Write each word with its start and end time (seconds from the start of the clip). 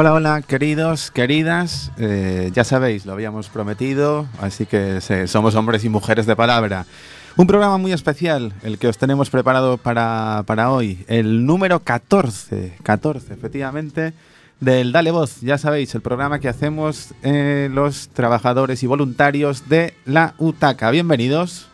Hola, 0.00 0.14
hola, 0.14 0.42
queridos, 0.42 1.10
queridas. 1.10 1.90
Eh, 1.98 2.52
ya 2.54 2.62
sabéis, 2.62 3.04
lo 3.04 3.14
habíamos 3.14 3.48
prometido, 3.48 4.28
así 4.40 4.64
que 4.64 5.00
somos 5.26 5.56
hombres 5.56 5.84
y 5.84 5.88
mujeres 5.88 6.24
de 6.24 6.36
palabra. 6.36 6.86
Un 7.36 7.48
programa 7.48 7.78
muy 7.78 7.90
especial, 7.90 8.52
el 8.62 8.78
que 8.78 8.86
os 8.86 8.96
tenemos 8.96 9.28
preparado 9.28 9.76
para, 9.76 10.44
para 10.46 10.70
hoy, 10.70 11.04
el 11.08 11.44
número 11.44 11.80
14, 11.80 12.74
14, 12.84 13.34
efectivamente, 13.34 14.12
del 14.60 14.92
Dale 14.92 15.10
Voz. 15.10 15.40
Ya 15.40 15.58
sabéis, 15.58 15.92
el 15.96 16.00
programa 16.00 16.38
que 16.38 16.48
hacemos 16.48 17.12
eh, 17.24 17.68
los 17.72 18.08
trabajadores 18.10 18.84
y 18.84 18.86
voluntarios 18.86 19.68
de 19.68 19.94
la 20.04 20.34
UTACA. 20.38 20.92
Bienvenidos. 20.92 21.66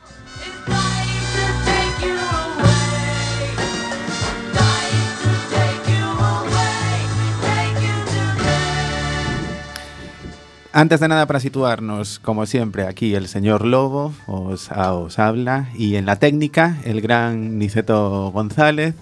Antes 10.76 10.98
de 10.98 11.06
nada, 11.06 11.26
para 11.26 11.38
situarnos, 11.38 12.18
como 12.18 12.46
siempre, 12.46 12.88
aquí 12.88 13.14
el 13.14 13.28
señor 13.28 13.64
Lobo 13.64 14.12
os, 14.26 14.72
os 14.72 15.18
habla 15.20 15.68
y 15.76 15.94
en 15.94 16.04
la 16.04 16.16
técnica 16.16 16.78
el 16.82 17.00
gran 17.00 17.60
Niceto 17.60 18.32
González. 18.32 18.96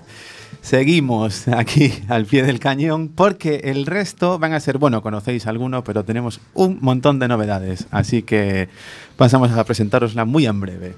Seguimos 0.61 1.49
aquí 1.49 1.95
al 2.09 2.27
pie 2.27 2.43
del 2.43 2.61
cañón 2.61 3.09
porque 3.09 3.63
el 3.65 3.87
resto 3.87 4.39
van 4.39 4.53
a 4.53 4.61
ser, 4.61 4.77
bueno, 4.77 5.01
conocéis 5.01 5.47
alguno, 5.47 5.83
pero 5.83 6.05
tenemos 6.05 6.43
un 6.53 6.77
montón 6.83 7.19
de 7.19 7.29
novedades, 7.29 7.87
así 7.91 8.23
que 8.23 8.69
pasamos 9.17 9.51
a 9.53 9.65
presentarosla 9.65 10.27
muy 10.27 10.45
en 10.45 10.61
breve. 10.61 10.95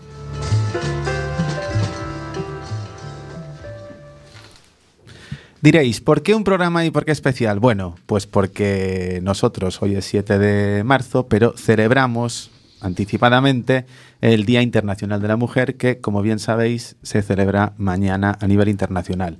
Diréis, 5.64 6.02
¿por 6.02 6.22
qué 6.22 6.34
un 6.34 6.44
programa 6.44 6.84
y 6.84 6.90
por 6.90 7.06
qué 7.06 7.12
especial? 7.12 7.58
Bueno, 7.58 7.94
pues 8.04 8.26
porque 8.26 9.20
nosotros 9.22 9.80
hoy 9.80 9.94
es 9.94 10.04
7 10.04 10.38
de 10.38 10.84
marzo, 10.84 11.26
pero 11.26 11.54
celebramos 11.56 12.50
anticipadamente 12.82 13.86
el 14.20 14.44
Día 14.44 14.60
Internacional 14.60 15.22
de 15.22 15.28
la 15.28 15.38
Mujer, 15.38 15.78
que, 15.78 16.02
como 16.02 16.20
bien 16.20 16.38
sabéis, 16.38 16.96
se 17.00 17.22
celebra 17.22 17.72
mañana 17.78 18.36
a 18.42 18.46
nivel 18.46 18.68
internacional. 18.68 19.38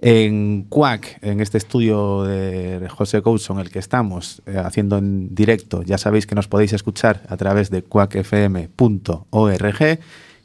En 0.00 0.62
CUAC, 0.68 1.18
en 1.22 1.40
este 1.40 1.58
estudio 1.58 2.22
de 2.22 2.88
José 2.88 3.20
Coulson, 3.20 3.58
el 3.58 3.70
que 3.70 3.80
estamos 3.80 4.42
eh, 4.46 4.56
haciendo 4.64 4.98
en 4.98 5.34
directo, 5.34 5.82
ya 5.82 5.98
sabéis 5.98 6.28
que 6.28 6.36
nos 6.36 6.46
podéis 6.46 6.72
escuchar 6.72 7.22
a 7.28 7.36
través 7.36 7.70
de 7.70 7.82
cuacfm.org 7.82 8.68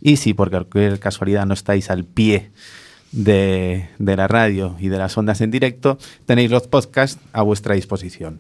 y 0.02 0.16
si 0.16 0.34
por 0.34 0.50
cualquier 0.50 1.00
casualidad 1.00 1.46
no 1.46 1.54
estáis 1.54 1.92
al 1.92 2.04
pie 2.04 2.50
de, 3.12 3.90
de, 3.98 4.16
la 4.16 4.28
radio 4.28 4.76
y 4.80 4.90
de 4.90 4.98
las 4.98 5.18
ondas 5.18 5.42
en 5.42 5.52
directo, 5.52 5.98
tenéis 6.26 6.52
los 6.52 6.68
podcasts 6.68 7.22
a 7.34 7.42
vuestra 7.42 7.76
disposición. 7.76 8.40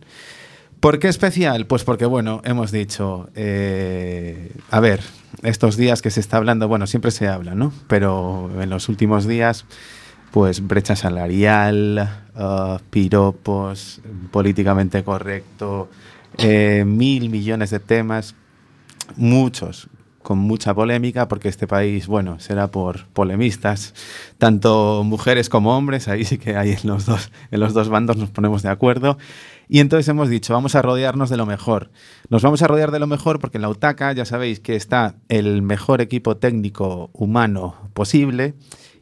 ¿Por 0.80 1.00
qué 1.00 1.10
especial? 1.10 1.66
Pues 1.66 1.84
porque, 1.84 2.06
bueno, 2.06 2.42
hemos 2.46 2.72
dicho, 2.72 3.30
eh, 3.36 4.54
a 4.72 4.80
ver, 4.80 5.02
estos 5.44 5.76
días 5.76 6.02
que 6.02 6.10
se 6.10 6.22
está 6.22 6.38
hablando, 6.38 6.70
bueno, 6.70 6.88
siempre 6.88 7.12
se 7.12 7.28
habla, 7.28 7.54
¿no? 7.54 7.74
Pero 7.88 8.50
en 8.62 8.70
los 8.70 8.88
últimos 8.88 9.28
días, 9.28 9.66
pues 10.32 10.66
brecha 10.66 10.96
salarial, 10.96 12.24
uh, 12.34 12.78
piropos, 12.90 14.00
políticamente 14.32 15.04
correcto, 15.04 15.90
eh, 16.38 16.86
mil 16.86 17.30
millones 17.30 17.72
de 17.72 17.82
temas, 17.82 18.36
muchos 19.18 19.90
con 20.30 20.38
mucha 20.38 20.76
polémica, 20.76 21.28
porque 21.28 21.50
este 21.50 21.66
país, 21.66 22.06
bueno, 22.06 22.40
será 22.40 22.70
por 22.70 23.08
polemistas, 23.08 23.96
tanto 24.38 25.02
mujeres 25.04 25.50
como 25.50 25.76
hombres, 25.76 26.08
ahí 26.08 26.24
sí 26.24 26.38
que 26.38 26.56
hay 26.56 26.74
en 26.74 26.88
los 26.88 27.08
dos, 27.08 27.32
en 27.50 27.60
los 27.60 27.74
dos 27.74 27.90
bandos 27.90 28.16
nos 28.18 28.30
ponemos 28.30 28.62
de 28.62 28.70
acuerdo. 28.70 29.18
Y 29.68 29.80
entonces 29.80 30.08
hemos 30.08 30.30
dicho, 30.30 30.54
vamos 30.54 30.76
a 30.76 30.84
rodearnos 30.84 31.32
de 31.32 31.38
lo 31.38 31.48
mejor. 31.48 31.90
Nos 32.30 32.44
vamos 32.44 32.62
a 32.62 32.68
rodear 32.68 32.92
de 32.92 33.00
lo 33.00 33.08
mejor 33.08 33.40
porque 33.40 33.58
en 33.58 33.64
la 33.64 33.70
UTACA 33.70 34.14
ya 34.14 34.24
sabéis 34.24 34.60
que 34.60 34.76
está 34.76 35.16
el 35.30 35.64
mejor 35.64 36.00
equipo 36.00 36.38
técnico 36.38 37.10
humano 37.12 37.90
posible 37.96 38.54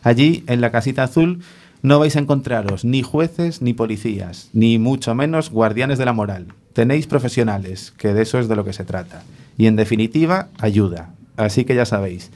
Allí, 0.05 0.45
en 0.47 0.61
la 0.61 0.71
casita 0.71 1.03
azul, 1.03 1.41
no 1.83 1.99
vais 1.99 2.15
a 2.15 2.21
encontraros 2.21 2.85
ni 2.85 3.03
jueces 3.03 3.63
ni 3.63 3.75
policías, 3.75 4.49
ni 4.53 4.79
mucho 4.79 5.13
menos 5.17 5.51
guardianes 5.51 5.99
de 5.99 6.05
la 6.05 6.13
moral. 6.13 6.47
Tenéis 6.73 7.09
profesionales, 7.09 7.93
que 7.97 8.15
de 8.15 8.23
eso 8.23 8.39
es 8.39 8.47
de 8.47 8.55
lo 8.55 8.65
que 8.65 8.73
se 8.73 8.85
trata. 8.85 9.25
Y 9.59 9.67
en 9.67 9.75
definitiva, 9.75 10.51
ayuda. 10.61 11.11
Así 11.37 11.65
que 11.65 11.75
ya 11.75 11.85
sabéis. 11.85 12.31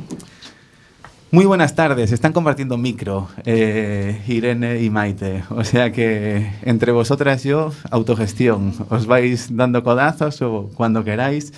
Muy 1.32 1.44
buenas 1.44 1.77
tardes, 1.77 2.11
están 2.11 2.32
compartiendo 2.32 2.77
micro 2.77 3.29
eh, 3.44 4.21
Irene 4.27 4.82
y 4.82 4.91
Maite, 4.91 5.44
o 5.50 5.62
sea 5.62 5.93
que 5.93 6.50
entre 6.62 6.91
vosotras 6.91 7.47
y 7.47 7.50
yo, 7.50 7.73
autogestión, 7.88 8.75
os 8.88 9.06
vais 9.06 9.55
dando 9.56 9.85
codazos 9.85 10.43
o 10.43 10.71
cuando 10.75 11.05
queráis. 11.05 11.53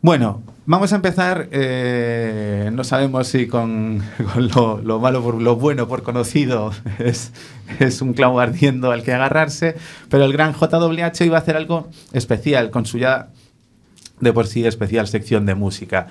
Bueno, 0.00 0.42
vamos 0.66 0.92
a 0.92 0.96
empezar, 0.96 1.48
eh, 1.50 2.70
no 2.74 2.84
sabemos 2.84 3.26
si 3.26 3.46
con, 3.46 4.02
con 4.34 4.48
lo, 4.48 4.82
lo 4.82 5.00
malo 5.00 5.22
por 5.22 5.40
lo 5.40 5.56
bueno 5.56 5.88
por 5.88 6.02
conocido 6.02 6.72
es, 6.98 7.32
es 7.80 8.02
un 8.02 8.12
clavo 8.12 8.38
ardiendo 8.38 8.90
al 8.92 9.02
que 9.02 9.14
agarrarse, 9.14 9.76
pero 10.10 10.24
el 10.24 10.32
gran 10.34 10.52
JWH 10.52 11.24
iba 11.24 11.38
a 11.38 11.40
hacer 11.40 11.56
algo 11.56 11.88
especial 12.12 12.70
con 12.70 12.84
su 12.84 12.98
ya 12.98 13.30
de 14.20 14.32
por 14.32 14.46
sí 14.46 14.66
especial 14.66 15.08
sección 15.08 15.46
de 15.46 15.54
música. 15.54 16.08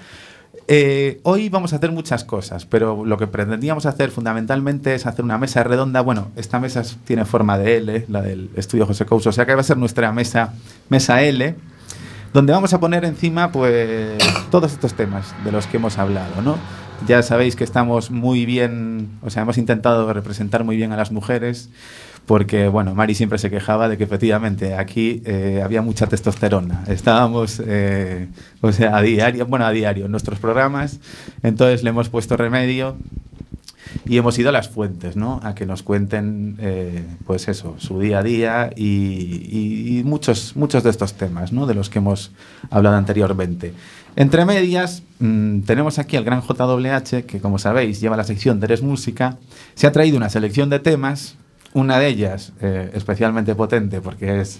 Eh, 0.67 1.19
hoy 1.23 1.49
vamos 1.49 1.73
a 1.73 1.75
hacer 1.75 1.91
muchas 1.91 2.23
cosas, 2.23 2.65
pero 2.65 3.03
lo 3.05 3.17
que 3.17 3.27
pretendíamos 3.27 3.85
hacer 3.85 4.11
fundamentalmente 4.11 4.95
es 4.95 5.05
hacer 5.05 5.25
una 5.25 5.37
mesa 5.37 5.61
redonda. 5.63 5.99
Bueno, 6.01 6.29
esta 6.37 6.59
mesa 6.59 6.81
es- 6.81 6.97
tiene 7.05 7.25
forma 7.25 7.57
de 7.57 7.77
L, 7.77 8.05
la 8.07 8.21
del 8.21 8.49
estudio 8.55 8.85
José 8.85 9.05
Couso, 9.05 9.29
o 9.29 9.33
sea 9.33 9.45
que 9.45 9.55
va 9.55 9.61
a 9.61 9.65
ser 9.65 9.77
nuestra 9.77 10.11
mesa, 10.13 10.53
mesa 10.89 11.21
L, 11.21 11.55
donde 12.33 12.53
vamos 12.53 12.73
a 12.73 12.79
poner 12.79 13.03
encima 13.03 13.51
pues 13.51 14.17
todos 14.51 14.71
estos 14.71 14.93
temas 14.93 15.35
de 15.43 15.51
los 15.51 15.67
que 15.67 15.77
hemos 15.77 15.97
hablado, 15.97 16.41
¿no? 16.41 16.55
Ya 17.07 17.21
sabéis 17.23 17.57
que 17.57 17.65
estamos 17.65 18.09
muy 18.09 18.45
bien, 18.45 19.09
o 19.21 19.29
sea, 19.29 19.41
hemos 19.41 19.57
intentado 19.57 20.11
representar 20.13 20.63
muy 20.63 20.77
bien 20.77 20.93
a 20.93 20.97
las 20.97 21.11
mujeres, 21.11 21.69
porque, 22.25 22.67
bueno, 22.69 22.95
Mari 22.95 23.15
siempre 23.15 23.37
se 23.37 23.49
quejaba 23.49 23.89
de 23.89 23.97
que 23.97 24.05
efectivamente 24.05 24.75
aquí 24.75 25.21
eh, 25.25 25.61
había 25.63 25.81
mucha 25.81 26.07
testosterona. 26.07 26.83
Estábamos, 26.87 27.61
eh, 27.65 28.27
o 28.61 28.71
sea, 28.71 28.95
a 28.97 29.01
diario, 29.01 29.45
bueno, 29.45 29.65
a 29.65 29.71
diario 29.71 30.05
en 30.05 30.11
nuestros 30.11 30.39
programas, 30.39 30.99
entonces 31.43 31.83
le 31.83 31.89
hemos 31.89 32.09
puesto 32.09 32.37
remedio 32.37 32.95
y 34.05 34.17
hemos 34.17 34.37
ido 34.39 34.49
a 34.49 34.51
las 34.51 34.69
fuentes, 34.69 35.15
¿no? 35.15 35.39
A 35.43 35.53
que 35.53 35.65
nos 35.65 35.83
cuenten, 35.83 36.55
eh, 36.59 37.03
pues 37.25 37.47
eso, 37.47 37.75
su 37.77 37.99
día 37.99 38.19
a 38.19 38.23
día 38.23 38.69
y, 38.75 38.85
y- 38.85 39.99
y 39.99 40.03
muchos, 40.03 40.55
muchos 40.55 40.83
de 40.83 40.89
estos 40.89 41.13
temas, 41.13 41.51
¿no? 41.51 41.67
De 41.67 41.73
los 41.75 41.89
que 41.89 41.99
hemos 41.99 42.31
hablado 42.71 42.95
anteriormente. 42.95 43.73
Entre 44.15 44.45
medias, 44.45 45.03
mm, 45.19 45.61
tenemos 45.61 45.99
aquí 45.99 46.17
al 46.17 46.23
gran 46.23 46.41
JWH, 46.41 47.25
que 47.25 47.39
como 47.41 47.59
sabéis 47.59 47.99
lleva 48.01 48.15
la 48.17 48.23
sección 48.23 48.59
de 48.59 48.65
Eres 48.67 48.81
Música. 48.81 49.37
Se 49.75 49.87
ha 49.87 49.91
traído 49.91 50.17
una 50.17 50.29
selección 50.29 50.69
de 50.69 50.79
temas, 50.79 51.35
una 51.73 51.99
de 51.99 52.07
ellas 52.07 52.53
eh, 52.61 52.91
especialmente 52.93 53.55
potente 53.55 54.01
porque 54.01 54.41
es 54.41 54.59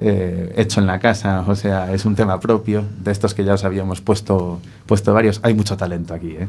eh, 0.00 0.52
hecho 0.56 0.80
en 0.80 0.86
la 0.86 0.98
casa, 0.98 1.44
o 1.46 1.54
sea, 1.54 1.92
es 1.92 2.04
un 2.04 2.16
tema 2.16 2.40
propio, 2.40 2.84
de 2.98 3.12
estos 3.12 3.32
que 3.32 3.44
ya 3.44 3.54
os 3.54 3.64
habíamos 3.64 4.00
puesto, 4.00 4.60
puesto 4.86 5.14
varios. 5.14 5.40
Hay 5.44 5.54
mucho 5.54 5.76
talento 5.76 6.14
aquí, 6.14 6.30
¿eh? 6.30 6.48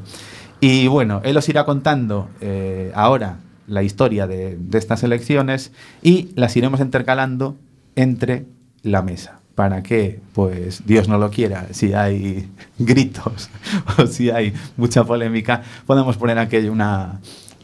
Y 0.62 0.88
bueno, 0.88 1.22
él 1.24 1.38
os 1.38 1.48
irá 1.50 1.66
contando 1.66 2.30
eh, 2.42 2.92
ahora 2.96 3.38
la 3.68 3.84
historia 3.84 4.26
de, 4.26 4.58
estas 4.74 5.04
elecciones 5.04 5.72
y 6.02 6.30
las 6.36 6.56
iremos 6.56 6.80
intercalando 6.80 7.56
entre 7.96 8.46
la 8.82 9.02
mesa. 9.02 9.40
Para 9.54 9.84
que, 9.84 10.20
pues, 10.34 10.86
Dios 10.86 11.08
no 11.08 11.18
lo 11.18 11.30
quiera, 11.30 11.68
si 11.72 11.94
hay 11.94 12.50
gritos 12.80 13.50
o 13.98 14.08
si 14.08 14.30
hay 14.30 14.54
mucha 14.76 15.04
polémica, 15.04 15.62
podemos 15.86 16.18
poner 16.18 16.40
aquello 16.40 16.72
una, 16.72 17.22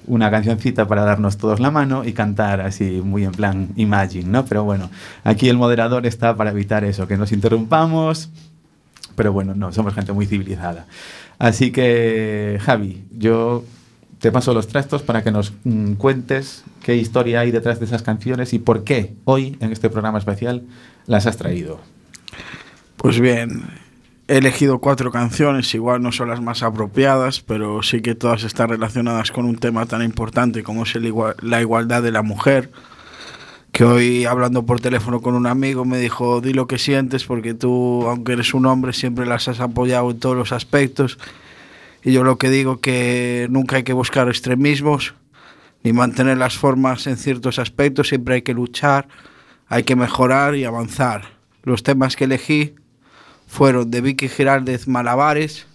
una 0.08 0.32
cancioncita 0.32 0.88
para 0.88 1.04
darnos 1.04 1.38
todos 1.38 1.60
la 1.60 1.72
mano 1.72 2.04
y 2.06 2.14
cantar 2.14 2.62
así 2.62 3.02
muy 3.04 3.24
en 3.24 3.32
plan 3.32 3.70
Imagine, 3.76 4.30
¿no? 4.30 4.46
Pero 4.46 4.64
bueno, 4.64 4.90
aquí 5.24 5.50
el 5.50 5.58
moderador 5.58 6.06
está 6.06 6.36
para 6.36 6.52
evitar 6.52 6.84
eso, 6.84 7.08
que 7.08 7.18
nos 7.18 7.32
interrumpamos, 7.32 8.30
pero 9.16 9.34
bueno, 9.34 9.54
no, 9.56 9.72
somos 9.72 9.94
gente 9.94 10.14
muy 10.14 10.26
civilizada. 10.26 10.86
Así 11.40 11.72
que, 11.72 12.60
Javi, 12.62 13.04
yo 13.12 13.64
te 14.20 14.32
paso 14.32 14.54
los 14.54 14.68
trastos 14.68 15.02
para 15.02 15.24
que 15.24 15.32
nos 15.32 15.54
mm, 15.64 15.94
cuentes 15.94 16.64
qué 16.84 16.96
historia 16.96 17.40
hay 17.40 17.52
detrás 17.52 17.80
de 17.80 17.86
esas 17.86 18.04
canciones 18.04 18.54
y 18.54 18.60
por 18.60 18.84
qué 18.84 19.16
hoy, 19.26 19.58
en 19.60 19.72
este 19.72 19.90
programa 19.90 20.20
especial, 20.20 20.64
las 21.08 21.26
has 21.26 21.38
traído. 21.38 21.80
Pues 22.98 23.20
bien, 23.20 23.64
he 24.32 24.38
elegido 24.38 24.80
cuatro 24.80 25.12
canciones, 25.12 25.74
igual 25.76 26.02
no 26.02 26.14
son 26.14 26.30
las 26.30 26.42
más 26.42 26.64
apropiadas, 26.64 27.42
pero 27.42 27.84
sí 27.84 28.02
que 28.02 28.16
todas 28.16 28.44
están 28.44 28.70
relacionadas 28.70 29.30
con 29.30 29.44
un 29.44 29.58
tema 29.58 29.86
tan 29.86 30.02
importante 30.02 30.64
como 30.64 30.84
es 30.84 30.96
el 30.96 31.06
igua- 31.06 31.36
la 31.42 31.60
igualdad 31.60 32.02
de 32.02 32.14
la 32.14 32.22
mujer. 32.22 32.72
Que 33.74 33.84
hoy 33.84 34.24
hablando 34.26 34.66
por 34.66 34.80
teléfono 34.80 35.22
con 35.22 35.36
un 35.36 35.48
amigo 35.48 35.84
me 35.84 35.98
dijo, 35.98 36.40
di 36.40 36.54
lo 36.54 36.66
que 36.66 36.78
sientes 36.78 37.26
porque 37.26 37.54
tú, 37.54 38.08
aunque 38.08 38.34
eres 38.34 38.54
un 38.54 38.66
hombre, 38.68 38.94
siempre 38.94 39.26
las 39.26 39.50
has 39.50 39.60
apoyado 39.60 40.12
en 40.12 40.20
todos 40.20 40.38
los 40.38 40.54
aspectos. 40.54 41.18
Y 42.02 42.14
yo 42.14 42.24
lo 42.24 42.38
que 42.38 42.50
digo 42.50 42.80
que 42.80 43.48
nunca 43.50 43.76
hay 43.76 43.84
que 43.84 43.94
buscar 43.94 44.30
extremismos 44.30 45.14
ni 45.84 45.92
mantener 45.92 46.38
las 46.38 46.58
formas 46.58 47.06
en 47.06 47.18
ciertos 47.18 47.60
aspectos, 47.60 48.08
siempre 48.08 48.36
hay 48.36 48.42
que 48.44 48.54
luchar, 48.54 49.10
hay 49.68 49.84
que 49.84 49.98
mejorar 49.98 50.56
y 50.56 50.64
avanzar. 50.64 51.24
Los 51.64 51.84
temas 51.84 52.16
que 52.16 52.24
elegí 52.26 52.76
fueron 53.52 53.92
de 53.92 54.00
Vicky 54.00 54.30
Giraldez 54.30 54.88
Malabares, 54.88 55.68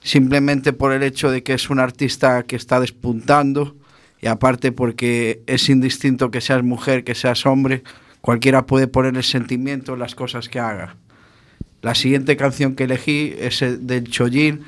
simplemente 0.00 0.72
por 0.72 0.92
el 0.92 1.02
hecho 1.02 1.28
de 1.28 1.42
que 1.42 1.54
es 1.54 1.70
un 1.70 1.80
artista 1.80 2.44
que 2.44 2.54
está 2.54 2.78
despuntando 2.78 3.74
y 4.22 4.28
aparte 4.28 4.70
porque 4.70 5.42
es 5.48 5.68
indistinto 5.68 6.30
que 6.30 6.40
seas 6.40 6.62
mujer, 6.62 7.02
que 7.02 7.16
seas 7.16 7.46
hombre, 7.46 7.82
cualquiera 8.20 8.64
puede 8.64 8.86
poner 8.86 9.16
el 9.16 9.24
sentimiento 9.24 9.94
en 9.94 9.98
las 9.98 10.14
cosas 10.14 10.48
que 10.48 10.60
haga. 10.60 10.94
La 11.82 11.96
siguiente 11.96 12.36
canción 12.36 12.76
que 12.76 12.84
elegí 12.84 13.34
es 13.36 13.60
el 13.60 13.84
del 13.88 14.04
Chollín, 14.04 14.62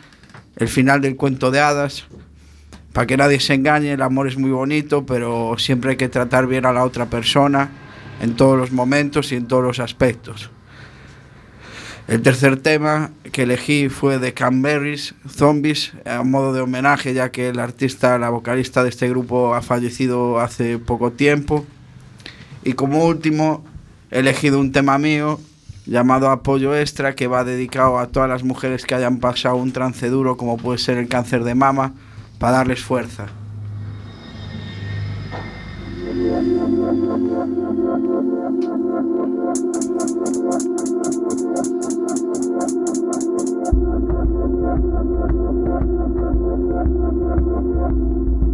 el 0.57 0.67
final 0.67 1.01
del 1.01 1.15
cuento 1.15 1.53
de 1.53 1.61
hadas. 1.61 2.07
Para 2.93 3.07
que 3.07 3.17
nadie 3.17 3.39
se 3.39 3.55
engañe, 3.55 3.93
el 3.93 4.03
amor 4.03 4.27
es 4.27 4.37
muy 4.37 4.51
bonito, 4.51 5.07
pero 5.07 5.55
siempre 5.59 5.93
hay 5.93 5.97
que 5.97 6.09
tratar 6.09 6.49
bien 6.49 6.67
a 6.67 6.73
la 6.73 6.83
otra 6.83 7.07
persona 7.07 7.71
en 8.21 8.35
todos 8.35 8.59
los 8.59 8.73
momentos 8.73 9.31
y 9.31 9.37
en 9.37 9.47
todos 9.47 9.63
los 9.63 9.79
aspectos. 9.79 10.51
El 12.11 12.23
tercer 12.23 12.57
tema 12.57 13.13
que 13.31 13.45
elegí 13.45 13.89
fue 13.89 14.19
de 14.19 14.35
Canberries, 14.35 15.15
Zombies, 15.29 15.93
a 16.05 16.25
modo 16.25 16.53
de 16.53 16.61
homenaje, 16.61 17.15
ya 17.15 17.31
que 17.31 17.51
el 17.51 17.61
artista, 17.61 18.19
la 18.19 18.31
vocalista 18.31 18.83
de 18.83 18.89
este 18.89 19.09
grupo 19.09 19.55
ha 19.55 19.63
fallecido 19.63 20.41
hace 20.41 20.79
poco 20.79 21.13
tiempo. 21.13 21.65
Y 22.65 22.73
como 22.73 23.05
último, 23.05 23.63
he 24.11 24.19
elegido 24.19 24.59
un 24.59 24.73
tema 24.73 24.99
mío 24.99 25.39
llamado 25.87 26.31
Apoyo 26.31 26.75
Extra, 26.75 27.15
que 27.15 27.29
va 27.29 27.45
dedicado 27.45 28.01
a 28.01 28.09
todas 28.09 28.29
las 28.29 28.43
mujeres 28.43 28.87
que 28.87 28.97
hayan 28.97 29.19
pasado 29.19 29.55
un 29.55 29.71
trance 29.71 30.09
duro, 30.09 30.37
como 30.37 30.57
puede 30.57 30.79
ser 30.79 30.99
el 30.99 31.07
cáncer 31.07 31.45
de 31.45 31.55
mama, 31.55 31.95
para 32.41 32.55
darles 32.55 32.83
fuerza. 32.83 33.29
Thank 40.51 40.79
you. 48.45 48.50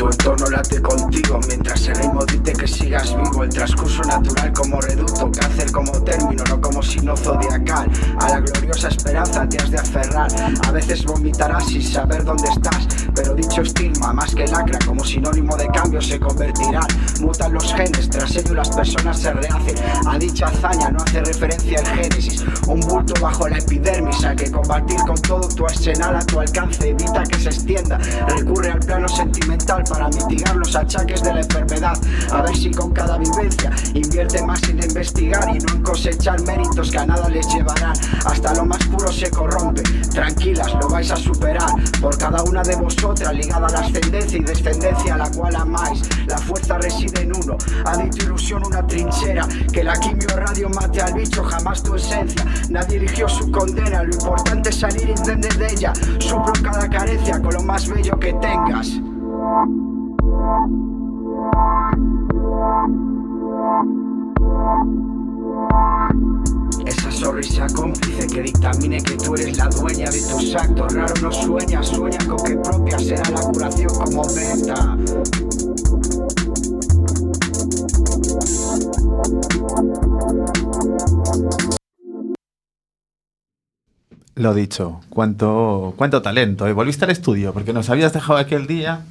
Tu 0.00 0.06
entorno 0.06 0.46
late 0.46 0.80
contigo 0.80 1.38
mientras 1.46 1.86
el 1.86 1.94
ritmo 1.96 2.24
dice 2.24 2.54
que 2.54 2.66
sigas 2.66 3.14
vivo. 3.14 3.44
El 3.44 3.50
transcurso 3.50 4.00
natural 4.04 4.50
como 4.54 4.80
reducto, 4.80 5.30
cáncer 5.30 5.70
como 5.70 5.92
término, 6.02 6.42
no 6.48 6.58
como 6.58 6.82
signo 6.82 7.14
zodiacal. 7.14 7.86
A 8.18 8.28
la 8.30 8.40
gloriosa 8.40 8.88
esperanza 8.88 9.46
te 9.46 9.58
has 9.58 9.70
de 9.70 9.76
aferrar. 9.76 10.30
A 10.66 10.70
veces 10.72 11.04
vomitarás 11.04 11.66
sin 11.66 11.82
saber 11.82 12.24
dónde 12.24 12.48
estás, 12.48 12.88
pero 13.14 13.34
dicho 13.34 13.60
estigma, 13.60 14.14
más 14.14 14.34
que 14.34 14.46
lacra, 14.46 14.78
como 14.86 15.04
sinónimo 15.04 15.54
de 15.58 15.66
cambio 15.66 16.00
se 16.00 16.18
convertirán. 16.18 16.86
Mutan 17.20 17.52
los 17.52 17.74
genes, 17.74 18.08
tras 18.08 18.34
ello 18.36 18.54
las 18.54 18.70
personas 18.70 19.20
se 19.20 19.34
rehacen. 19.34 19.76
A 20.06 20.16
dicha 20.16 20.46
hazaña 20.46 20.88
no 20.88 21.04
hace 21.04 21.20
referencia 21.20 21.78
el 21.78 21.86
génesis. 21.86 22.42
Un 22.66 22.80
bulto 22.80 23.12
bajo 23.20 23.46
la 23.50 23.58
epidermis, 23.58 24.24
hay 24.24 24.36
que 24.36 24.50
combatir 24.50 24.96
con 25.00 25.16
todo 25.16 25.46
tu 25.46 25.66
arsenal 25.66 26.16
a 26.16 26.24
tu 26.24 26.40
alcance. 26.40 26.88
Evita 26.88 27.22
que 27.24 27.38
se 27.38 27.50
extienda, 27.50 27.98
recurre 28.28 28.70
al 28.70 28.80
plano 28.80 29.06
sentimental 29.06 29.84
para 29.90 30.08
mitigar 30.08 30.56
los 30.56 30.74
achaques 30.76 31.22
de 31.22 31.34
la 31.34 31.40
enfermedad. 31.40 31.98
A 32.32 32.42
ver 32.42 32.56
si 32.56 32.70
con 32.70 32.92
cada 32.92 33.18
vivencia 33.18 33.70
invierte 33.92 34.42
más 34.46 34.62
en 34.64 34.82
investigar 34.82 35.54
y 35.54 35.58
no 35.58 35.74
en 35.74 35.82
cosechar 35.82 36.40
méritos 36.42 36.90
que 36.90 36.98
a 36.98 37.06
nada 37.06 37.28
les 37.28 37.46
llevarán. 37.52 37.94
Hasta 38.24 38.54
lo 38.54 38.64
más 38.64 38.82
puro 38.86 39.10
se 39.10 39.30
corrompe. 39.30 39.82
Tranquilas, 40.14 40.72
lo 40.80 40.88
vais 40.88 41.10
a 41.10 41.16
superar. 41.16 41.70
Por 42.00 42.16
cada 42.16 42.42
una 42.44 42.62
de 42.62 42.76
vosotras, 42.76 43.34
ligada 43.34 43.66
a 43.66 43.70
la 43.70 43.80
ascendencia 43.80 44.38
y 44.38 44.44
descendencia 44.44 45.14
a 45.14 45.18
la 45.18 45.30
cual 45.30 45.56
amáis. 45.56 46.02
La 46.26 46.38
fuerza 46.38 46.78
reside 46.78 47.22
en 47.22 47.36
uno, 47.36 47.58
ha 47.84 47.96
dicho 47.96 48.24
ilusión 48.24 48.64
una 48.64 48.86
trinchera. 48.86 49.46
Que 49.72 49.82
la 49.82 49.94
quimio 49.94 50.28
radio 50.36 50.68
mate 50.68 51.02
al 51.02 51.14
bicho, 51.14 51.42
jamás 51.42 51.82
tu 51.82 51.96
esencia. 51.96 52.44
Nadie 52.68 52.98
eligió 52.98 53.28
su 53.28 53.50
condena, 53.50 54.04
lo 54.04 54.12
importante 54.12 54.70
es 54.70 54.76
salir 54.76 55.10
entender 55.10 55.56
de 55.58 55.72
ella. 55.72 55.92
Suplo 56.18 56.52
cada 56.62 56.88
carencia 56.88 57.40
con 57.42 57.54
lo 57.54 57.62
más 57.62 57.88
bello 57.88 58.18
que 58.18 58.32
tengas. 58.34 59.00
Esa 66.86 67.10
sonrisa 67.10 67.66
cómplice 67.74 68.26
que 68.28 68.42
dictamine 68.42 69.02
que 69.02 69.16
tú 69.16 69.34
eres 69.34 69.58
la 69.58 69.66
dueña 69.66 70.08
de 70.08 70.20
tus 70.20 70.54
actos. 70.54 70.94
Raro 70.94 71.14
no 71.20 71.32
sueña, 71.32 71.82
sueña 71.82 72.18
con 72.28 72.38
que 72.44 72.56
propia 72.56 72.98
será 72.98 73.28
la 73.30 73.40
curación 73.40 73.88
como 73.88 74.22
meta. 74.34 74.96
Lo 84.36 84.54
dicho, 84.54 85.00
cuánto, 85.10 85.94
cuánto 85.96 86.22
talento. 86.22 86.66
¿eh? 86.68 86.72
Volviste 86.72 87.04
al 87.04 87.10
estudio 87.10 87.52
porque 87.52 87.72
nos 87.72 87.90
habías 87.90 88.12
dejado 88.12 88.38
aquel 88.38 88.66
día 88.66 89.04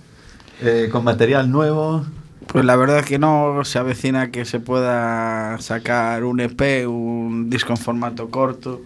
eh, 0.61 0.89
con 0.91 1.03
material 1.03 1.51
nuevo. 1.51 2.05
Pues 2.47 2.65
la 2.65 2.75
verdad 2.75 3.03
que 3.03 3.19
no 3.19 3.63
se 3.63 3.77
avecina 3.77 4.31
que 4.31 4.43
se 4.45 4.59
pueda 4.59 5.57
sacar 5.59 6.23
un 6.23 6.39
EP, 6.39 6.87
un 6.87 7.49
disco 7.49 7.73
en 7.73 7.77
formato 7.77 8.29
corto 8.29 8.81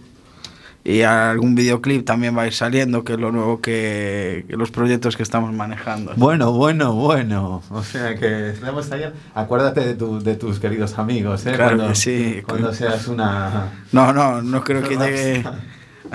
y 0.86 1.00
algún 1.00 1.54
videoclip 1.54 2.04
también 2.04 2.36
va 2.36 2.42
a 2.42 2.46
ir 2.46 2.52
saliendo, 2.52 3.04
que 3.04 3.14
es 3.14 3.18
lo 3.18 3.32
nuevo 3.32 3.62
que, 3.62 4.44
que 4.46 4.54
los 4.58 4.70
proyectos 4.70 5.16
que 5.16 5.22
estamos 5.22 5.50
manejando. 5.54 6.12
Bueno, 6.16 6.52
bueno, 6.52 6.92
bueno. 6.92 7.62
O 7.70 7.82
sea 7.82 8.14
que 8.16 8.50
estamos 8.50 8.92
allá. 8.92 9.14
Acuérdate 9.34 9.80
de, 9.80 9.94
tu- 9.94 10.20
de 10.22 10.34
tus 10.34 10.60
queridos 10.60 10.98
amigos, 10.98 11.46
¿eh? 11.46 11.52
Claro 11.54 11.76
cuando, 11.76 11.88
que 11.88 11.94
sí. 11.94 12.42
Cuando 12.46 12.74
seas 12.74 13.08
una. 13.08 13.72
No, 13.92 14.12
no, 14.12 14.42
no 14.42 14.62
creo 14.62 14.82
que 14.82 14.96
llegue 14.98 15.42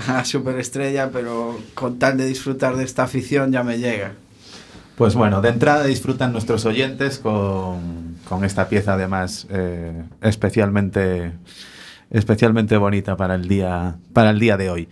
a 0.07 0.23
superestrella, 0.23 1.09
pero 1.11 1.57
con 1.73 1.97
tal 1.97 2.15
de 2.17 2.25
disfrutar 2.27 2.75
de 2.77 2.83
esta 2.83 3.01
afición 3.05 3.51
ya 3.51 3.63
me 3.63 3.79
llega. 3.79 4.11
Pues 4.99 5.15
bueno, 5.15 5.39
de 5.39 5.47
entrada 5.47 5.85
disfrutan 5.85 6.33
nuestros 6.33 6.65
oyentes 6.65 7.19
con, 7.19 8.17
con 8.27 8.43
esta 8.43 8.67
pieza 8.67 8.95
además 8.95 9.47
eh, 9.49 10.03
especialmente, 10.19 11.31
especialmente 12.09 12.75
bonita 12.75 13.15
para 13.15 13.35
el, 13.35 13.47
día, 13.47 13.95
para 14.11 14.31
el 14.31 14.39
día 14.39 14.57
de 14.57 14.69
hoy. 14.69 14.89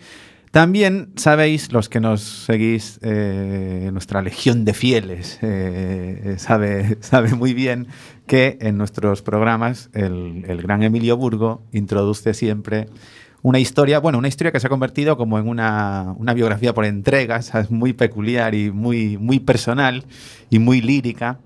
También 0.51 1.09
sabéis, 1.17 1.73
los 1.73 1.89
que 1.89 1.99
nos 1.99 2.21
seguís, 2.21 3.01
eh, 3.01 3.89
nuestra 3.91 4.21
legión 4.21 4.63
de 4.63 4.73
fieles, 4.73 5.39
eh, 5.41 6.35
sabe, 6.37 6.97
sabe 7.01 7.35
muy 7.35 7.53
bien 7.53 7.87
que 8.27 8.57
en 8.61 8.77
nuestros 8.77 9.21
programas 9.21 9.89
el, 9.91 10.45
el 10.47 10.61
gran 10.61 10.83
Emilio 10.83 11.17
Burgo 11.17 11.63
introduce 11.73 12.33
siempre 12.33 12.87
una 13.41 13.60
historia, 13.60 14.00
bueno, 14.00 14.17
una 14.17 14.27
historia 14.27 14.51
que 14.51 14.60
se 14.60 14.67
ha 14.67 14.70
convertido 14.70 15.17
como 15.17 15.39
en 15.39 15.48
una, 15.48 16.15
una 16.17 16.34
biografía 16.34 16.74
por 16.74 16.86
entregas, 16.86 17.53
es 17.56 17.72
muy 17.72 17.94
peculiar 17.94 18.56
y 18.56 18.72
muy, 18.72 19.17
muy 19.17 19.39
personal 19.39 20.06
y 20.50 20.60
muy 20.60 20.82
lírica. 20.82 21.39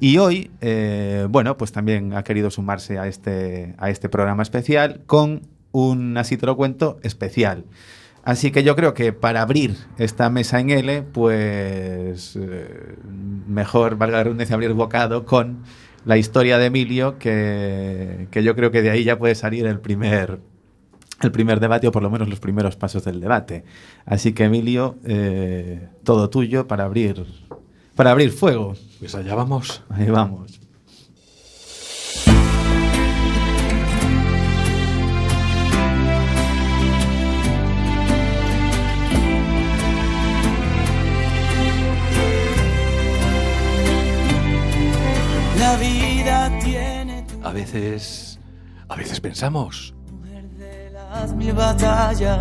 Y 0.00 0.18
hoy, 0.18 0.50
eh, 0.60 1.26
bueno, 1.30 1.56
pues 1.56 1.70
también 1.70 2.14
ha 2.14 2.24
querido 2.24 2.50
sumarse 2.50 2.98
a 2.98 3.06
este, 3.06 3.74
a 3.78 3.88
este 3.88 4.08
programa 4.08 4.42
especial 4.42 5.02
con 5.06 5.42
un 5.70 6.16
Así 6.18 6.36
te 6.36 6.46
lo 6.46 6.56
cuento 6.56 6.98
especial. 7.02 7.64
Así 8.24 8.50
que 8.50 8.62
yo 8.62 8.76
creo 8.76 8.94
que 8.94 9.12
para 9.12 9.42
abrir 9.42 9.76
esta 9.98 10.30
mesa 10.30 10.60
en 10.60 10.70
L, 10.70 11.02
pues 11.02 12.36
eh, 12.36 12.96
mejor, 13.48 13.96
valga 13.96 14.18
la 14.18 14.24
redundancia, 14.24 14.54
abrir 14.54 14.72
bocado 14.74 15.24
con 15.24 15.62
la 16.04 16.16
historia 16.16 16.58
de 16.58 16.66
Emilio, 16.66 17.18
que, 17.18 18.28
que 18.30 18.42
yo 18.42 18.54
creo 18.54 18.70
que 18.70 18.82
de 18.82 18.90
ahí 18.90 19.04
ya 19.04 19.18
puede 19.18 19.34
salir 19.34 19.66
el 19.66 19.80
primer, 19.80 20.40
el 21.26 21.32
primer 21.32 21.60
debate 21.60 21.88
o 21.88 21.92
por 21.92 22.02
lo 22.02 22.10
menos 22.10 22.28
los 22.28 22.40
primeros 22.40 22.76
pasos 22.76 23.04
del 23.04 23.20
debate. 23.20 23.64
Así 24.04 24.32
que 24.32 24.44
Emilio, 24.44 24.96
eh, 25.04 25.88
todo 26.04 26.30
tuyo 26.30 26.66
para 26.66 26.84
abrir, 26.84 27.24
para 27.94 28.10
abrir 28.10 28.30
fuego. 28.30 28.74
Pues 28.98 29.14
allá 29.14 29.34
vamos. 29.34 29.82
Ahí 29.90 30.10
vamos. 30.10 30.60
La 45.58 45.76
vida 45.76 46.58
tiene 46.62 47.22
tu 47.22 47.46
A 47.46 47.52
veces. 47.52 48.40
A 48.88 48.96
veces 48.96 49.20
pensamos. 49.20 49.94
Las 51.12 51.34
mil 51.34 51.52
batallas, 51.52 52.40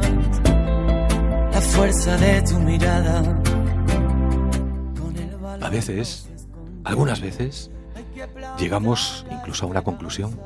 la 1.53 1.61
fuerza 1.61 2.17
de 2.17 2.41
tu 2.41 2.57
mirada. 2.59 3.21
A 5.61 5.69
veces. 5.69 6.29
Algunas 6.83 7.21
veces. 7.21 7.69
Llegamos 8.57 9.25
incluso 9.29 9.65
a 9.65 9.69
una 9.69 9.81
conclusión. 9.83 10.39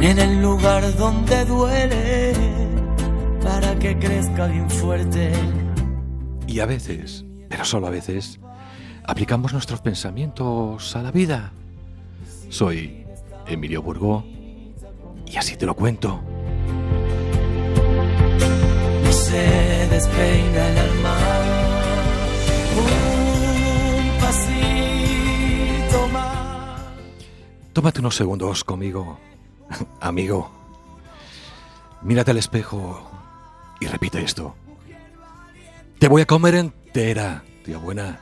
en 0.00 0.18
el 0.18 0.40
lugar 0.40 0.96
donde 0.96 1.44
duele, 1.44 2.32
para 3.42 3.78
que 3.78 3.98
crezca 3.98 4.46
bien 4.46 4.70
fuerte. 4.70 5.32
Y 6.46 6.60
a 6.60 6.66
veces, 6.66 7.24
pero 7.48 7.64
solo 7.64 7.88
a 7.88 7.90
veces, 7.90 8.40
aplicamos 9.04 9.52
nuestros 9.52 9.80
pensamientos 9.80 10.96
a 10.96 11.02
la 11.02 11.10
vida. 11.10 11.52
Soy 12.48 13.04
Emilio 13.46 13.82
Burgó 13.82 14.24
y 15.26 15.36
así 15.36 15.56
te 15.56 15.66
lo 15.66 15.74
cuento. 15.74 16.22
No 19.04 19.12
se 19.12 19.88
despeina 19.88 20.68
el 20.68 20.78
alma. 20.78 21.18
Un 22.76 24.18
pasito 24.20 26.08
más. 26.08 26.80
Tómate 27.72 28.00
unos 28.00 28.16
segundos 28.16 28.64
conmigo, 28.64 29.18
amigo. 30.00 30.50
Mírate 32.02 32.30
al 32.30 32.38
espejo 32.38 33.10
y 33.80 33.86
repite 33.86 34.22
esto. 34.22 34.54
Te 35.98 36.08
voy 36.08 36.22
a 36.22 36.26
comer 36.26 36.54
entera, 36.54 37.42
tía 37.64 37.78
buena. 37.78 38.20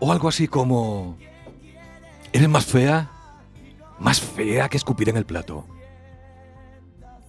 O 0.00 0.12
algo 0.12 0.28
así 0.28 0.48
como... 0.48 1.18
¿Eres 2.32 2.48
más 2.48 2.64
fea? 2.64 3.10
Más 3.98 4.20
fea 4.20 4.68
que 4.68 4.76
escupir 4.76 5.08
en 5.08 5.16
el 5.16 5.26
plato. 5.26 5.66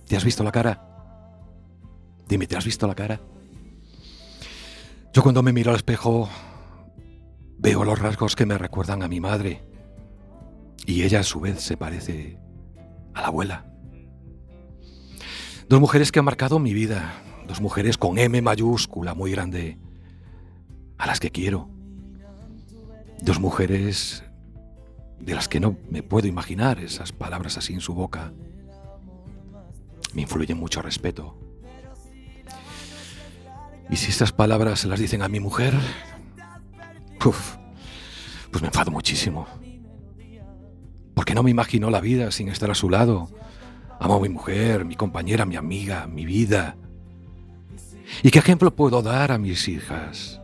¿Te 0.09 0.17
has 0.17 0.25
visto 0.25 0.43
la 0.43 0.51
cara? 0.51 0.81
Dime, 2.27 2.47
¿te 2.47 2.57
has 2.57 2.65
visto 2.65 2.87
la 2.87 2.95
cara? 2.95 3.21
Yo 5.13 5.21
cuando 5.21 5.43
me 5.43 5.53
miro 5.53 5.69
al 5.69 5.77
espejo 5.77 6.27
veo 7.59 7.83
los 7.83 7.99
rasgos 7.99 8.35
que 8.35 8.47
me 8.47 8.57
recuerdan 8.57 9.03
a 9.03 9.07
mi 9.07 9.19
madre. 9.19 9.63
Y 10.87 11.03
ella 11.03 11.19
a 11.19 11.23
su 11.23 11.39
vez 11.39 11.61
se 11.61 11.77
parece 11.77 12.39
a 13.13 13.21
la 13.21 13.27
abuela. 13.27 13.71
Dos 15.69 15.79
mujeres 15.79 16.11
que 16.11 16.17
han 16.17 16.25
marcado 16.25 16.57
mi 16.57 16.73
vida. 16.73 17.21
Dos 17.47 17.61
mujeres 17.61 17.99
con 17.99 18.17
M 18.17 18.41
mayúscula 18.41 19.13
muy 19.13 19.29
grande. 19.29 19.77
A 20.97 21.05
las 21.05 21.19
que 21.19 21.29
quiero. 21.29 21.69
Dos 23.21 23.39
mujeres 23.39 24.23
de 25.19 25.35
las 25.35 25.47
que 25.47 25.59
no 25.59 25.77
me 25.91 26.01
puedo 26.01 26.27
imaginar 26.27 26.79
esas 26.79 27.11
palabras 27.11 27.59
así 27.59 27.73
en 27.73 27.81
su 27.81 27.93
boca. 27.93 28.33
Me 30.13 30.23
influyen 30.23 30.57
mucho 30.57 30.81
respeto. 30.81 31.37
Y 33.89 33.95
si 33.95 34.11
estas 34.11 34.31
palabras 34.31 34.81
se 34.81 34.87
las 34.87 34.99
dicen 34.99 35.21
a 35.21 35.27
mi 35.27 35.39
mujer, 35.39 35.73
uf, 37.25 37.55
pues 38.51 38.61
me 38.61 38.67
enfado 38.67 38.91
muchísimo. 38.91 39.47
Porque 41.15 41.33
no 41.33 41.43
me 41.43 41.51
imagino 41.51 41.89
la 41.89 41.99
vida 41.99 42.31
sin 42.31 42.49
estar 42.49 42.69
a 42.71 42.75
su 42.75 42.89
lado. 42.89 43.29
Amo 43.99 44.15
a 44.15 44.19
mi 44.19 44.29
mujer, 44.29 44.85
mi 44.85 44.95
compañera, 44.95 45.45
mi 45.45 45.55
amiga, 45.55 46.07
mi 46.07 46.25
vida. 46.25 46.77
¿Y 48.23 48.31
qué 48.31 48.39
ejemplo 48.39 48.75
puedo 48.75 49.01
dar 49.01 49.31
a 49.31 49.37
mis 49.37 49.67
hijas? 49.67 50.39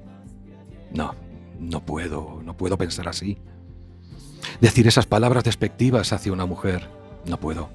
No, 0.92 1.16
no 1.60 1.86
puedo, 1.86 2.42
no 2.44 2.58
puedo 2.58 2.78
pensar 2.78 3.08
así. 3.08 3.38
Decir 4.60 4.88
esas 4.88 5.06
palabras 5.06 5.44
despectivas 5.44 6.14
hacia 6.14 6.34
una 6.34 6.46
mujer, 6.46 6.90
no 7.26 7.40
puedo. 7.40 7.70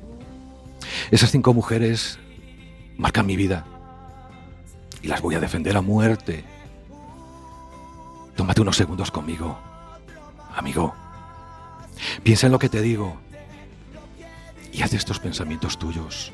Esas 1.10 1.30
cinco 1.30 1.52
mujeres 1.52 2.18
marcan 2.96 3.26
mi 3.26 3.36
vida 3.36 3.66
y 5.02 5.08
las 5.08 5.20
voy 5.20 5.34
a 5.34 5.40
defender 5.40 5.76
a 5.76 5.80
muerte. 5.80 6.44
Tómate 8.36 8.60
unos 8.60 8.76
segundos 8.76 9.10
conmigo, 9.10 9.58
amigo. 10.54 10.94
Piensa 12.22 12.46
en 12.46 12.52
lo 12.52 12.58
que 12.58 12.68
te 12.68 12.80
digo 12.80 13.16
y 14.72 14.82
haz 14.82 14.94
estos 14.94 15.18
pensamientos 15.18 15.78
tuyos. 15.78 16.32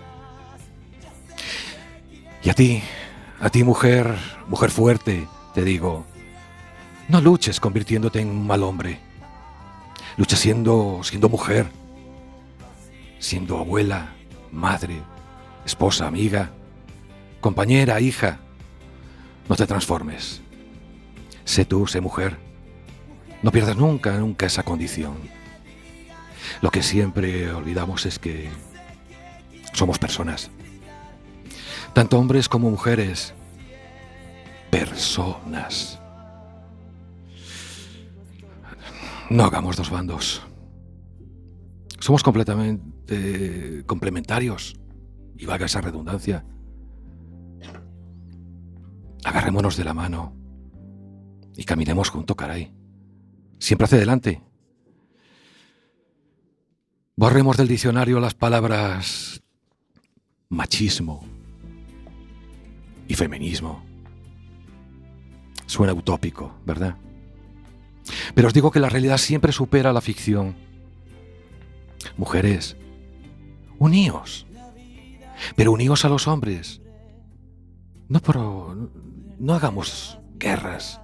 Y 2.42 2.50
a 2.50 2.54
ti, 2.54 2.82
A 3.38 3.50
ti, 3.50 3.64
mujer, 3.64 4.16
mujer 4.48 4.70
fuerte, 4.70 5.28
te 5.52 5.62
digo, 5.62 6.06
no 7.08 7.20
luches 7.20 7.60
convirtiéndote 7.60 8.20
en 8.20 8.30
un 8.30 8.46
mal 8.46 8.62
hombre. 8.62 8.98
Lucha 10.16 10.36
siendo, 10.36 11.00
siendo 11.02 11.28
mujer, 11.28 11.66
siendo 13.18 13.58
abuela, 13.58 14.15
madre, 14.52 15.00
esposa, 15.64 16.06
amiga, 16.06 16.50
compañera, 17.40 18.00
hija. 18.00 18.38
No 19.48 19.56
te 19.56 19.66
transformes. 19.66 20.40
Sé 21.44 21.64
tú, 21.64 21.86
sé 21.86 22.00
mujer. 22.00 22.38
No 23.42 23.52
pierdas 23.52 23.76
nunca, 23.76 24.18
nunca 24.18 24.46
esa 24.46 24.62
condición. 24.62 25.14
Lo 26.60 26.70
que 26.70 26.82
siempre 26.82 27.52
olvidamos 27.52 28.06
es 28.06 28.18
que 28.18 28.48
somos 29.72 29.98
personas. 29.98 30.50
Tanto 31.92 32.18
hombres 32.18 32.48
como 32.48 32.70
mujeres. 32.70 33.34
Personas. 34.70 36.00
No 39.30 39.44
hagamos 39.44 39.76
dos 39.76 39.90
bandos. 39.90 40.42
Somos 42.00 42.22
completamente 42.22 42.95
complementarios. 43.86 44.78
Y 45.38 45.44
valga 45.44 45.66
esa 45.66 45.80
redundancia. 45.80 46.44
Agarrémonos 49.24 49.76
de 49.76 49.84
la 49.84 49.92
mano 49.92 50.34
y 51.56 51.64
caminemos 51.64 52.10
junto, 52.10 52.36
caray. 52.36 52.72
Siempre 53.58 53.86
hacia 53.86 53.96
adelante. 53.96 54.42
Borremos 57.16 57.56
del 57.56 57.68
diccionario 57.68 58.20
las 58.20 58.34
palabras 58.34 59.42
machismo 60.48 61.24
y 63.08 63.14
feminismo. 63.14 63.84
Suena 65.66 65.94
utópico, 65.94 66.54
¿verdad? 66.64 66.96
Pero 68.34 68.48
os 68.48 68.54
digo 68.54 68.70
que 68.70 68.80
la 68.80 68.88
realidad 68.88 69.18
siempre 69.18 69.52
supera 69.52 69.92
la 69.92 70.00
ficción. 70.00 70.54
Mujeres, 72.16 72.76
uníos. 73.78 74.46
Pero 75.54 75.72
uníos 75.72 76.04
a 76.04 76.08
los 76.08 76.26
hombres. 76.28 76.80
No, 78.08 78.20
pero 78.20 78.90
no 79.38 79.54
hagamos 79.54 80.18
guerras. 80.38 81.00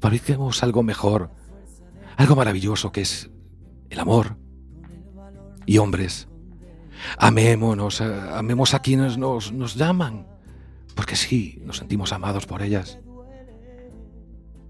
Fabriquemos 0.00 0.62
algo 0.62 0.82
mejor, 0.82 1.30
algo 2.16 2.36
maravilloso 2.36 2.92
que 2.92 3.00
es 3.00 3.30
el 3.90 3.98
amor. 4.00 4.36
Y 5.66 5.78
hombres, 5.78 6.28
amémonos, 7.18 8.00
eh, 8.00 8.04
amemos 8.32 8.74
a 8.74 8.80
quienes 8.80 9.16
nos, 9.16 9.52
nos 9.52 9.76
llaman, 9.76 10.26
porque 10.94 11.16
sí, 11.16 11.58
nos 11.64 11.78
sentimos 11.78 12.12
amados 12.12 12.44
por 12.44 12.62
ellas. 12.62 12.98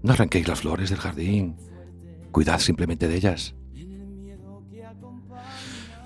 No 0.01 0.13
arranquéis 0.13 0.47
las 0.47 0.61
flores 0.61 0.89
del 0.89 0.99
jardín, 0.99 1.57
cuidad 2.31 2.59
simplemente 2.59 3.07
de 3.07 3.15
ellas. 3.15 3.55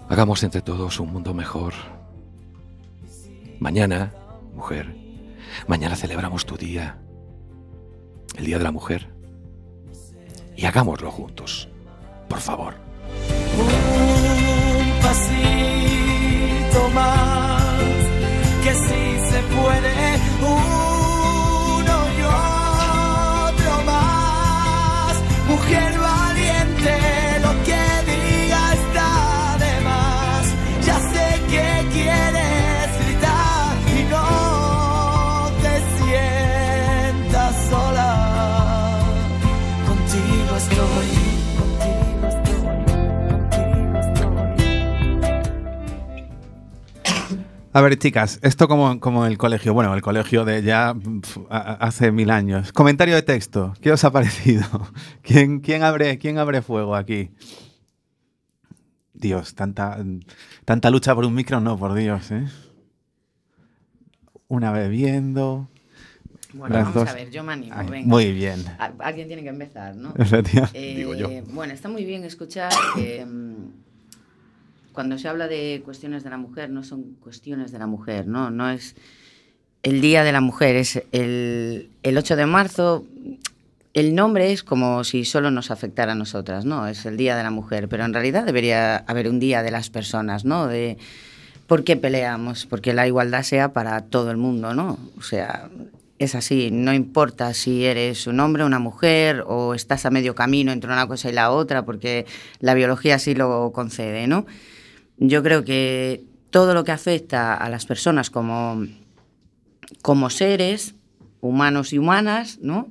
Hagamos 0.10 0.44
entre 0.44 0.64
todos 0.64 1.00
un 1.00 1.14
mundo 1.14 1.36
mejor. 1.36 1.74
Mañana, 3.60 4.12
mujer, 4.56 4.96
mañana 5.68 5.96
celebramos 5.96 6.48
tu 6.48 6.58
día, 6.58 6.98
el 8.36 8.46
Día 8.46 8.58
de 8.58 8.64
la 8.64 8.72
Mujer. 8.72 9.08
Y 10.58 10.66
hagámoslo 10.66 11.12
juntos, 11.12 11.70
por 12.28 12.40
favor. 12.40 12.74
un 13.60 15.02
pasito 15.02 16.90
más, 16.96 17.39
A 47.72 47.82
ver, 47.82 47.98
chicas, 48.00 48.40
esto 48.42 48.68
como, 48.68 49.00
como 49.00 49.26
el 49.28 49.38
colegio, 49.38 49.74
bueno, 49.76 49.94
el 49.94 50.02
colegio 50.02 50.44
de 50.44 50.64
ya 50.64 50.96
pf, 50.96 51.42
a- 51.52 51.58
a- 51.58 51.74
hace 51.76 52.12
mil 52.12 52.32
años. 52.32 52.72
Comentario 52.74 53.14
de 53.14 53.22
texto, 53.22 53.74
¿qué 53.82 53.92
os 53.92 54.04
ha 54.04 54.12
parecido? 54.12 54.64
¿Quién, 55.22 55.60
quién, 55.60 55.84
abre, 55.84 56.18
quién 56.18 56.40
abre 56.40 56.64
fuego 56.64 56.96
aquí? 56.96 57.30
Dios, 59.14 59.54
tanta, 59.54 59.98
tanta 60.66 60.90
lucha 60.90 61.14
por 61.14 61.26
un 61.26 61.36
micro, 61.36 61.60
no, 61.60 61.78
por 61.78 61.94
Dios, 61.94 62.32
¿eh? 62.32 62.48
Una 64.48 64.72
bebiendo. 64.72 65.70
Bueno, 66.54 66.74
las 66.74 66.86
vamos 66.86 66.96
dos. 66.96 67.10
a 67.10 67.14
ver, 67.14 67.30
yo 67.30 67.44
me 67.44 67.54
animo, 67.54 67.76
Ay, 67.78 67.88
venga. 67.88 68.08
muy 68.08 68.34
bien. 68.34 68.66
Al- 68.80 68.96
Alguien 69.00 69.28
tiene 69.28 69.44
que 69.44 69.50
empezar, 69.50 69.96
¿no? 69.96 70.14
Efectivamente. 70.18 70.92
Eh, 70.92 70.96
Digo 70.96 71.14
yo. 71.14 71.30
Bueno, 71.54 71.74
está 71.74 71.88
muy 71.88 72.04
bien 72.04 72.24
escuchar 72.24 72.72
que 72.96 73.24
mm, 73.24 73.72
cuando 75.00 75.18
se 75.18 75.30
habla 75.30 75.48
de 75.48 75.82
cuestiones 75.86 76.26
de 76.26 76.30
la 76.30 76.36
mujer, 76.36 76.70
no 76.70 76.84
son 76.84 77.16
cuestiones 77.22 77.72
de 77.72 77.80
la 77.80 77.88
mujer, 77.88 78.28
¿no? 78.28 78.52
No 78.52 78.70
es 78.70 78.98
el 79.82 80.02
Día 80.02 80.26
de 80.26 80.34
la 80.34 80.42
Mujer, 80.42 80.76
es 80.76 81.02
el, 81.14 81.90
el 82.04 82.18
8 82.18 82.36
de 82.36 82.46
marzo. 82.46 83.06
El 83.94 84.14
nombre 84.14 84.52
es 84.52 84.62
como 84.62 85.06
si 85.06 85.24
solo 85.24 85.52
nos 85.52 85.72
afectara 85.72 86.12
a 86.12 86.16
nosotras, 86.16 86.66
¿no? 86.66 86.86
Es 86.86 87.06
el 87.06 87.16
Día 87.16 87.38
de 87.38 87.44
la 87.44 87.50
Mujer, 87.50 87.88
pero 87.88 88.04
en 88.04 88.14
realidad 88.14 88.44
debería 88.44 88.98
haber 88.98 89.30
un 89.30 89.40
Día 89.40 89.64
de 89.64 89.72
las 89.72 89.90
personas, 89.90 90.44
¿no? 90.44 90.68
De 90.68 90.98
por 91.66 91.86
qué 91.86 91.96
peleamos, 91.96 92.66
porque 92.66 92.92
la 92.92 93.08
igualdad 93.08 93.44
sea 93.44 93.72
para 93.72 94.02
todo 94.02 94.32
el 94.32 94.38
mundo, 94.38 94.74
¿no? 94.74 95.00
O 95.18 95.22
sea, 95.22 95.70
es 96.18 96.36
así, 96.36 96.72
no 96.72 96.94
importa 96.94 97.54
si 97.54 97.86
eres 97.86 98.28
un 98.28 98.42
hombre 98.42 98.66
una 98.66 98.80
mujer 98.80 99.46
o 99.48 99.74
estás 99.74 100.06
a 100.06 100.10
medio 100.10 100.36
camino 100.36 100.74
entre 100.74 100.92
una 100.92 101.08
cosa 101.08 101.30
y 101.30 101.32
la 101.32 101.52
otra, 101.52 101.86
porque 101.86 102.26
la 102.60 102.74
biología 102.74 103.16
así 103.16 103.34
lo 103.34 103.72
concede, 103.72 104.28
¿no? 104.28 104.46
Yo 105.20 105.44
creo 105.44 105.64
que 105.64 106.24
todo 106.50 106.74
lo 106.74 106.84
que 106.84 106.92
afecta 106.92 107.54
a 107.54 107.70
las 107.70 107.86
personas 107.86 108.30
como, 108.30 108.86
como 110.02 110.30
seres 110.30 110.96
humanos 111.42 111.94
y 111.94 112.00
humanas, 112.00 112.60
¿no? 112.62 112.88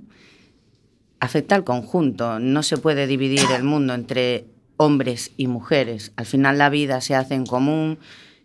afecta 1.21 1.55
al 1.55 1.65
conjunto. 1.65 2.39
No 2.39 2.63
se 2.63 2.77
puede 2.77 3.07
dividir 3.07 3.41
el 3.55 3.65
mundo 3.65 3.95
entre 3.95 4.47
hombres 4.77 5.33
y 5.37 5.47
mujeres. 5.47 6.13
Al 6.17 6.27
final 6.27 6.59
la 6.59 6.71
vida 6.71 7.01
se 7.01 7.15
hace 7.15 7.35
en 7.35 7.47
común, 7.47 7.99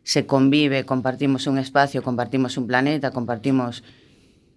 se 0.04 0.26
convive, 0.26 0.86
compartimos 0.86 1.48
un 1.48 1.58
espacio, 1.58 2.04
compartimos 2.04 2.58
un 2.58 2.68
planeta, 2.68 3.12
compartimos 3.12 3.84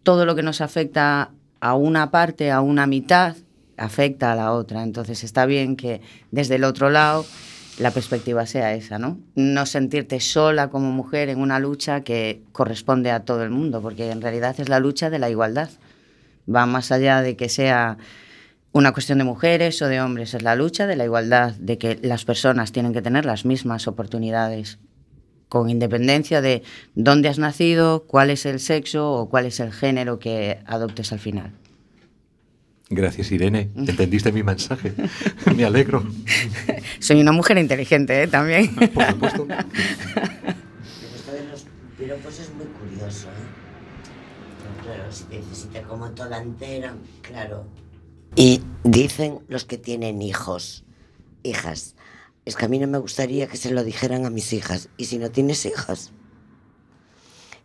todo 0.03 0.25
lo 0.25 0.35
que 0.35 0.43
nos 0.43 0.61
afecta 0.61 1.31
a 1.61 1.75
una 1.75 2.11
parte, 2.11 2.51
a 2.51 2.61
una 2.61 2.87
mitad, 2.87 3.37
afecta 3.77 4.33
a 4.33 4.37
la 4.37 4.53
otra. 4.53 4.83
Entonces 4.83 5.23
está 5.23 5.47
bien 5.47 5.77
que 5.77 6.01
desde 6.31 6.57
el 6.57 6.65
otro 6.65 6.91
lado 6.91 7.27
la 7.79 7.91
perspectiva 7.91 8.47
sea 8.47 8.75
esa, 8.75 8.99
¿no? 8.99 9.19
No 9.35 9.67
sentirte 9.67 10.21
sola 10.21 10.69
como 10.69 10.91
mujer 10.93 11.29
en 11.29 11.41
una 11.41 11.59
lucha 11.59 12.03
que 12.03 12.43
corresponde 12.53 13.11
a 13.11 13.21
todo 13.21 13.43
el 13.43 13.51
mundo, 13.51 13.83
porque 13.83 14.11
en 14.11 14.21
realidad 14.23 14.57
es 14.59 14.69
la 14.69 14.81
lucha 14.81 15.11
de 15.11 15.19
la 15.19 15.31
igualdad 15.31 15.69
va 16.53 16.67
más 16.67 16.93
allá 16.93 17.23
de 17.23 17.37
que 17.37 17.49
sea 17.49 17.99
una 18.73 18.93
cuestión 18.93 19.19
de 19.19 19.25
mujeres 19.25 19.81
o 19.83 19.89
de 19.89 20.01
hombres, 20.01 20.35
es 20.35 20.43
la 20.43 20.55
lucha 20.55 20.87
de 20.87 20.97
la 20.97 21.05
igualdad, 21.05 21.55
de 21.55 21.79
que 21.79 21.99
las 22.03 22.25
personas 22.25 22.73
tienen 22.73 22.93
que 22.93 23.03
tener 23.03 23.25
las 23.25 23.45
mismas 23.45 23.89
oportunidades, 23.89 24.79
con 25.49 25.71
independencia 25.71 26.43
de 26.43 26.63
dónde 26.95 27.29
has 27.29 27.39
nacido, 27.39 28.05
cuál 28.07 28.31
es 28.31 28.45
el 28.47 28.61
sexo 28.61 29.13
o 29.13 29.29
cuál 29.29 29.47
es 29.47 29.61
el 29.61 29.73
género 29.73 30.19
que 30.19 30.59
adoptes 30.67 31.13
al 31.13 31.21
final. 31.21 31.53
Gracias, 32.89 33.33
Irene. 33.33 33.71
¿Entendiste 33.77 34.33
mi 34.33 34.43
mensaje? 34.43 34.93
Me 35.55 35.65
alegro. 35.65 36.05
Soy 37.01 37.21
una 37.21 37.33
mujer 37.33 37.59
inteligente, 37.59 38.23
¿eh? 38.23 38.29
También. 38.29 38.75
Por 38.75 39.07
supuesto. 39.07 39.47
Ah. 39.51 39.65
Pero 39.73 41.17
esto 41.17 41.33
de 41.33 41.45
los 41.51 41.67
piropos 41.99 42.39
es 42.39 42.55
muy 42.55 42.67
curioso, 42.67 43.29
¿eh? 43.29 43.67
Pero 44.63 44.95
claro, 44.95 45.13
si 45.13 45.25
te 45.25 45.39
dices, 45.39 45.59
si 45.59 45.69
te 45.69 45.83
como 45.83 46.11
toda 46.11 46.41
entera, 46.41 46.95
claro. 47.23 47.67
Y 48.37 48.63
dicen 48.85 49.41
los 49.49 49.65
que 49.65 49.79
tienen 49.79 50.23
hijos, 50.23 50.85
hijas, 51.43 51.97
es 52.45 52.55
que 52.55 52.65
a 52.65 52.69
mí 52.69 52.79
no 52.79 52.87
me 52.87 52.99
gustaría 52.99 53.49
que 53.49 53.57
se 53.57 53.73
lo 53.73 53.83
dijeran 53.83 54.27
a 54.27 54.31
mis 54.31 54.53
hijas. 54.53 54.89
¿Y 54.97 55.07
si 55.07 55.19
no 55.19 55.31
tienes 55.31 55.67
hijas? 55.67 56.13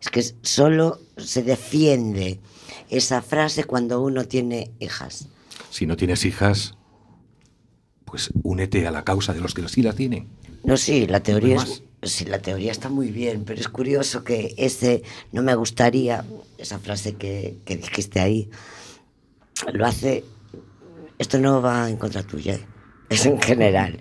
Es 0.00 0.08
que 0.08 0.22
solo 0.42 0.98
se 1.16 1.44
defiende 1.44 2.40
esa 2.90 3.22
frase 3.22 3.64
cuando 3.64 4.02
uno 4.02 4.24
tiene 4.24 4.70
hijas. 4.80 5.28
Si 5.70 5.86
no 5.86 5.96
tienes 5.96 6.24
hijas, 6.24 6.74
pues 8.04 8.30
únete 8.42 8.86
a 8.86 8.90
la 8.90 9.04
causa 9.04 9.32
de 9.32 9.40
los 9.40 9.54
que 9.54 9.66
sí 9.68 9.82
la 9.82 9.92
tienen. 9.92 10.28
No, 10.64 10.76
sí, 10.76 11.06
la 11.06 11.20
teoría 11.20 11.56
No 11.56 11.62
es, 11.62 11.68
más. 11.68 11.82
Sí, 12.04 12.24
la 12.24 12.40
teoría 12.40 12.72
está 12.72 12.88
muy 12.88 13.10
bien, 13.10 13.44
pero 13.44 13.60
es 13.60 13.68
curioso 13.68 14.24
que 14.24 14.54
ese 14.58 15.02
no 15.30 15.42
me 15.42 15.54
gustaría, 15.54 16.24
esa 16.58 16.80
frase 16.80 17.14
que, 17.14 17.58
que 17.64 17.76
dijiste 17.76 18.18
ahí, 18.20 18.50
lo 19.72 19.86
hace. 19.86 20.24
Esto 21.18 21.38
no 21.38 21.62
va 21.62 21.88
en 21.88 21.96
contra 21.96 22.24
tuya, 22.24 22.58
es 23.08 23.24
en 23.26 23.40
general. 23.40 23.98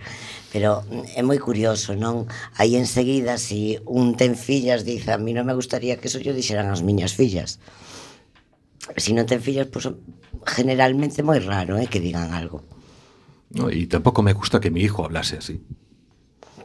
Pero 0.52 0.84
é 1.16 1.24
moi 1.24 1.40
curioso, 1.40 1.96
non? 1.96 2.28
Aí 2.60 2.76
enseguida, 2.76 3.38
si 3.38 3.80
un 3.88 4.20
ten 4.20 4.36
fillas, 4.36 4.84
dice, 4.84 5.14
a 5.14 5.22
mí 5.22 5.32
non 5.32 5.48
me 5.48 5.56
gustaría 5.56 5.96
que 5.96 6.12
eso 6.12 6.20
yo 6.20 6.36
dixeran 6.36 6.68
as 6.68 6.84
miñas 6.84 7.16
fillas. 7.16 7.62
Si 8.98 9.14
non 9.14 9.30
ten 9.30 9.40
fillas, 9.42 9.68
pues, 9.70 9.86
generalmente 10.46 11.22
moi 11.22 11.38
raro 11.40 11.78
eh, 11.78 11.86
que 11.86 12.02
digan 12.02 12.34
algo. 12.34 12.66
No, 13.54 13.70
y 13.70 13.86
tampoco 13.86 14.24
me 14.24 14.34
gusta 14.34 14.60
que 14.60 14.72
mi 14.72 14.82
hijo 14.82 15.06
hablase 15.06 15.38
así. 15.38 15.62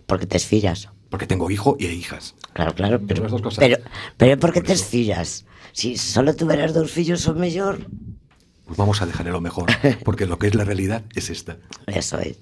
Porque 0.06 0.26
tes 0.26 0.46
fillas. 0.46 0.88
Porque 1.10 1.26
tengo 1.26 1.50
hijo 1.50 1.76
e 1.78 1.92
hijas. 1.92 2.34
Claro, 2.54 2.74
claro, 2.74 2.96
pero, 3.06 3.28
dos 3.28 3.42
cosas. 3.42 3.58
pero, 3.58 3.76
pero 4.16 4.32
é 4.32 4.38
porque 4.40 4.60
Por 4.62 4.70
tes 4.72 4.80
eso. 4.82 4.90
fillas. 4.90 5.28
Si 5.76 5.98
solo 5.98 6.32
tuveras 6.34 6.72
dous 6.72 6.90
fillos 6.90 7.26
o 7.28 7.34
mellor, 7.34 7.84
Pues 8.66 8.78
vamos 8.78 8.98
a 9.00 9.06
dejarle 9.06 9.30
lo 9.30 9.40
mejor, 9.40 9.70
porque 10.04 10.26
lo 10.26 10.40
que 10.40 10.48
es 10.48 10.54
la 10.56 10.64
realidad 10.64 11.04
es 11.14 11.30
esta. 11.30 11.58
eso 11.86 12.18
é. 12.18 12.34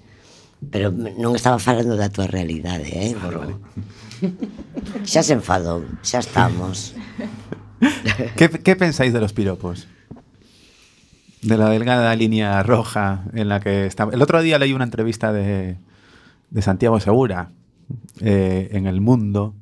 Pero 0.71 0.89
non 0.89 1.35
estaba 1.37 1.59
falando 1.61 1.93
da 1.99 2.09
tua 2.09 2.25
realidade, 2.25 2.89
eh? 2.89 3.13
Por... 3.13 3.59
Xa 5.05 5.21
se 5.21 5.37
enfadou, 5.37 5.85
xa 6.01 6.23
estamos. 6.25 6.97
¿Qué, 8.35 8.75
pensáis 8.75 9.13
de 9.13 9.19
los 9.19 9.33
piropos? 9.33 9.87
De 11.41 11.57
la 11.57 11.69
delgada 11.69 12.15
línea 12.15 12.61
roja 12.63 13.25
en 13.33 13.49
la 13.49 13.59
que 13.59 13.85
está. 13.85 14.07
El 14.11 14.21
otro 14.21 14.41
día 14.41 14.57
leí 14.59 14.73
una 14.73 14.83
entrevista 14.83 15.31
de, 15.31 15.77
Santiago 16.61 16.99
Segura 16.99 17.51
eh, 18.21 18.69
en 18.71 18.87
El 18.87 19.01
Mundo. 19.01 19.55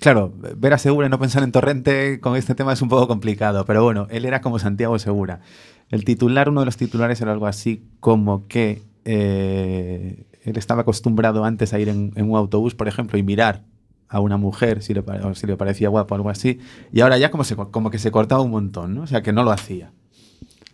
Claro, 0.00 0.32
ver 0.56 0.74
a 0.74 0.78
Segura 0.78 1.06
y 1.06 1.10
no 1.10 1.18
pensar 1.18 1.42
en 1.42 1.52
Torrente 1.52 2.20
con 2.20 2.36
este 2.36 2.54
tema 2.54 2.72
es 2.72 2.82
un 2.82 2.88
poco 2.88 3.08
complicado, 3.08 3.64
pero 3.64 3.82
bueno, 3.82 4.06
él 4.10 4.26
era 4.26 4.42
como 4.42 4.58
Santiago 4.58 4.98
Segura. 4.98 5.40
El 5.88 6.04
titular, 6.04 6.48
uno 6.48 6.60
de 6.60 6.66
los 6.66 6.76
titulares 6.76 7.20
era 7.20 7.32
algo 7.32 7.46
así 7.46 7.82
como 8.00 8.46
que 8.46 8.82
eh, 9.04 10.26
él 10.44 10.56
estaba 10.56 10.82
acostumbrado 10.82 11.44
antes 11.44 11.72
a 11.72 11.78
ir 11.78 11.88
en 11.88 12.12
un 12.16 12.36
autobús, 12.36 12.74
por 12.74 12.88
ejemplo, 12.88 13.18
y 13.18 13.22
mirar 13.22 13.62
a 14.08 14.20
una 14.20 14.36
mujer 14.36 14.82
si 14.82 14.94
le, 14.94 15.02
parecía 15.02 15.88
guapo 15.88 16.14
o 16.14 16.16
algo 16.16 16.30
así, 16.30 16.60
y 16.92 17.00
ahora 17.00 17.18
ya 17.18 17.30
como, 17.30 17.44
se, 17.44 17.56
como 17.56 17.90
que 17.90 17.98
se 17.98 18.10
cortaba 18.10 18.42
un 18.42 18.50
montón, 18.50 18.94
¿no? 18.94 19.02
O 19.02 19.06
sea, 19.06 19.22
que 19.22 19.32
no 19.32 19.42
lo 19.42 19.50
hacía. 19.50 19.92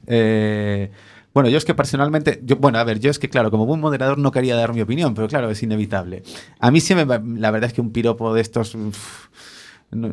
Eh, 0.06 0.90
bueno, 1.34 1.48
yo 1.48 1.56
es 1.56 1.64
que 1.64 1.74
personalmente, 1.74 2.42
bueno, 2.58 2.78
a 2.78 2.84
ver, 2.84 3.00
yo 3.00 3.10
es 3.10 3.18
que 3.18 3.28
claro, 3.28 3.50
como 3.50 3.64
buen 3.64 3.80
moderador 3.80 4.18
no 4.18 4.32
quería 4.32 4.54
dar 4.54 4.74
mi 4.74 4.82
opinión, 4.82 5.14
pero 5.14 5.28
claro, 5.28 5.50
es 5.50 5.62
inevitable. 5.62 6.22
A 6.60 6.70
mí 6.70 6.80
sí 6.80 6.94
me, 6.94 7.06
la 7.06 7.50
verdad 7.50 7.68
es 7.68 7.72
que 7.72 7.80
un 7.80 7.90
piropo 7.90 8.34
de 8.34 8.42
estos, 8.42 8.76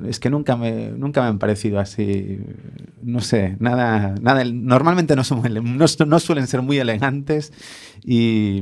es 0.08 0.19
que 0.19 0.29
nunca 0.29 0.55
me, 0.55 0.91
nunca 0.91 1.21
me 1.21 1.27
han 1.27 1.39
parecido 1.39 1.79
así, 1.79 2.39
no 3.01 3.19
sé, 3.19 3.58
nada, 3.60 4.15
nada, 4.21 4.45
normalmente 4.45 5.15
no, 5.17 5.25
son, 5.25 5.41
no, 5.77 5.86
no 6.05 6.19
suelen 6.19 6.47
ser 6.47 6.62
muy 6.62 6.77
elegantes 6.77 7.51
y 8.03 8.62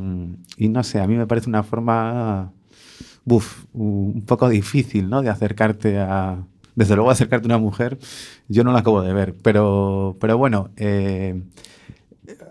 no 0.58 0.84
sé, 0.84 1.00
a 1.00 1.06
mí 1.06 1.16
me 1.16 1.28
parece 1.28 1.50
una 1.50 1.62
forma, 1.62 2.54
un 3.74 4.24
poco 4.26 4.50
difícil, 4.50 5.10
¿no? 5.10 5.22
De 5.22 5.30
acercarte 5.30 6.00
a, 6.00 6.44
desde 6.76 6.96
luego 6.96 7.10
acercarte 7.10 7.46
a 7.46 7.50
una 7.50 7.58
mujer, 7.58 7.98
yo 8.48 8.64
no 8.64 8.72
la 8.72 8.80
acabo 8.80 9.02
de 9.02 9.12
ver, 9.12 9.36
pero, 9.42 10.16
pero 10.20 10.38
bueno, 10.38 10.70
eh, 10.78 11.42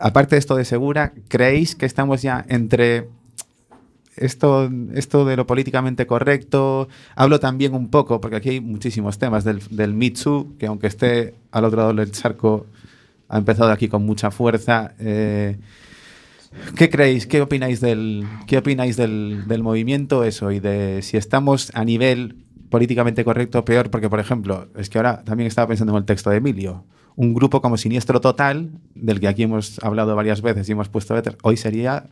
aparte 0.00 0.34
de 0.34 0.40
esto 0.40 0.56
de 0.56 0.64
Segura, 0.64 1.12
¿creéis 1.28 1.76
que 1.76 1.86
estamos 1.86 2.22
ya 2.22 2.44
entre 2.48 3.08
esto, 4.16 4.70
esto 4.94 5.24
de 5.24 5.36
lo 5.36 5.46
políticamente 5.46 6.06
correcto? 6.06 6.88
Hablo 7.14 7.38
también 7.40 7.74
un 7.74 7.88
poco, 7.88 8.20
porque 8.20 8.36
aquí 8.36 8.48
hay 8.50 8.60
muchísimos 8.60 9.18
temas 9.18 9.44
del, 9.44 9.60
del 9.70 10.12
Too, 10.12 10.56
que 10.58 10.66
aunque 10.66 10.88
esté 10.88 11.34
al 11.52 11.64
otro 11.64 11.78
lado 11.78 11.94
del 11.94 12.10
charco, 12.10 12.66
ha 13.28 13.38
empezado 13.38 13.70
aquí 13.70 13.88
con 13.88 14.04
mucha 14.04 14.30
fuerza. 14.30 14.94
eh, 14.98 15.56
¿Qué 16.76 16.90
creéis? 16.90 17.26
¿Qué 17.26 17.40
opináis 17.40 17.80
del, 17.80 18.26
qué 18.46 18.58
opináis 18.58 18.96
del, 18.96 19.44
del 19.46 19.62
movimiento 19.62 20.24
eso 20.24 20.50
y 20.50 20.60
de 20.60 21.02
si 21.02 21.16
estamos 21.16 21.70
a 21.74 21.84
nivel 21.84 22.36
políticamente 22.70 23.24
correcto 23.24 23.64
peor? 23.64 23.90
Porque, 23.90 24.08
por 24.08 24.20
ejemplo, 24.20 24.68
es 24.76 24.90
que 24.90 24.98
ahora 24.98 25.22
también 25.24 25.46
estaba 25.46 25.68
pensando 25.68 25.92
en 25.92 25.98
el 25.98 26.04
texto 26.04 26.30
de 26.30 26.36
Emilio. 26.36 26.84
Un 27.14 27.34
grupo 27.34 27.62
como 27.62 27.76
Siniestro 27.76 28.20
Total, 28.20 28.70
del 28.94 29.20
que 29.20 29.28
aquí 29.28 29.42
hemos 29.44 29.82
hablado 29.82 30.14
varias 30.14 30.42
veces 30.42 30.68
y 30.68 30.72
hemos 30.72 30.88
puesto 30.88 31.14
letras, 31.14 31.36
hoy 31.42 31.56
sería 31.56 32.06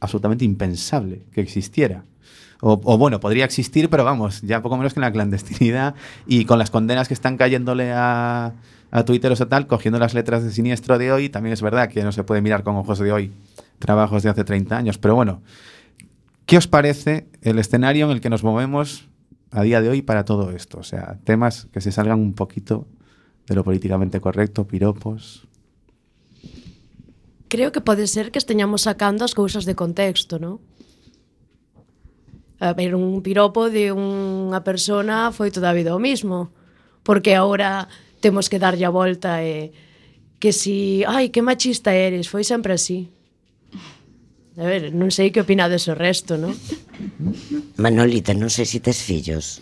absolutamente 0.00 0.44
impensable 0.44 1.22
que 1.32 1.40
existiera. 1.40 2.04
O, 2.60 2.80
o 2.84 2.98
bueno, 2.98 3.20
podría 3.20 3.44
existir, 3.44 3.88
pero 3.88 4.04
vamos, 4.04 4.42
ya 4.42 4.62
poco 4.62 4.76
menos 4.76 4.94
que 4.94 5.00
en 5.00 5.02
la 5.02 5.12
clandestinidad 5.12 5.94
y 6.26 6.44
con 6.44 6.58
las 6.58 6.70
condenas 6.70 7.08
que 7.08 7.14
están 7.14 7.36
cayéndole 7.36 7.92
a, 7.92 8.52
a 8.90 9.04
tuiteros 9.04 9.40
o 9.40 9.48
tal, 9.48 9.66
cogiendo 9.66 9.98
las 9.98 10.14
letras 10.14 10.44
de 10.44 10.50
siniestro 10.50 10.98
de 10.98 11.12
hoy, 11.12 11.28
también 11.28 11.52
es 11.52 11.62
verdad 11.62 11.88
que 11.88 12.02
no 12.02 12.12
se 12.12 12.22
puede 12.22 12.42
mirar 12.42 12.62
con 12.62 12.76
ojos 12.76 12.98
de 12.98 13.12
hoy 13.12 13.32
trabajos 13.78 14.22
de 14.22 14.30
hace 14.30 14.44
30 14.44 14.76
años. 14.76 14.98
Pero 14.98 15.14
bueno, 15.14 15.42
¿qué 16.46 16.56
os 16.56 16.66
parece 16.66 17.28
el 17.42 17.58
escenario 17.58 18.06
en 18.06 18.12
el 18.12 18.20
que 18.20 18.30
nos 18.30 18.44
movemos 18.44 19.08
a 19.50 19.62
día 19.62 19.80
de 19.80 19.88
hoy 19.88 20.02
para 20.02 20.24
todo 20.24 20.50
esto? 20.50 20.78
O 20.78 20.82
sea, 20.82 21.18
temas 21.24 21.68
que 21.72 21.80
se 21.80 21.92
salgan 21.92 22.20
un 22.20 22.34
poquito 22.34 22.86
de 23.46 23.54
lo 23.54 23.64
políticamente 23.64 24.20
correcto, 24.20 24.66
piropos. 24.66 25.46
Creo 27.48 27.72
que 27.72 27.80
pode 27.80 28.06
ser 28.06 28.32
que 28.32 28.38
esteñamos 28.38 28.82
sacando 28.82 29.24
as 29.24 29.36
cousas 29.36 29.62
de 29.62 29.76
contexto, 29.78 30.42
non? 30.42 30.58
A 32.58 32.72
ver, 32.72 32.96
un 32.96 33.20
piropo 33.20 33.68
de 33.68 33.92
unha 33.92 34.64
persona 34.64 35.30
foi 35.30 35.52
toda 35.52 35.70
a 35.70 35.76
vida 35.76 35.94
o 35.94 36.00
mismo. 36.00 36.50
Porque 37.04 37.36
agora 37.36 37.86
temos 38.24 38.48
que 38.48 38.58
darlle 38.58 38.88
a 38.88 38.94
volta 38.94 39.44
e 39.44 39.70
que 40.40 40.50
si, 40.50 41.04
ai, 41.04 41.28
que 41.28 41.44
machista 41.44 41.92
eres, 41.92 42.26
foi 42.26 42.42
sempre 42.42 42.72
así. 42.72 43.12
A 44.54 44.62
ver, 44.70 44.94
non 44.94 45.10
sei 45.10 45.34
que 45.34 45.42
opinades 45.42 45.90
o 45.90 45.98
resto, 45.98 46.38
non? 46.38 46.54
Manolita, 47.74 48.30
non 48.38 48.54
sei 48.54 48.62
se 48.70 48.78
tes 48.78 49.02
fillos. 49.02 49.58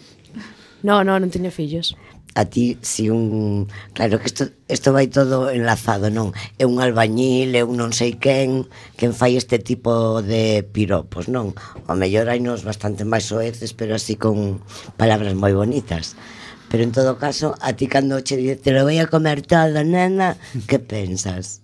No, 0.84 1.00
no, 1.00 1.16
non 1.16 1.32
teño 1.32 1.48
fillos. 1.48 1.96
A 2.36 2.44
ti, 2.44 2.76
si 2.84 3.08
un... 3.08 3.72
Claro 3.96 4.20
que 4.20 4.28
isto, 4.28 4.52
isto 4.68 4.92
vai 4.92 5.08
todo 5.08 5.48
enlazado, 5.48 6.12
non? 6.12 6.36
É 6.60 6.68
un 6.68 6.76
albañil, 6.84 7.56
é 7.56 7.64
un 7.64 7.80
non 7.80 7.96
sei 7.96 8.20
quen, 8.20 8.68
quen 9.00 9.16
fai 9.16 9.40
este 9.40 9.56
tipo 9.56 10.20
de 10.20 10.60
piropos, 10.60 11.24
non? 11.24 11.56
O 11.88 11.96
mellor 11.96 12.28
hai 12.28 12.44
nos 12.44 12.60
bastante 12.60 13.08
máis 13.08 13.32
soeces, 13.32 13.72
pero 13.72 13.96
así 13.96 14.20
con 14.20 14.60
palabras 15.00 15.32
moi 15.32 15.56
bonitas. 15.56 16.20
Pero 16.68 16.84
en 16.84 16.92
todo 16.92 17.16
caso, 17.16 17.56
a 17.64 17.72
ti 17.72 17.88
cando 17.88 18.20
che 18.20 18.36
dice, 18.36 18.60
te 18.60 18.76
lo 18.76 18.84
voy 18.84 19.00
a 19.00 19.08
comer 19.08 19.40
toda, 19.40 19.80
nena, 19.88 20.36
que 20.68 20.76
pensas? 20.76 21.61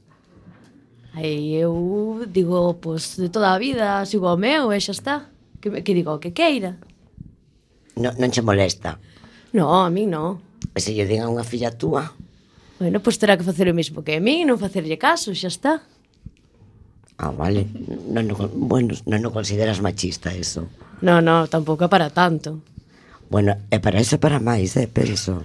Aí 1.18 1.58
eu 1.58 2.22
digo, 2.30 2.78
pois, 2.78 3.18
de 3.18 3.26
toda 3.26 3.50
a 3.50 3.58
vida 3.58 4.06
sigo 4.06 4.30
ao 4.30 4.38
meu 4.38 4.70
e 4.70 4.78
xa 4.78 4.94
está. 4.94 5.16
Que, 5.58 5.82
que 5.82 5.90
digo, 5.90 6.22
que 6.22 6.30
queira. 6.30 6.78
No, 7.98 8.14
non 8.14 8.30
che 8.30 8.38
molesta? 8.38 9.02
No, 9.50 9.82
a 9.82 9.90
mí 9.90 10.06
no. 10.06 10.38
E 10.70 10.78
se 10.78 10.94
lle 10.94 11.10
diga 11.10 11.26
a 11.26 11.32
unha 11.34 11.42
filla 11.42 11.74
túa? 11.74 12.14
Bueno, 12.78 13.02
pois 13.02 13.18
terá 13.18 13.34
que 13.34 13.42
facer 13.42 13.66
o 13.66 13.74
mesmo 13.74 14.06
que 14.06 14.14
a 14.14 14.22
mí, 14.22 14.46
non 14.46 14.62
facerlle 14.62 14.94
caso, 14.94 15.34
xa 15.34 15.50
está. 15.50 15.82
Ah, 17.18 17.34
vale. 17.34 17.66
Non, 18.14 18.22
non, 18.22 18.38
bueno, 18.54 18.94
non 19.02 19.26
o 19.26 19.34
consideras 19.34 19.82
machista 19.82 20.30
eso. 20.30 20.70
No, 21.02 21.18
no, 21.18 21.50
tampouco 21.50 21.90
para 21.90 22.14
tanto. 22.14 22.62
Bueno, 23.26 23.58
é 23.74 23.82
para 23.82 23.98
eso 23.98 24.22
para 24.22 24.38
máis, 24.38 24.78
eh, 24.78 24.86
penso. 24.86 25.42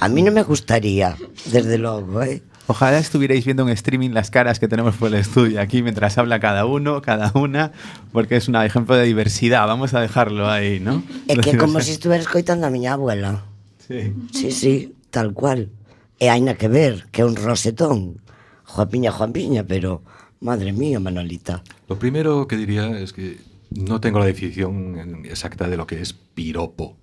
A 0.00 0.08
mí 0.08 0.24
non 0.24 0.32
me 0.32 0.40
gustaría, 0.40 1.20
desde 1.52 1.76
logo, 1.76 2.24
eh. 2.24 2.40
Ojalá 2.68 2.98
estuvierais 2.98 3.44
viendo 3.44 3.62
en 3.62 3.68
streaming 3.70 4.10
las 4.10 4.30
caras 4.30 4.58
que 4.58 4.66
tenemos 4.66 4.96
por 4.96 5.08
el 5.08 5.14
estudio 5.14 5.60
aquí 5.60 5.82
mientras 5.82 6.18
habla 6.18 6.40
cada 6.40 6.66
uno, 6.66 7.00
cada 7.00 7.30
una, 7.34 7.72
porque 8.12 8.36
es 8.36 8.48
un 8.48 8.56
ejemplo 8.56 8.96
de 8.96 9.04
diversidad. 9.04 9.66
Vamos 9.66 9.94
a 9.94 10.00
dejarlo 10.00 10.50
ahí, 10.50 10.80
¿no? 10.80 11.02
É 11.28 11.38
que 11.38 11.56
como 11.62 11.80
se 11.80 11.92
estuviera 11.92 12.22
escoitando 12.22 12.66
a 12.66 12.70
miña 12.70 12.94
abuela. 12.94 13.44
Sí. 13.86 14.12
Sí, 14.32 14.50
sí, 14.50 14.94
tal 15.10 15.32
cual. 15.32 15.70
E 16.18 16.26
hai 16.26 16.42
na 16.42 16.58
que 16.58 16.66
ver, 16.66 17.06
que 17.12 17.22
é 17.22 17.24
un 17.24 17.36
rosetón. 17.36 18.18
Juanpiña, 18.66 19.12
Juanpiña, 19.12 19.62
pero... 19.62 20.02
Madre 20.40 20.72
mía, 20.72 21.00
Manolita. 21.00 21.62
Lo 21.88 21.98
primero 21.98 22.46
que 22.46 22.56
diría 22.56 22.98
es 22.98 23.12
que 23.12 23.38
no 23.70 24.00
tengo 24.00 24.18
la 24.18 24.26
definición 24.26 25.24
exacta 25.24 25.68
de 25.68 25.76
lo 25.76 25.86
que 25.86 26.00
es 26.00 26.12
piropo. 26.12 26.96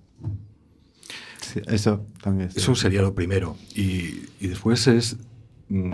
Sí, 1.40 1.60
eso 1.66 2.06
también. 2.22 2.48
es 2.48 2.56
Eso 2.56 2.74
sería 2.74 3.02
lo 3.02 3.14
primero. 3.14 3.56
Y, 3.74 4.22
y 4.40 4.46
después 4.46 4.86
es, 4.86 5.16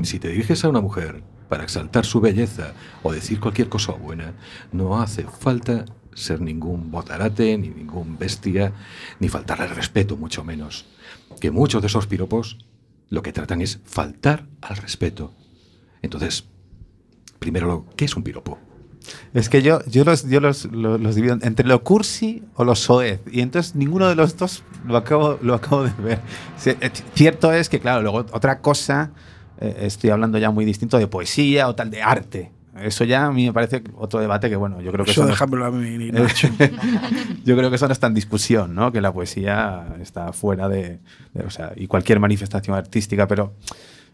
si 0.02 0.18
te 0.18 0.28
diriges 0.28 0.64
a 0.64 0.68
una 0.68 0.80
mujer 0.80 1.22
para 1.48 1.64
exaltar 1.64 2.04
su 2.04 2.20
belleza 2.20 2.72
o 3.02 3.12
decir 3.12 3.40
cualquier 3.40 3.68
cosa 3.68 3.92
buena, 3.92 4.34
no 4.72 5.00
hace 5.00 5.24
falta 5.24 5.84
ser 6.14 6.40
ningún 6.40 6.90
botarate, 6.90 7.56
ni 7.58 7.68
ningún 7.68 8.18
bestia, 8.18 8.72
ni 9.18 9.28
faltarle 9.28 9.66
el 9.66 9.74
respeto, 9.74 10.16
mucho 10.16 10.44
menos. 10.44 10.86
Que 11.40 11.50
muchos 11.50 11.80
de 11.82 11.86
esos 11.88 12.06
piropos 12.06 12.58
lo 13.08 13.22
que 13.22 13.32
tratan 13.32 13.62
es 13.62 13.80
faltar 13.84 14.46
al 14.60 14.76
respeto. 14.76 15.34
Entonces, 16.02 16.44
primero, 17.38 17.86
¿qué 17.96 18.04
es 18.04 18.16
un 18.16 18.22
piropo? 18.22 18.58
Es 19.34 19.48
que 19.48 19.62
yo, 19.62 19.84
yo, 19.86 20.04
los, 20.04 20.28
yo 20.28 20.40
los, 20.40 20.66
los, 20.66 21.00
los 21.00 21.14
divido 21.14 21.38
entre 21.42 21.66
lo 21.66 21.82
cursi 21.82 22.44
o 22.54 22.64
lo 22.64 22.74
soez. 22.74 23.20
Y 23.30 23.40
entonces 23.40 23.74
ninguno 23.74 24.08
de 24.08 24.14
los 24.14 24.36
dos 24.36 24.62
lo 24.86 24.96
acabo, 24.96 25.38
lo 25.42 25.54
acabo 25.54 25.84
de 25.84 25.92
ver. 26.02 26.20
Eh, 26.64 26.90
Cierto 27.14 27.52
es 27.52 27.68
que, 27.68 27.80
claro, 27.80 28.02
luego 28.02 28.26
otra 28.32 28.60
cosa, 28.60 29.12
eh, 29.60 29.76
estoy 29.82 30.10
hablando 30.10 30.38
ya 30.38 30.50
muy 30.50 30.64
distinto 30.64 30.98
de 30.98 31.06
poesía 31.06 31.68
o 31.68 31.74
tal, 31.74 31.90
de 31.90 32.02
arte. 32.02 32.50
Eso 32.80 33.04
ya 33.04 33.26
a 33.26 33.32
mí 33.32 33.44
me 33.46 33.52
parece 33.52 33.82
otro 33.96 34.20
debate 34.20 34.48
que, 34.48 34.56
bueno, 34.56 34.80
yo 34.80 34.90
creo 34.92 35.04
que 35.04 35.10
Eso 35.10 35.22
no- 35.22 35.28
déjamelo 35.28 35.66
a 35.66 35.70
mí, 35.70 36.10
Nacho. 36.12 36.48
yo 37.44 37.56
creo 37.56 37.68
que 37.68 37.76
eso 37.76 37.86
no 37.86 37.92
está 37.92 38.06
en 38.06 38.14
discusión, 38.14 38.74
¿no? 38.74 38.92
Que 38.92 39.00
la 39.00 39.12
poesía 39.12 39.96
está 40.00 40.32
fuera 40.32 40.68
de, 40.68 41.00
de- 41.34 41.42
o 41.44 41.50
sea, 41.50 41.72
y 41.76 41.86
cualquier 41.88 42.20
manifestación 42.20 42.76
artística, 42.76 43.26
pero 43.26 43.52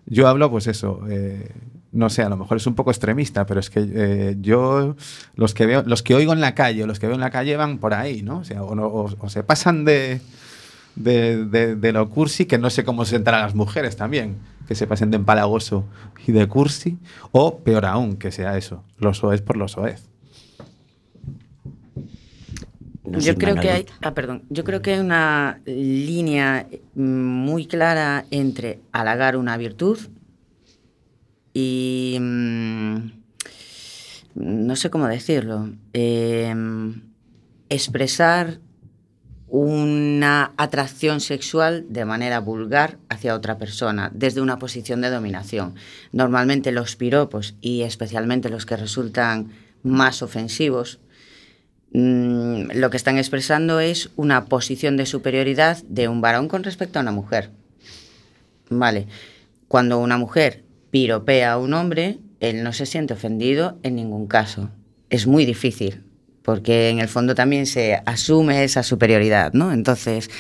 yo 0.07 0.27
hablo, 0.27 0.51
pues 0.51 0.67
eso, 0.69 1.01
eh, 1.09 1.51
no 1.93 2.09
sé, 2.11 2.23
a 2.23 2.29
lo 2.29 2.37
mejor 2.37 2.57
es 2.57 2.67
un 2.67 2.75
poco 2.75 2.91
extremista, 2.91 3.45
pero 3.47 3.61
es 3.61 3.71
que 3.71 3.87
eh, 3.89 4.37
yo 4.41 4.97
los 5.37 5.53
que 5.55 5.67
veo, 5.67 5.83
los 5.87 6.03
que 6.03 6.15
oigo 6.15 6.33
en 6.33 6.41
la 6.41 6.55
calle, 6.55 6.87
los 6.87 6.99
que 6.99 7.07
veo 7.07 7.15
en 7.15 7.21
la 7.21 7.31
calle 7.31 7.57
van 7.57 7.79
por 7.79 7.93
ahí, 7.95 8.23
¿no? 8.23 8.39
O 8.39 8.45
sea, 8.45 8.63
o, 8.65 8.75
no- 8.75 8.87
o- 8.87 9.15
o 9.19 9.29
se 9.29 9.43
pasan 9.45 9.85
de, 9.85 10.21
de, 10.97 11.45
de- 11.45 11.77
de 11.77 11.93
lo 11.93 12.09
cursi, 12.09 12.47
que 12.47 12.59
no 12.59 12.71
sé 12.71 12.85
cómo 12.85 13.05
sentar 13.05 13.35
a 13.35 13.43
las 13.43 13.55
mujeres 13.55 13.97
también, 13.97 14.37
que 14.67 14.75
se 14.75 14.87
pasen 14.87 15.11
de 15.11 15.17
empalagoso 15.17 15.85
y 16.27 16.33
de 16.33 16.47
cursi, 16.49 16.99
o 17.33 17.59
peor 17.59 17.87
aún, 17.87 18.17
que 18.17 18.33
sea 18.33 18.57
eso, 18.57 18.83
lo 18.99 19.15
soez 19.15 19.43
por 19.43 19.57
lo 19.57 19.69
soez. 19.69 20.09
No 23.05 23.21
yo 23.21 23.37
creo 23.37 23.55
que 23.55 23.71
hay, 23.71 23.87
ah, 24.03 24.15
perdón, 24.15 24.43
yo 24.51 24.65
creo 24.65 24.83
que 24.83 24.95
hay 24.95 25.01
una 25.01 25.61
línea 25.65 26.67
mm, 26.95 27.03
muy 27.03 27.67
clara 27.67 28.25
entre 28.33 28.81
halagar 28.91 29.37
una 29.37 29.57
virtud 29.57 29.99
y 31.55 32.19
mm, 32.21 32.97
no 34.35 34.77
sé 34.77 34.91
cómo 34.91 35.07
decirlo, 35.07 35.71
em, 35.93 37.03
expresar 37.69 38.59
una 39.59 40.53
atracción 40.59 41.21
sexual 41.21 41.87
de 41.89 42.05
manera 42.05 42.41
vulgar 42.41 42.99
hacia 43.09 43.35
otra 43.35 43.57
persona, 43.57 44.11
desde 44.13 44.43
una 44.43 44.59
posición 44.59 45.01
de 45.01 45.09
dominación. 45.09 45.77
Normalmente 46.13 46.73
los 46.73 46.95
piropos, 46.95 47.55
y 47.63 47.81
especialmente 47.81 48.51
los 48.51 48.67
que 48.67 48.77
resultan 48.77 49.53
más 49.83 50.21
ofensivos, 50.21 50.99
mm, 51.93 52.73
lo 52.75 52.91
que 52.91 52.99
están 52.99 53.17
expresando 53.17 53.81
es 53.81 54.11
una 54.17 54.45
posición 54.45 54.99
de 54.99 55.07
superioridad 55.07 55.83
de 55.89 56.09
un 56.09 56.21
varón 56.21 56.49
con 56.49 56.63
respecto 56.63 56.99
a 56.99 57.03
una 57.03 57.13
mujer. 57.13 57.51
Vale. 58.69 59.07
Cuando 59.69 59.99
una 60.01 60.19
mujer 60.19 60.65
piropea 60.91 61.53
a 61.53 61.59
un 61.59 61.73
hombre, 61.73 62.19
él 62.41 62.63
no 62.63 62.75
se 62.75 62.85
siente 62.85 63.15
ofendido 63.15 63.79
en 63.83 63.97
ningún 63.97 64.27
caso. 64.27 64.69
Es 65.09 65.27
muy 65.27 65.47
difícil, 65.47 66.03
porque 66.47 66.91
en 66.91 67.01
el 67.01 67.09
fondo 67.09 67.35
también 67.35 67.67
se 67.67 68.01
asume 68.07 68.63
esa 68.63 68.85
superioridad, 68.85 69.53
¿no? 69.53 69.73
Entonces, 69.73 70.31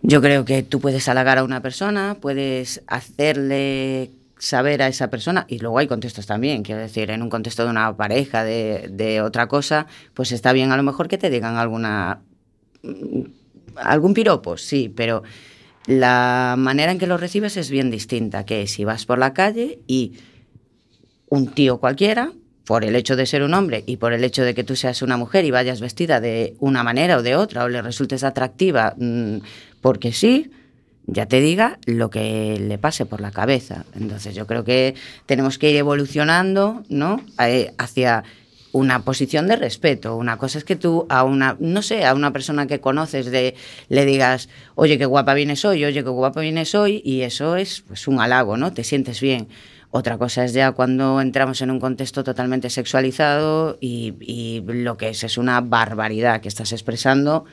yo 0.00 0.22
creo 0.22 0.46
que 0.46 0.62
tú 0.62 0.80
puedes 0.80 1.06
halagar 1.06 1.36
a 1.36 1.44
una 1.44 1.60
persona, 1.60 2.16
puedes 2.18 2.82
hacerle 2.86 4.10
saber 4.38 4.80
a 4.80 4.88
esa 4.88 5.10
persona, 5.10 5.44
y 5.46 5.58
luego 5.58 5.76
hay 5.76 5.86
contextos 5.86 6.24
también, 6.24 6.62
quiero 6.62 6.80
decir, 6.80 7.10
en 7.10 7.20
un 7.20 7.28
contexto 7.28 7.64
de 7.64 7.70
una 7.70 7.94
pareja, 7.94 8.42
de, 8.42 8.88
de 8.90 9.20
otra 9.20 9.48
cosa, 9.48 9.86
pues 10.14 10.32
está 10.32 10.54
bien 10.54 10.72
a 10.72 10.78
lo 10.78 10.82
mejor 10.82 11.08
que 11.08 11.18
te 11.18 11.28
digan 11.28 11.56
alguna 11.56 12.22
algún 13.76 14.14
piropo, 14.14 14.56
sí, 14.56 14.88
pero 14.88 15.24
la 15.84 16.54
manera 16.56 16.90
en 16.90 16.98
que 16.98 17.06
lo 17.06 17.18
recibes 17.18 17.58
es 17.58 17.68
bien 17.68 17.90
distinta, 17.90 18.46
que 18.46 18.66
si 18.66 18.86
vas 18.86 19.04
por 19.04 19.18
la 19.18 19.34
calle 19.34 19.80
y 19.86 20.14
un 21.28 21.48
tío 21.48 21.80
cualquiera, 21.80 22.32
por 22.68 22.84
el 22.84 22.94
hecho 22.96 23.16
de 23.16 23.24
ser 23.24 23.42
un 23.42 23.54
hombre 23.54 23.82
y 23.86 23.96
por 23.96 24.12
el 24.12 24.22
hecho 24.22 24.44
de 24.44 24.54
que 24.54 24.62
tú 24.62 24.76
seas 24.76 25.00
una 25.00 25.16
mujer 25.16 25.46
y 25.46 25.50
vayas 25.50 25.80
vestida 25.80 26.20
de 26.20 26.54
una 26.60 26.84
manera 26.84 27.16
o 27.16 27.22
de 27.22 27.34
otra, 27.34 27.64
o 27.64 27.68
le 27.70 27.80
resultes 27.80 28.24
atractiva 28.24 28.94
mm, 28.98 29.38
porque 29.80 30.12
sí, 30.12 30.50
ya 31.06 31.24
te 31.24 31.40
diga 31.40 31.78
lo 31.86 32.10
que 32.10 32.58
le 32.60 32.76
pase 32.76 33.06
por 33.06 33.22
la 33.22 33.30
cabeza. 33.30 33.86
Entonces 33.98 34.34
yo 34.34 34.46
creo 34.46 34.64
que 34.64 34.94
tenemos 35.24 35.56
que 35.56 35.70
ir 35.70 35.76
evolucionando, 35.76 36.82
¿no? 36.90 37.24
Eh, 37.40 37.72
hacia 37.78 38.24
una 38.72 39.02
posición 39.02 39.48
de 39.48 39.56
respeto. 39.56 40.16
Una 40.16 40.36
cosa 40.36 40.58
es 40.58 40.64
que 40.64 40.76
tú 40.76 41.06
a 41.08 41.24
una, 41.24 41.56
no 41.60 41.80
sé, 41.80 42.04
a 42.04 42.12
una 42.12 42.34
persona 42.34 42.66
que 42.66 42.80
conoces 42.80 43.30
de, 43.30 43.54
le 43.88 44.04
digas, 44.04 44.50
oye, 44.74 44.98
qué 44.98 45.06
guapa 45.06 45.32
vienes 45.32 45.64
hoy, 45.64 45.86
oye, 45.86 46.04
qué 46.04 46.10
guapa 46.10 46.42
vienes 46.42 46.74
hoy, 46.74 47.00
y 47.02 47.22
eso 47.22 47.56
es 47.56 47.80
pues 47.88 48.06
un 48.08 48.20
halago, 48.20 48.58
¿no? 48.58 48.74
Te 48.74 48.84
sientes 48.84 49.22
bien. 49.22 49.48
Otra 49.90 50.18
cosa 50.18 50.44
es 50.44 50.52
ya 50.52 50.72
cuando 50.72 51.20
entramos 51.20 51.62
en 51.62 51.70
un 51.70 51.80
contexto 51.80 52.22
totalmente 52.22 52.68
sexualizado 52.68 53.78
y, 53.80 54.14
y 54.20 54.62
lo 54.66 54.96
que 54.98 55.08
es 55.08 55.24
es 55.24 55.38
una 55.38 55.60
barbaridad 55.62 56.40
que 56.42 56.48
estás 56.48 56.72
expresando 56.72 57.46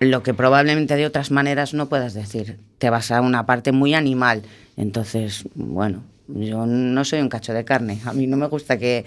lo 0.00 0.22
que 0.22 0.34
probablemente 0.34 0.94
de 0.96 1.06
otras 1.06 1.30
maneras 1.30 1.74
no 1.74 1.88
puedas 1.88 2.14
decir. 2.14 2.58
Te 2.78 2.90
vas 2.90 3.10
a 3.10 3.20
una 3.20 3.46
parte 3.46 3.72
muy 3.72 3.94
animal. 3.94 4.42
Entonces, 4.76 5.44
bueno, 5.54 6.04
yo 6.28 6.66
no 6.66 7.04
soy 7.04 7.20
un 7.20 7.28
cacho 7.28 7.52
de 7.52 7.64
carne. 7.64 7.98
A 8.04 8.12
mí 8.12 8.26
no 8.28 8.36
me 8.36 8.46
gusta 8.46 8.78
que, 8.78 9.04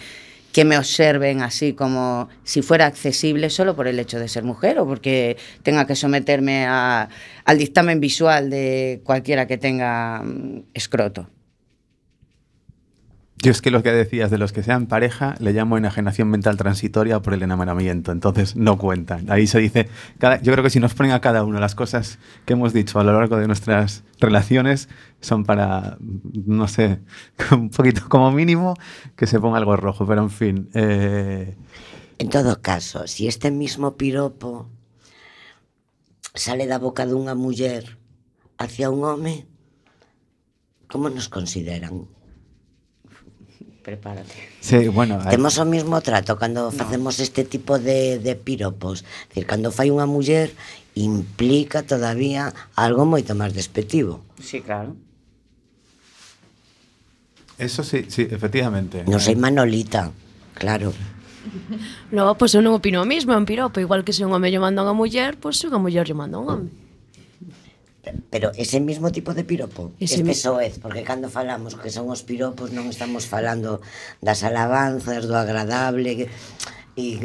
que 0.51 0.65
me 0.65 0.77
observen 0.77 1.41
así 1.43 1.71
como 1.73 2.27
si 2.43 2.62
fuera 2.62 2.88
accesible 2.88 3.49
solo 3.49 3.73
por 3.75 3.88
el 3.88 3.99
hecho 3.99 4.19
de 4.19 4.27
ser 4.27 4.43
mujer 4.43 4.80
o 4.80 4.86
porque 4.86 5.38
tenga 5.63 5.86
que 5.88 5.95
someterme 5.95 6.65
a- 6.67 7.08
al 7.45 7.58
dictamen 7.58 8.01
visual 8.01 8.49
de 8.49 8.99
cualquiera 9.06 9.47
que 9.47 9.58
tenga 9.58 10.21
mm, 10.23 10.63
escroto. 10.73 11.30
Yo 13.43 13.49
es 13.49 13.62
que 13.62 13.71
lo 13.71 13.82
que 13.82 13.91
decías 13.91 14.30
de 14.30 14.38
los 14.38 14.54
que 14.54 14.62
sean 14.62 14.86
pareja 14.86 15.34
le 15.39 15.51
llamo 15.51 15.75
enajenación 15.75 16.30
mental 16.30 16.58
transitoria 16.58 17.21
por 17.21 17.34
el 17.34 17.41
enamoramiento, 17.41 18.12
entonces 18.12 18.56
no 18.56 18.77
cuentan. 18.77 19.32
Ahí 19.32 19.47
se 19.47 19.58
dice, 19.58 19.89
yo 20.43 20.51
creo 20.54 20.63
que 20.63 20.69
si 20.69 20.80
nos 20.80 20.93
ponen 20.93 21.12
a 21.12 21.21
cada 21.21 21.43
uno 21.43 21.60
las 21.60 21.73
cosas 21.73 22.19
que 22.45 22.54
hemos 22.54 22.71
dicho 22.71 22.99
a 22.99 23.04
lo 23.04 23.13
largo 23.13 23.38
de 23.38 23.47
nuestras 23.47 24.04
relaciones 24.19 24.89
son 25.21 25.43
para, 25.43 25.97
no 25.99 26.67
sé, 26.67 26.99
un 27.51 27.71
poquito 27.71 28.08
como 28.10 28.32
mínimo 28.32 28.75
que 29.15 29.25
se 29.25 29.39
ponga 29.39 29.58
algo 29.58 29.75
rojo, 29.75 30.06
pero 30.06 30.21
en 30.21 30.30
fin. 30.30 30.69
eh, 30.75 31.56
En 32.19 32.30
todo 32.30 32.62
caso, 32.62 33.08
si 33.08 33.27
este 33.27 33.49
mismo 33.49 33.97
piropo 33.97 34.69
sale 36.36 36.67
da 36.67 36.77
boca 36.77 37.08
dunha 37.08 37.34
muller 37.34 37.97
hacia 38.60 38.91
un 38.91 39.04
home, 39.04 39.47
como 40.88 41.10
nos 41.10 41.27
consideran? 41.27 42.06
prepárate. 43.82 44.32
Sí, 44.62 44.88
bueno, 44.88 45.20
hai... 45.20 45.34
Temos 45.34 45.58
o 45.58 45.65
mismo 45.65 46.00
trato 46.06 46.38
cando 46.38 46.70
no. 46.70 46.72
facemos 46.72 47.20
este 47.20 47.44
tipo 47.44 47.82
de, 47.82 48.22
de 48.22 48.34
piropos. 48.38 49.04
Decir, 49.30 49.50
cando 49.50 49.74
fai 49.74 49.89
unha 49.89 50.06
muller 50.06 50.54
implica 50.96 51.84
todavía 51.84 52.54
algo 52.78 53.04
moito 53.04 53.34
máis 53.34 53.52
despectivo. 53.58 54.22
Sí, 54.39 54.62
claro. 54.62 54.96
Eso 57.58 57.84
sí, 57.84 58.10
sí, 58.10 58.26
efectivamente. 58.30 59.06
Non 59.06 59.22
sei 59.22 59.38
Manolita, 59.38 60.13
claro. 60.58 60.94
No, 62.12 62.38
pois 62.38 62.54
pues 62.54 62.58
eu 62.58 62.62
non 62.62 62.78
opino 62.78 63.02
o 63.02 63.08
mismo, 63.10 63.34
é 63.34 63.38
un 63.39 63.50
piropo. 63.50 63.82
Igual 63.82 64.06
que 64.06 64.13
se 64.13 64.22
un 64.22 64.30
home 64.30 64.54
lle 64.54 64.62
manda 64.62 64.86
unha 64.86 64.94
muller, 64.94 65.41
pois 65.41 65.58
pues, 65.58 65.65
se 65.65 65.65
unha 65.65 65.82
muller 65.82 66.06
lle 66.06 66.13
manda 66.13 66.38
un 66.38 66.46
home. 66.46 66.67
Pero 68.29 68.51
ese 68.57 68.79
mismo 68.79 69.11
tipo 69.11 69.33
de 69.33 69.43
piropo 69.43 69.93
ese 69.99 70.25
Este 70.25 70.33
soez, 70.33 70.79
porque 70.81 71.03
cando 71.03 71.29
falamos 71.29 71.75
que 71.77 71.93
son 71.93 72.09
os 72.09 72.25
piropos 72.25 72.73
Non 72.73 72.89
estamos 72.89 73.29
falando 73.29 73.77
das 74.25 74.41
alabanzas 74.41 75.29
Do 75.29 75.37
agradable 75.37 76.25
E 76.97 77.21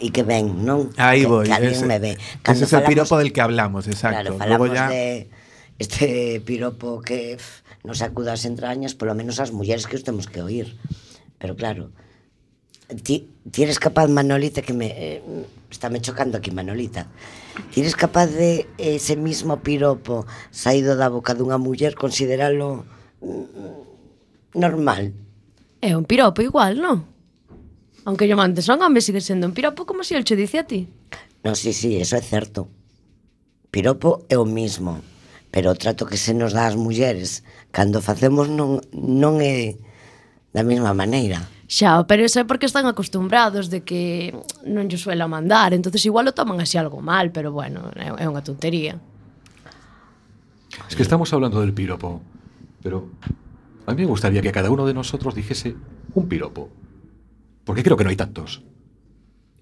e 0.00 0.08
que 0.10 0.24
ven, 0.24 0.64
non? 0.64 0.88
Aí 0.96 1.28
voy, 1.28 1.44
que, 1.44 1.52
que 1.52 1.76
ese, 1.76 1.84
me 1.84 2.00
ve. 2.00 2.16
Cando 2.40 2.64
ese 2.64 2.72
é 2.74 2.80
o 2.80 2.88
piropo 2.88 3.20
del 3.20 3.36
que 3.36 3.44
hablamos, 3.44 3.84
exacto. 3.84 4.32
Claro, 4.32 4.40
falamos 4.40 4.72
Luego 4.72 4.74
ya... 4.74 4.88
de 4.88 5.28
este 5.76 6.40
piropo 6.40 7.04
que 7.04 7.36
pff, 7.36 7.84
nos 7.84 8.00
acuda 8.00 8.32
as 8.32 8.48
entrañas, 8.48 8.96
polo 8.96 9.12
menos 9.12 9.38
as 9.38 9.52
mulleres 9.52 9.84
que 9.84 10.00
os 10.00 10.04
temos 10.04 10.24
que 10.24 10.40
oír. 10.40 10.80
Pero 11.36 11.52
claro, 11.52 11.92
ti, 13.04 13.28
ti 13.52 13.62
eres 13.62 13.76
capaz, 13.76 14.08
Manolita, 14.08 14.64
que 14.64 14.72
me... 14.72 14.88
Eh, 14.88 15.22
está 15.70 15.92
me 15.92 16.00
chocando 16.00 16.40
aquí, 16.40 16.50
Manolita. 16.50 17.12
Tires 17.70 17.94
capaz 17.94 18.26
de 18.26 18.66
ese 18.78 19.16
mismo 19.16 19.62
piropo 19.62 20.26
saído 20.50 20.96
da 20.96 21.08
boca 21.08 21.34
dunha 21.34 21.58
muller 21.58 21.94
consideralo 21.94 22.86
mm, 23.22 24.58
normal? 24.58 25.14
É 25.80 25.96
un 25.96 26.04
piropo 26.04 26.42
igual, 26.42 26.78
non? 26.82 27.06
Aunque 28.04 28.26
yo 28.28 28.36
mante 28.36 28.62
son 28.62 28.82
home, 28.82 29.00
sigue 29.00 29.20
sendo 29.20 29.46
un 29.46 29.54
piropo 29.54 29.86
como 29.86 30.02
se 30.02 30.08
si 30.08 30.14
el 30.14 30.24
che 30.24 30.36
dice 30.36 30.58
a 30.58 30.66
ti. 30.66 30.88
Non, 31.44 31.56
sí, 31.56 31.72
sí, 31.72 31.96
eso 31.96 32.16
é 32.16 32.22
certo. 32.22 32.68
Piropo 33.70 34.26
é 34.28 34.36
o 34.36 34.44
mismo, 34.44 35.00
pero 35.50 35.70
o 35.70 35.78
trato 35.78 36.04
que 36.04 36.18
se 36.18 36.34
nos 36.34 36.52
dá 36.52 36.66
ás 36.66 36.76
mulleres 36.76 37.44
cando 37.70 38.02
facemos 38.02 38.50
non, 38.50 38.82
non 38.92 39.38
é 39.40 39.78
da 40.50 40.66
mesma 40.66 40.92
maneira. 40.92 41.46
Xa, 41.70 42.02
pero 42.02 42.26
eso 42.26 42.42
é 42.42 42.44
porque 42.44 42.66
están 42.66 42.90
acostumbrados 42.90 43.70
de 43.70 43.86
que 43.86 44.34
non 44.66 44.90
lle 44.90 44.98
suela 44.98 45.30
mandar, 45.30 45.70
entonces 45.70 46.02
igual 46.02 46.26
o 46.26 46.34
toman 46.34 46.58
así 46.58 46.74
algo 46.74 46.98
mal, 46.98 47.30
pero 47.30 47.54
bueno, 47.54 47.94
é 47.94 48.26
unha 48.26 48.42
tontería. 48.42 48.98
Es 50.90 50.98
que 50.98 51.06
estamos 51.06 51.30
hablando 51.30 51.62
del 51.62 51.70
piropo, 51.70 52.26
pero 52.82 53.14
a 53.86 53.94
mí 53.94 54.02
me 54.02 54.10
gustaría 54.10 54.42
que 54.42 54.50
cada 54.50 54.66
uno 54.66 54.82
de 54.82 54.98
nosotros 54.98 55.30
dijese 55.38 55.78
un 56.18 56.26
piropo, 56.26 56.74
porque 57.62 57.86
creo 57.86 57.94
que 57.94 58.02
no 58.02 58.10
hay 58.10 58.18
tantos. 58.18 58.66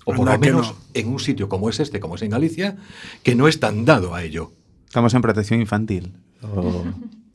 O 0.09 0.17
por 0.17 0.25
lo 0.25 0.39
menos 0.41 0.73
no. 0.73 0.77
en 0.97 1.13
un 1.13 1.21
sitio 1.21 1.53
como 1.53 1.69
es 1.69 1.77
este, 1.77 2.01
como 2.01 2.17
es 2.17 2.25
en 2.25 2.33
Galicia, 2.33 2.81
que 3.21 3.37
no 3.37 3.53
es 3.53 3.61
tan 3.61 3.85
dado 3.85 4.17
a 4.17 4.25
ello. 4.25 4.57
Estamos 4.89 5.13
en 5.13 5.21
protección 5.21 5.61
infantil. 5.61 6.17
O... 6.41 6.89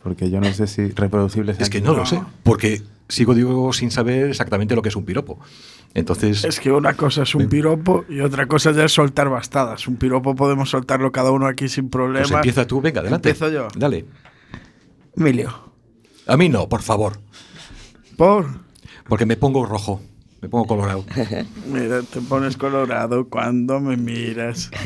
porque 0.04 0.30
yo 0.30 0.40
no 0.42 0.54
sé 0.54 0.68
si 0.68 0.90
reproducibles. 0.90 1.60
Es 1.60 1.70
que 1.70 1.78
aquí. 1.80 1.88
no 1.88 1.94
lo 1.96 2.06
sé, 2.06 2.22
porque 2.44 2.82
sigo 3.08 3.34
digo 3.34 3.72
sin 3.74 3.90
saber 3.92 4.30
exactamente 4.30 4.76
lo 4.76 4.82
que 4.82 4.90
es 4.90 4.96
un 4.96 5.06
piropo. 5.06 5.40
Entonces, 5.96 6.44
Es 6.44 6.60
que 6.60 6.72
una 6.72 6.96
cosa 6.96 7.22
es 7.24 7.36
un 7.36 7.48
piropo 7.48 8.04
y 8.10 8.22
otra 8.22 8.48
cosa 8.48 8.72
ya 8.72 8.84
es 8.86 8.92
soltar 8.92 9.30
bastadas. 9.30 9.88
Un 9.88 9.96
piropo 9.98 10.36
podemos 10.36 10.72
soltarlo 10.72 11.12
cada 11.12 11.32
uno 11.32 11.46
aquí 11.46 11.70
sin 11.70 11.90
problema. 11.90 12.24
pues 12.24 12.32
empieza 12.32 12.66
tú, 12.66 12.82
venga, 12.82 13.02
adelante. 13.02 13.30
Empiezo 13.30 13.52
yo. 13.54 13.68
Dale. 13.78 14.06
Emilio. 15.16 15.72
A 16.26 16.36
mí 16.38 16.50
no, 16.50 16.68
por 16.68 16.82
favor, 16.82 17.20
Por. 18.18 18.48
porque 19.08 19.26
me 19.26 19.36
pongo 19.38 19.66
rojo, 19.66 20.02
me 20.44 20.50
pongo 20.50 20.66
colorado. 20.66 21.06
Mira, 21.68 22.02
te 22.04 22.20
pones 22.20 22.58
colorado 22.58 23.30
cuando 23.30 23.80
me 23.80 23.96
miras. 23.96 24.70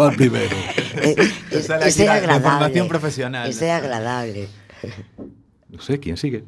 Va 0.00 0.10
primero. 0.12 0.56
Eh, 1.02 1.16
es- 1.50 1.66
Sale 1.66 1.84
aquí 1.84 1.88
ese 1.88 2.06
la- 2.06 2.14
agradable. 2.14 2.46
información 2.46 2.88
profesional. 2.88 3.50
Ese 3.50 3.70
agradable. 3.70 4.48
No 5.70 5.82
sé, 5.82 6.00
¿quién 6.00 6.16
sigue? 6.16 6.44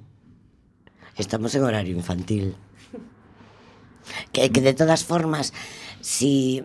Estamos 1.19 1.55
en 1.55 1.63
horario 1.63 1.95
infantil. 1.95 2.57
Que, 4.33 4.51
que 4.51 4.63
de 4.63 4.73
todas 4.73 5.05
formas, 5.05 5.53
si 6.01 6.65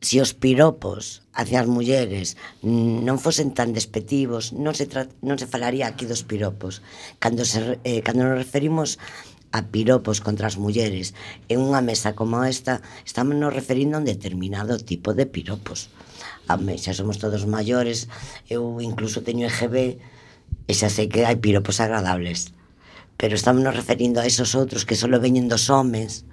se 0.00 0.22
os 0.22 0.34
piropos 0.34 1.26
hacia 1.34 1.58
as 1.62 1.68
mulleres 1.70 2.38
non 2.62 3.18
fosen 3.18 3.50
tan 3.50 3.74
despectivos, 3.74 4.54
non 4.54 4.74
se, 4.74 4.86
non 5.22 5.38
se 5.38 5.50
falaría 5.50 5.90
aquí 5.90 6.06
dos 6.06 6.22
piropos. 6.22 6.82
Cando, 7.18 7.42
se, 7.42 7.82
eh, 7.82 8.02
cando 8.06 8.22
nos 8.22 8.38
referimos 8.38 9.02
a 9.50 9.66
piropos 9.72 10.20
contra 10.20 10.46
as 10.46 10.60
mulleres 10.60 11.16
en 11.48 11.64
unha 11.64 11.80
mesa 11.82 12.14
como 12.14 12.44
esta, 12.44 12.84
estamos 13.02 13.34
nos 13.34 13.50
referindo 13.50 13.96
a 13.96 14.00
un 14.02 14.06
determinado 14.06 14.78
tipo 14.78 15.16
de 15.16 15.26
piropos. 15.26 15.90
A 16.46 16.56
mesa 16.56 16.94
somos 16.94 17.18
todos 17.18 17.48
maiores, 17.48 18.06
eu 18.46 18.78
incluso 18.78 19.26
teño 19.26 19.48
EGB, 19.50 19.98
e 20.68 20.72
xa 20.76 20.92
sei 20.92 21.08
que 21.08 21.24
hai 21.24 21.40
piropos 21.40 21.80
agradables. 21.80 22.52
Pero 23.18 23.34
estamos 23.34 23.64
nos 23.64 23.74
referindo 23.74 24.20
a 24.20 24.28
esos 24.28 24.54
outros 24.54 24.86
que 24.86 24.94
só 24.94 25.10
veñen 25.10 25.50
dos 25.50 25.72
homens, 25.72 26.28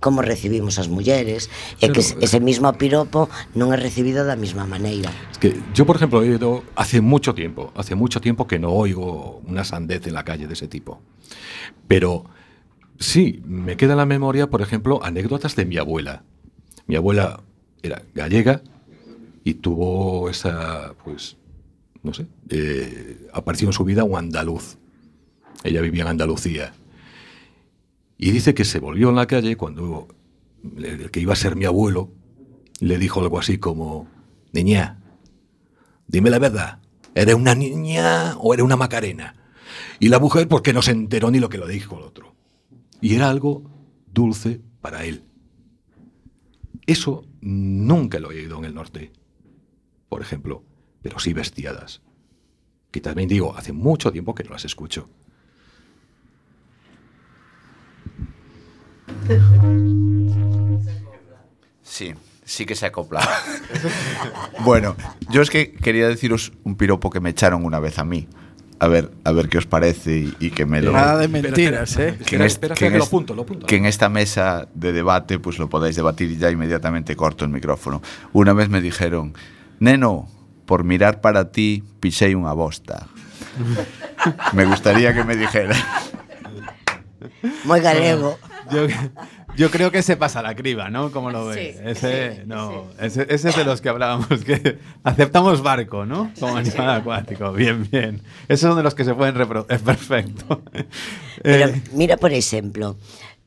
como 0.00 0.20
recibimos 0.20 0.78
as 0.78 0.88
mulleres, 0.88 1.48
e 1.80 1.88
que 1.88 2.00
ese 2.00 2.38
mismo 2.40 2.68
piropo 2.76 3.32
non 3.56 3.72
é 3.72 3.78
recibido 3.80 4.22
da 4.28 4.36
mesma 4.36 4.68
maneira. 4.68 5.08
Es 5.32 5.38
que 5.40 5.56
yo, 5.72 5.88
por 5.88 5.96
ejemplo, 5.96 6.20
he 6.20 6.36
oído 6.36 6.62
hace 6.76 7.00
mucho 7.00 7.32
tiempo, 7.32 7.72
hace 7.74 7.94
mucho 7.94 8.20
tiempo 8.20 8.46
que 8.46 8.58
no 8.58 8.72
oigo 8.72 9.40
una 9.48 9.64
sandez 9.64 10.06
en 10.06 10.14
la 10.14 10.24
calle 10.24 10.46
de 10.46 10.52
ese 10.52 10.68
tipo. 10.68 11.00
Pero 11.88 12.24
sí, 12.98 13.40
me 13.44 13.76
queda 13.76 13.92
en 13.92 14.04
la 14.04 14.06
memoria, 14.06 14.50
por 14.50 14.60
ejemplo, 14.60 15.00
anécdotas 15.02 15.56
de 15.56 15.64
mi 15.64 15.78
abuela. 15.78 16.22
Mi 16.86 16.96
abuela 16.96 17.40
era 17.82 18.02
gallega 18.14 18.60
y 19.42 19.54
tuvo 19.54 20.28
esa, 20.28 20.94
pues, 21.04 21.36
no 22.02 22.12
sé, 22.12 22.26
eh, 22.50 23.28
apareció 23.32 23.68
en 23.68 23.72
su 23.72 23.84
vida 23.84 24.04
un 24.04 24.18
andaluz. 24.18 24.76
Ella 25.62 25.80
vivía 25.80 26.02
en 26.02 26.08
Andalucía. 26.08 26.74
Y 28.16 28.30
dice 28.30 28.54
que 28.54 28.64
se 28.64 28.78
volvió 28.78 29.10
en 29.10 29.16
la 29.16 29.26
calle 29.26 29.56
cuando 29.56 30.08
el 30.76 31.10
que 31.10 31.20
iba 31.20 31.32
a 31.32 31.36
ser 31.36 31.56
mi 31.56 31.64
abuelo 31.64 32.12
le 32.80 32.98
dijo 32.98 33.20
algo 33.20 33.38
así 33.38 33.58
como, 33.58 34.08
niña, 34.52 35.02
dime 36.06 36.30
la 36.30 36.38
verdad, 36.38 36.80
¿eres 37.14 37.34
una 37.34 37.54
niña 37.54 38.36
o 38.38 38.54
eres 38.54 38.64
una 38.64 38.76
macarena? 38.76 39.36
Y 39.98 40.08
la 40.08 40.18
mujer, 40.18 40.48
porque 40.48 40.72
no 40.72 40.82
se 40.82 40.92
enteró 40.92 41.30
ni 41.30 41.38
lo 41.38 41.48
que 41.48 41.58
lo 41.58 41.66
dijo 41.66 41.96
el 41.96 42.04
otro. 42.04 42.34
Y 43.00 43.14
era 43.14 43.30
algo 43.30 43.70
dulce 44.12 44.60
para 44.80 45.04
él. 45.04 45.24
Eso 46.86 47.26
nunca 47.40 48.18
lo 48.18 48.30
he 48.30 48.40
oído 48.40 48.58
en 48.58 48.64
el 48.64 48.74
norte, 48.74 49.12
por 50.08 50.20
ejemplo, 50.20 50.64
pero 51.02 51.18
sí 51.18 51.32
bestiadas. 51.32 52.02
Que 52.90 53.00
también 53.00 53.28
digo, 53.28 53.56
hace 53.56 53.72
mucho 53.72 54.12
tiempo 54.12 54.34
que 54.34 54.44
no 54.44 54.50
las 54.50 54.64
escucho. 54.64 55.08
Sí, 61.82 62.14
sí 62.44 62.66
que 62.66 62.74
se 62.74 62.86
acopla. 62.86 63.20
bueno, 64.64 64.96
yo 65.30 65.42
es 65.42 65.50
que 65.50 65.72
quería 65.72 66.08
deciros 66.08 66.52
un 66.64 66.76
piropo 66.76 67.10
que 67.10 67.20
me 67.20 67.30
echaron 67.30 67.64
una 67.64 67.78
vez 67.80 67.98
a 67.98 68.04
mí. 68.04 68.28
A 68.80 68.88
ver, 68.88 69.12
a 69.22 69.32
ver 69.32 69.48
qué 69.48 69.58
os 69.58 69.66
parece 69.66 70.18
y, 70.18 70.36
y 70.40 70.50
que 70.50 70.66
me 70.66 70.82
lo... 70.82 70.92
Nada 70.92 71.16
de 71.18 71.28
mentiras, 71.28 71.96
¿eh? 71.96 72.18
que 72.26 72.36
en 72.36 72.42
Espera, 72.42 72.74
que 72.74 72.90
lo 72.90 73.04
apunto, 73.04 73.32
lo 73.32 73.42
apunto. 73.42 73.66
que 73.66 73.76
en 73.76 73.86
esta 73.86 74.08
mesa 74.08 74.68
de 74.74 74.92
debate 74.92 75.38
pues 75.38 75.58
lo 75.58 75.68
podáis 75.68 75.94
debatir 75.96 76.30
y 76.32 76.36
ya 76.36 76.50
inmediatamente 76.50 77.14
corto 77.14 77.44
el 77.44 77.50
micrófono. 77.52 78.02
Una 78.32 78.52
vez 78.52 78.68
me 78.68 78.80
dijeron, 78.80 79.34
neno, 79.78 80.28
por 80.66 80.84
mirar 80.84 81.20
para 81.20 81.52
ti 81.52 81.84
pisei 82.00 82.34
unha 82.34 82.52
bosta. 82.52 83.06
me 84.56 84.64
gustaría 84.66 85.14
que 85.14 85.22
me 85.22 85.36
dijera. 85.36 85.76
Moi 87.64 87.80
galego. 87.80 88.36
Yo, 88.72 88.86
yo 89.56 89.70
creo 89.70 89.90
que 89.90 90.02
se 90.02 90.16
pasa 90.16 90.42
la 90.42 90.54
criba, 90.54 90.90
¿no? 90.90 91.10
¿Cómo 91.12 91.30
lo 91.30 91.46
ves? 91.46 91.76
Sí, 91.76 91.80
ese, 91.84 92.34
sí, 92.36 92.42
no, 92.46 92.86
ese, 93.00 93.26
ese 93.28 93.48
es 93.50 93.56
de 93.56 93.64
los 93.64 93.80
que 93.80 93.88
hablábamos, 93.88 94.44
que 94.44 94.78
aceptamos 95.04 95.62
barco, 95.62 96.06
¿no? 96.06 96.32
Como 96.40 96.56
animal 96.56 96.90
acuático. 96.90 97.52
Bien, 97.52 97.88
bien. 97.90 98.20
Esos 98.48 98.68
son 98.68 98.76
de 98.76 98.82
los 98.82 98.94
que 98.94 99.04
se 99.04 99.14
pueden 99.14 99.34
reproducir. 99.34 99.80
Perfecto. 99.80 100.62
Pero 101.42 101.66
Eh, 101.68 101.82
mira, 101.92 102.16
por 102.16 102.32
exemplo, 102.32 102.96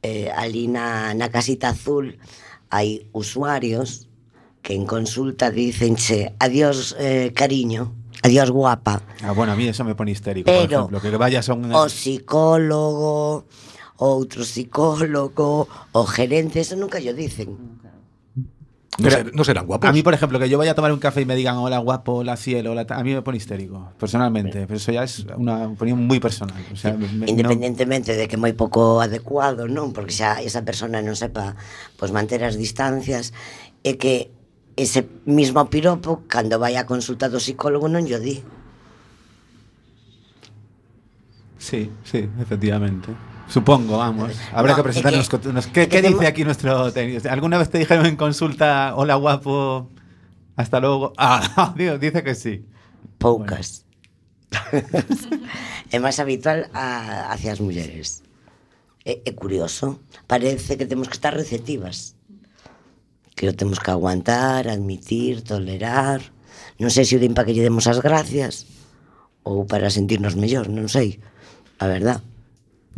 eh, 0.03 0.29
ali 0.35 0.67
na, 0.67 1.13
na 1.13 1.29
casita 1.29 1.69
azul 1.69 2.17
hai 2.69 3.07
usuarios 3.13 4.07
que 4.61 4.75
en 4.75 4.85
consulta 4.85 5.49
dicenche 5.49 6.35
adiós 6.39 6.93
eh, 6.99 7.31
cariño, 7.33 7.95
adiós 8.21 8.51
guapa, 8.51 9.01
ah, 9.23 9.31
bueno, 9.31 9.53
a 9.53 9.55
mí 9.55 9.67
eso 9.67 9.83
me 9.83 9.95
pone 9.95 10.11
histérico, 10.11 10.45
Pero 10.45 10.91
por 10.91 10.99
ejemplo. 10.99 11.01
Que 11.01 11.15
vayas 11.17 11.47
a 11.49 11.53
un... 11.55 11.71
o 11.73 11.87
psicólogo, 11.87 13.47
outro 13.97 14.45
psicólogo, 14.45 15.67
o 15.91 16.01
gerente, 16.05 16.61
eso 16.61 16.75
nunca 16.75 16.99
yo 17.01 17.13
dicen. 17.13 17.57
No, 18.97 19.11
ser, 19.11 19.35
no, 19.35 19.43
serán 19.43 19.67
guapos. 19.67 19.87
A 19.87 19.93
mí, 19.93 20.01
por 20.01 20.15
ejemplo, 20.15 20.39
que 20.39 20.49
yo 20.49 20.57
vaya 20.57 20.71
a 20.71 20.75
tomar 20.75 20.91
un 20.91 20.97
café 20.97 21.21
y 21.21 21.25
me 21.25 21.35
digan 21.35 21.57
hola 21.57 21.77
guapo, 21.77 22.13
hola 22.13 22.35
cielo, 22.35 22.71
hola 22.71 22.85
a 22.89 23.03
mí 23.03 23.13
me 23.13 23.21
pone 23.21 23.37
histérico, 23.37 23.91
personalmente. 23.99 24.65
Pero 24.65 24.77
eso 24.77 24.91
ya 24.91 25.03
es 25.03 25.25
una 25.37 25.67
opinión 25.67 25.99
muy 25.99 26.19
personal. 26.19 26.57
O 26.73 26.75
sea, 26.75 26.93
me, 26.93 27.29
Independentemente 27.29 28.13
no... 28.13 28.17
de 28.17 28.27
que 28.27 28.37
moi 28.41 28.57
pouco 28.57 28.97
adecuado, 28.97 29.69
non? 29.69 29.93
Porque 29.93 30.17
xa 30.17 30.41
esa 30.41 30.65
persona 30.65 30.97
non 31.05 31.13
sepa 31.13 31.53
pois 31.93 32.09
pues, 32.09 32.11
manter 32.11 32.41
as 32.41 32.57
distancias 32.57 33.37
e 33.85 34.01
que 34.01 34.33
ese 34.73 35.05
mismo 35.29 35.69
piropo 35.69 36.25
cando 36.25 36.57
vai 36.57 36.73
a 36.73 36.89
consulta 36.89 37.29
do 37.29 37.37
psicólogo 37.37 37.85
non 37.85 38.09
yo 38.09 38.17
di. 38.17 38.41
Sí, 41.61 41.93
sí, 42.01 42.25
efectivamente. 42.41 43.36
Supongo, 43.47 43.97
vamos. 43.97 44.33
Habrá 44.51 44.71
No, 44.71 44.77
que 44.77 44.83
presentarnos. 44.83 45.21
es 45.23 45.29
que- 45.29 45.39
¿Qué, 45.71 45.81
es 45.83 45.87
qué 45.87 46.01
que 46.01 46.07
dice 46.09 46.27
aquí 46.27 46.43
nuestro 46.43 46.91
técnico? 46.91 47.29
¿Alguna 47.29 47.57
vez 47.57 47.69
te 47.69 47.77
dijeron 47.79 48.05
en 48.05 48.15
consulta, 48.15 48.93
hola 48.95 49.15
guapo, 49.15 49.89
hasta 50.55 50.79
luego? 50.79 51.13
Ah, 51.17 51.73
digo, 51.77 51.97
dice 51.97 52.23
que 52.23 52.35
sí. 52.35 52.65
Poucas. 53.17 53.85
é 55.91 55.97
máis 55.99 56.19
habitual 56.19 56.67
a, 56.73 57.31
hacia 57.31 57.51
as 57.55 57.59
mulleres. 57.59 58.23
É, 59.07 59.23
é 59.23 59.31
curioso. 59.31 59.99
Parece 60.27 60.75
que 60.77 60.85
temos 60.85 61.07
que 61.07 61.15
estar 61.15 61.33
receptivas. 61.35 62.15
Que 63.35 63.47
o 63.47 63.53
temos 63.55 63.79
que 63.79 63.91
aguantar, 63.91 64.67
admitir, 64.67 65.41
tolerar. 65.43 66.19
Non 66.79 66.91
sei 66.91 67.05
se 67.07 67.15
o 67.15 67.21
din 67.23 67.31
para 67.35 67.47
que 67.47 67.55
lle 67.55 67.63
demos 67.65 67.87
as 67.87 67.99
gracias 68.03 68.67
ou 69.47 69.63
para 69.63 69.87
sentirnos 69.93 70.35
mellor, 70.35 70.67
non 70.67 70.91
sei. 70.91 71.19
A 71.79 71.87
verdad. 71.87 72.19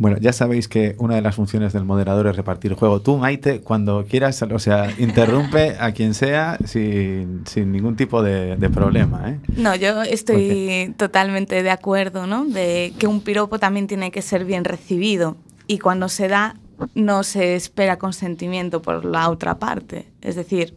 Bueno, 0.00 0.16
ya 0.18 0.32
sabéis 0.32 0.66
que 0.66 0.94
una 0.96 1.16
de 1.16 1.20
las 1.20 1.34
funciones 1.34 1.74
del 1.74 1.84
moderador 1.84 2.26
es 2.26 2.34
repartir 2.34 2.72
juego. 2.72 3.02
Tú, 3.02 3.18
Maite, 3.18 3.60
cuando 3.60 4.06
quieras, 4.08 4.40
o 4.40 4.58
sea, 4.58 4.90
interrumpe 4.98 5.76
a 5.78 5.92
quien 5.92 6.14
sea 6.14 6.56
sin, 6.64 7.46
sin 7.46 7.70
ningún 7.70 7.96
tipo 7.96 8.22
de, 8.22 8.56
de 8.56 8.70
problema, 8.70 9.28
¿eh? 9.28 9.40
No, 9.56 9.76
yo 9.76 10.00
estoy 10.00 10.94
totalmente 10.96 11.62
de 11.62 11.70
acuerdo, 11.70 12.26
¿no? 12.26 12.46
De 12.46 12.94
que 12.98 13.06
un 13.06 13.20
piropo 13.20 13.58
también 13.58 13.88
tiene 13.88 14.10
que 14.10 14.22
ser 14.22 14.46
bien 14.46 14.64
recibido 14.64 15.36
y 15.66 15.80
cuando 15.80 16.08
se 16.08 16.28
da 16.28 16.56
no 16.94 17.22
se 17.22 17.54
espera 17.54 17.98
consentimiento 17.98 18.80
por 18.80 19.04
la 19.04 19.28
otra 19.28 19.58
parte. 19.58 20.06
Es 20.22 20.34
decir, 20.34 20.76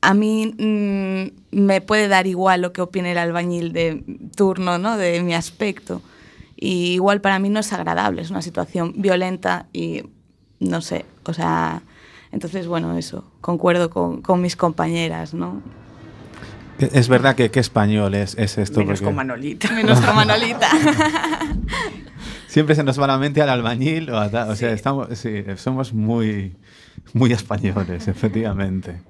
a 0.00 0.14
mí 0.14 0.54
mm, 0.58 1.60
me 1.64 1.82
puede 1.82 2.08
dar 2.08 2.26
igual 2.26 2.62
lo 2.62 2.72
que 2.72 2.80
opine 2.80 3.12
el 3.12 3.18
albañil 3.18 3.74
de 3.74 4.02
turno, 4.34 4.78
¿no? 4.78 4.96
De 4.96 5.22
mi 5.22 5.34
aspecto. 5.34 6.00
Y 6.64 6.92
igual 6.92 7.20
para 7.20 7.40
mí 7.40 7.48
no 7.48 7.58
es 7.58 7.72
agradable, 7.72 8.22
es 8.22 8.30
una 8.30 8.40
situación 8.40 8.94
violenta 8.96 9.66
y 9.72 10.04
no 10.60 10.80
sé, 10.80 11.04
o 11.24 11.32
sea, 11.32 11.82
entonces 12.30 12.68
bueno, 12.68 12.96
eso, 12.96 13.24
concuerdo 13.40 13.90
con, 13.90 14.22
con 14.22 14.40
mis 14.40 14.54
compañeras, 14.54 15.34
¿no? 15.34 15.60
Es 16.78 17.08
verdad 17.08 17.34
que 17.34 17.50
qué 17.50 17.58
español 17.58 18.14
es, 18.14 18.36
es 18.38 18.58
esto. 18.58 18.78
Menos 18.78 19.00
porque- 19.00 19.06
con 19.06 19.16
Manolita. 19.16 19.72
Menos 19.74 20.00
con 20.00 20.14
Manolita. 20.14 20.68
Siempre 22.46 22.76
se 22.76 22.84
nos 22.84 23.00
va 23.00 23.08
la 23.08 23.18
mente 23.18 23.42
al 23.42 23.48
albañil 23.48 24.08
o 24.10 24.18
a 24.18 24.26
O 24.48 24.54
sea, 24.54 24.70
estamos, 24.70 25.08
sí, 25.18 25.42
somos 25.56 25.92
muy, 25.92 26.54
muy 27.12 27.32
españoles, 27.32 28.06
efectivamente. 28.06 29.02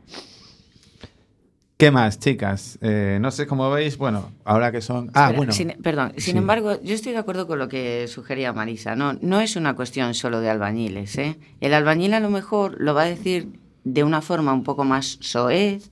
¿Qué 1.82 1.90
más, 1.90 2.20
chicas? 2.20 2.78
Eh, 2.80 3.18
no 3.20 3.32
sé 3.32 3.48
cómo 3.48 3.68
veis, 3.68 3.98
bueno, 3.98 4.30
ahora 4.44 4.70
que 4.70 4.80
son... 4.80 5.10
Ah, 5.14 5.22
Espera, 5.24 5.36
bueno. 5.36 5.52
sin- 5.52 5.74
perdón, 5.82 6.12
sin 6.16 6.34
Sí. 6.34 6.38
embargo, 6.38 6.80
yo 6.80 6.94
estoy 6.94 7.10
de 7.10 7.18
acuerdo 7.18 7.48
con 7.48 7.58
lo 7.58 7.68
que 7.68 8.06
sugería 8.06 8.52
Marisa. 8.52 8.94
No, 8.94 9.14
no 9.14 9.40
es 9.40 9.56
una 9.56 9.74
cuestión 9.74 10.14
solo 10.14 10.40
de 10.40 10.48
albañiles. 10.48 11.18
¿eh? 11.18 11.40
El 11.60 11.74
albañil 11.74 12.14
a 12.14 12.20
lo 12.20 12.30
mejor 12.30 12.76
lo 12.80 12.94
va 12.94 13.02
a 13.02 13.06
decir 13.06 13.48
de 13.82 14.04
una 14.04 14.22
forma 14.22 14.52
un 14.52 14.62
poco 14.62 14.84
más 14.84 15.18
soez, 15.22 15.90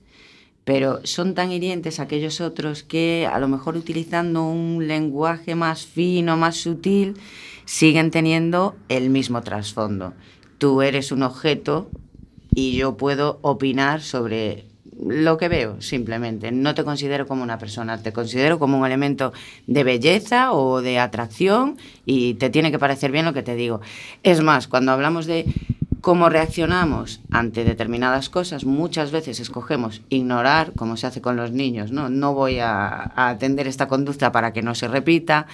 pero 0.63 1.01
son 1.03 1.33
tan 1.35 1.51
hirientes 1.51 1.99
aquellos 1.99 2.39
otros 2.39 2.83
que 2.83 3.27
a 3.29 3.37
lo 3.39 3.49
mejor 3.49 3.75
utilizando 3.75 4.45
un 4.45 4.87
lenguaje 4.87 5.55
más 5.55 5.85
fino, 5.85 6.37
más 6.37 6.55
sutil, 6.55 7.15
siguen 7.65 8.11
teniendo 8.11 8.77
el 8.87 9.09
mismo 9.09 9.41
trasfondo. 9.41 10.13
Tú 10.57 10.81
eres 10.83 11.11
un 11.11 11.21
objeto 11.23 11.89
y 12.55 12.77
yo 12.77 12.95
puedo 12.95 13.39
opinar 13.41 13.99
sobre 14.01 14.70
lo 15.05 15.37
que 15.37 15.49
veo, 15.49 15.81
simplemente. 15.81 16.51
No 16.51 16.75
te 16.75 16.83
considero 16.83 17.27
como 17.27 17.43
una 17.43 17.57
persona, 17.57 18.01
te 18.01 18.13
considero 18.13 18.59
como 18.59 18.77
un 18.77 18.85
elemento 18.85 19.33
de 19.67 19.83
belleza 19.83 20.53
o 20.53 20.81
de 20.81 20.99
atracción 20.99 21.77
y 22.05 22.35
te 22.35 22.49
tiene 22.49 22.71
que 22.71 22.79
parecer 22.79 23.11
bien 23.11 23.25
lo 23.25 23.33
que 23.33 23.43
te 23.43 23.55
digo. 23.55 23.81
Es 24.23 24.41
más, 24.41 24.67
cuando 24.67 24.91
hablamos 24.91 25.25
de 25.25 25.45
cómo 26.01 26.29
reaccionamos 26.29 27.21
ante 27.31 27.63
determinadas 27.63 28.29
cosas, 28.29 28.65
muchas 28.65 29.11
veces 29.11 29.39
escogemos 29.39 30.01
ignorar, 30.09 30.73
como 30.75 30.97
se 30.97 31.07
hace 31.07 31.21
con 31.21 31.35
los 31.35 31.51
niños, 31.51 31.91
¿no? 31.91 32.09
No 32.09 32.33
voy 32.33 32.59
a, 32.59 33.11
atender 33.15 33.67
esta 33.67 33.87
conducta 33.87 34.31
para 34.31 34.51
que 34.51 34.61
no 34.61 34.75
se 34.75 34.87
repita, 34.87 35.47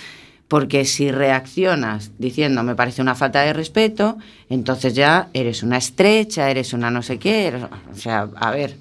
porque 0.48 0.86
si 0.86 1.12
reaccionas 1.12 2.12
diciendo 2.18 2.64
me 2.64 2.76
parece 2.76 3.02
una 3.02 3.16
falta 3.16 3.42
de 3.42 3.52
respeto, 3.52 4.18
entonces 4.50 4.96
ya 4.96 5.28
eres 5.34 5.64
una 5.64 5.78
estrecha, 5.78 6.50
eres 6.50 6.72
una 6.72 6.90
no 6.90 7.02
sé 7.02 7.20
qué, 7.20 7.54
o 7.92 7.96
sea, 7.96 8.30
a 8.36 8.52
ver, 8.52 8.78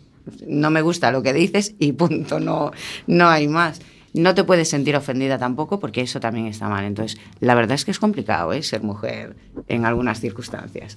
no 0.47 0.71
me 0.71 0.83
gusta 0.83 1.11
lo 1.11 1.23
que 1.23 1.33
dices 1.33 1.75
y 1.79 1.93
punto, 1.93 2.41
no, 2.41 2.73
no 3.07 3.29
hay 3.29 3.49
más. 3.49 3.81
No 4.15 4.35
te 4.35 4.45
puedes 4.45 4.71
sentir 4.71 4.97
ofendida 4.97 5.37
tampoco 5.37 5.79
porque 5.79 6.01
eso 6.01 6.21
también 6.21 6.47
está 6.47 6.69
mal. 6.69 6.85
Entonces, 6.85 7.21
la 7.41 7.55
verdad 7.55 7.75
es 7.75 7.85
que 7.85 7.91
es 7.91 7.99
complicado 7.99 8.53
¿eh? 8.55 8.63
ser 8.63 8.83
mujer 8.83 9.37
en 9.69 9.85
algunas 9.85 10.21
circunstancias. 10.21 10.97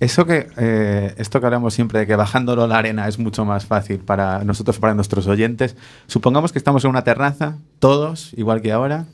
Eso 0.00 0.26
que, 0.26 0.48
eh, 0.56 1.14
esto 1.16 1.40
que 1.40 1.46
hablamos 1.46 1.74
siempre 1.74 2.00
de 2.00 2.06
que 2.06 2.14
bajándolo 2.14 2.66
la 2.66 2.78
arena 2.78 3.08
es 3.08 3.18
mucho 3.18 3.44
más 3.44 3.66
fácil 3.66 3.98
para 3.98 4.44
nosotros, 4.44 4.78
para 4.78 4.94
nuestros 4.94 5.26
oyentes. 5.26 5.76
Supongamos 6.06 6.52
que 6.52 6.58
estamos 6.58 6.84
en 6.84 6.90
una 6.90 7.04
terraza, 7.04 7.56
todos, 7.78 8.32
igual 8.36 8.62
que 8.62 8.72
ahora, 8.72 9.06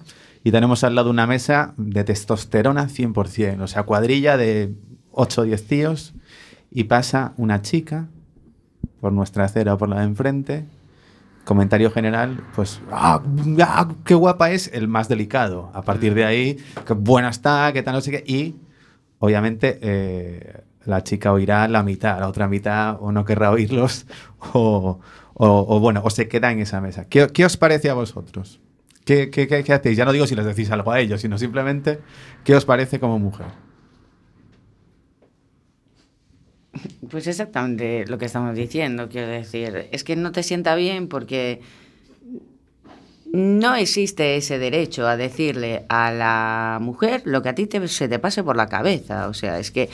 y 0.44 0.50
tenemos 0.50 0.84
al 0.84 0.94
lado 0.94 1.10
una 1.10 1.26
mesa 1.26 1.74
de 1.76 2.04
testosterona 2.04 2.88
100%, 2.88 3.60
o 3.60 3.66
sea, 3.66 3.84
cuadrilla 3.84 4.36
de 4.36 4.74
8 5.12 5.40
o 5.40 5.44
10 5.44 5.66
tíos, 5.66 6.14
y 6.70 6.84
pasa 6.84 7.32
una 7.36 7.62
chica 7.62 8.08
por 9.00 9.12
nuestra 9.12 9.44
acera 9.44 9.74
o 9.74 9.78
por 9.78 9.88
la 9.88 10.00
de 10.00 10.04
enfrente. 10.04 10.64
Comentario 11.44 11.90
general, 11.90 12.42
pues, 12.54 12.80
¡ah, 12.92 13.22
ah, 13.62 13.88
qué 14.04 14.14
guapa 14.14 14.50
es! 14.50 14.70
El 14.74 14.86
más 14.86 15.08
delicado. 15.08 15.70
A 15.72 15.82
partir 15.82 16.12
de 16.14 16.24
ahí, 16.24 16.58
qué 16.86 16.92
buena 16.92 17.30
está, 17.30 17.70
qué 17.72 17.82
tal, 17.82 17.94
no 17.94 18.00
sé 18.02 18.10
qué. 18.10 18.24
Y 18.26 18.56
obviamente 19.18 19.78
eh, 19.80 20.62
la 20.84 21.02
chica 21.04 21.32
oirá 21.32 21.66
la 21.68 21.82
mitad, 21.82 22.20
la 22.20 22.28
otra 22.28 22.48
mitad 22.48 22.98
o 23.00 23.12
no 23.12 23.24
querrá 23.24 23.50
oírlos 23.50 24.06
o, 24.52 25.00
bueno, 25.80 26.02
o 26.04 26.10
se 26.10 26.28
queda 26.28 26.52
en 26.52 26.60
esa 26.60 26.80
mesa. 26.80 27.06
¿Qué, 27.08 27.44
os 27.44 27.56
parece 27.56 27.88
a 27.88 27.94
vosotros? 27.94 28.60
¿Qué, 29.06 29.30
qué, 29.30 29.48
qué- 29.48 29.64
qué 29.64 29.72
hacéis? 29.72 29.96
Ya 29.96 30.04
no 30.04 30.12
digo 30.12 30.26
si 30.26 30.34
les 30.34 30.44
decís 30.44 30.70
algo 30.70 30.92
a 30.92 31.00
ellos, 31.00 31.22
sino 31.22 31.38
simplemente 31.38 32.00
qué 32.44 32.54
os 32.54 32.66
parece 32.66 33.00
como 33.00 33.18
mujer. 33.18 33.46
Pues 37.10 37.26
exactamente 37.26 38.04
lo 38.06 38.18
que 38.18 38.26
estamos 38.26 38.54
diciendo, 38.56 39.08
quiero 39.08 39.28
decir. 39.28 39.86
Es 39.92 40.04
que 40.04 40.16
no 40.16 40.32
te 40.32 40.42
sienta 40.42 40.74
bien 40.74 41.08
porque 41.08 41.60
no 43.32 43.74
existe 43.74 44.36
ese 44.36 44.58
derecho 44.58 45.06
a 45.06 45.16
decirle 45.16 45.84
a 45.88 46.10
la 46.10 46.78
mujer 46.80 47.22
lo 47.26 47.42
que 47.42 47.50
a 47.50 47.54
ti 47.54 47.66
te- 47.66 47.86
se 47.88 48.08
te 48.08 48.18
pase 48.18 48.42
por 48.42 48.56
la 48.56 48.68
cabeza. 48.68 49.28
O 49.28 49.34
sea, 49.34 49.58
es 49.58 49.70
que 49.70 49.90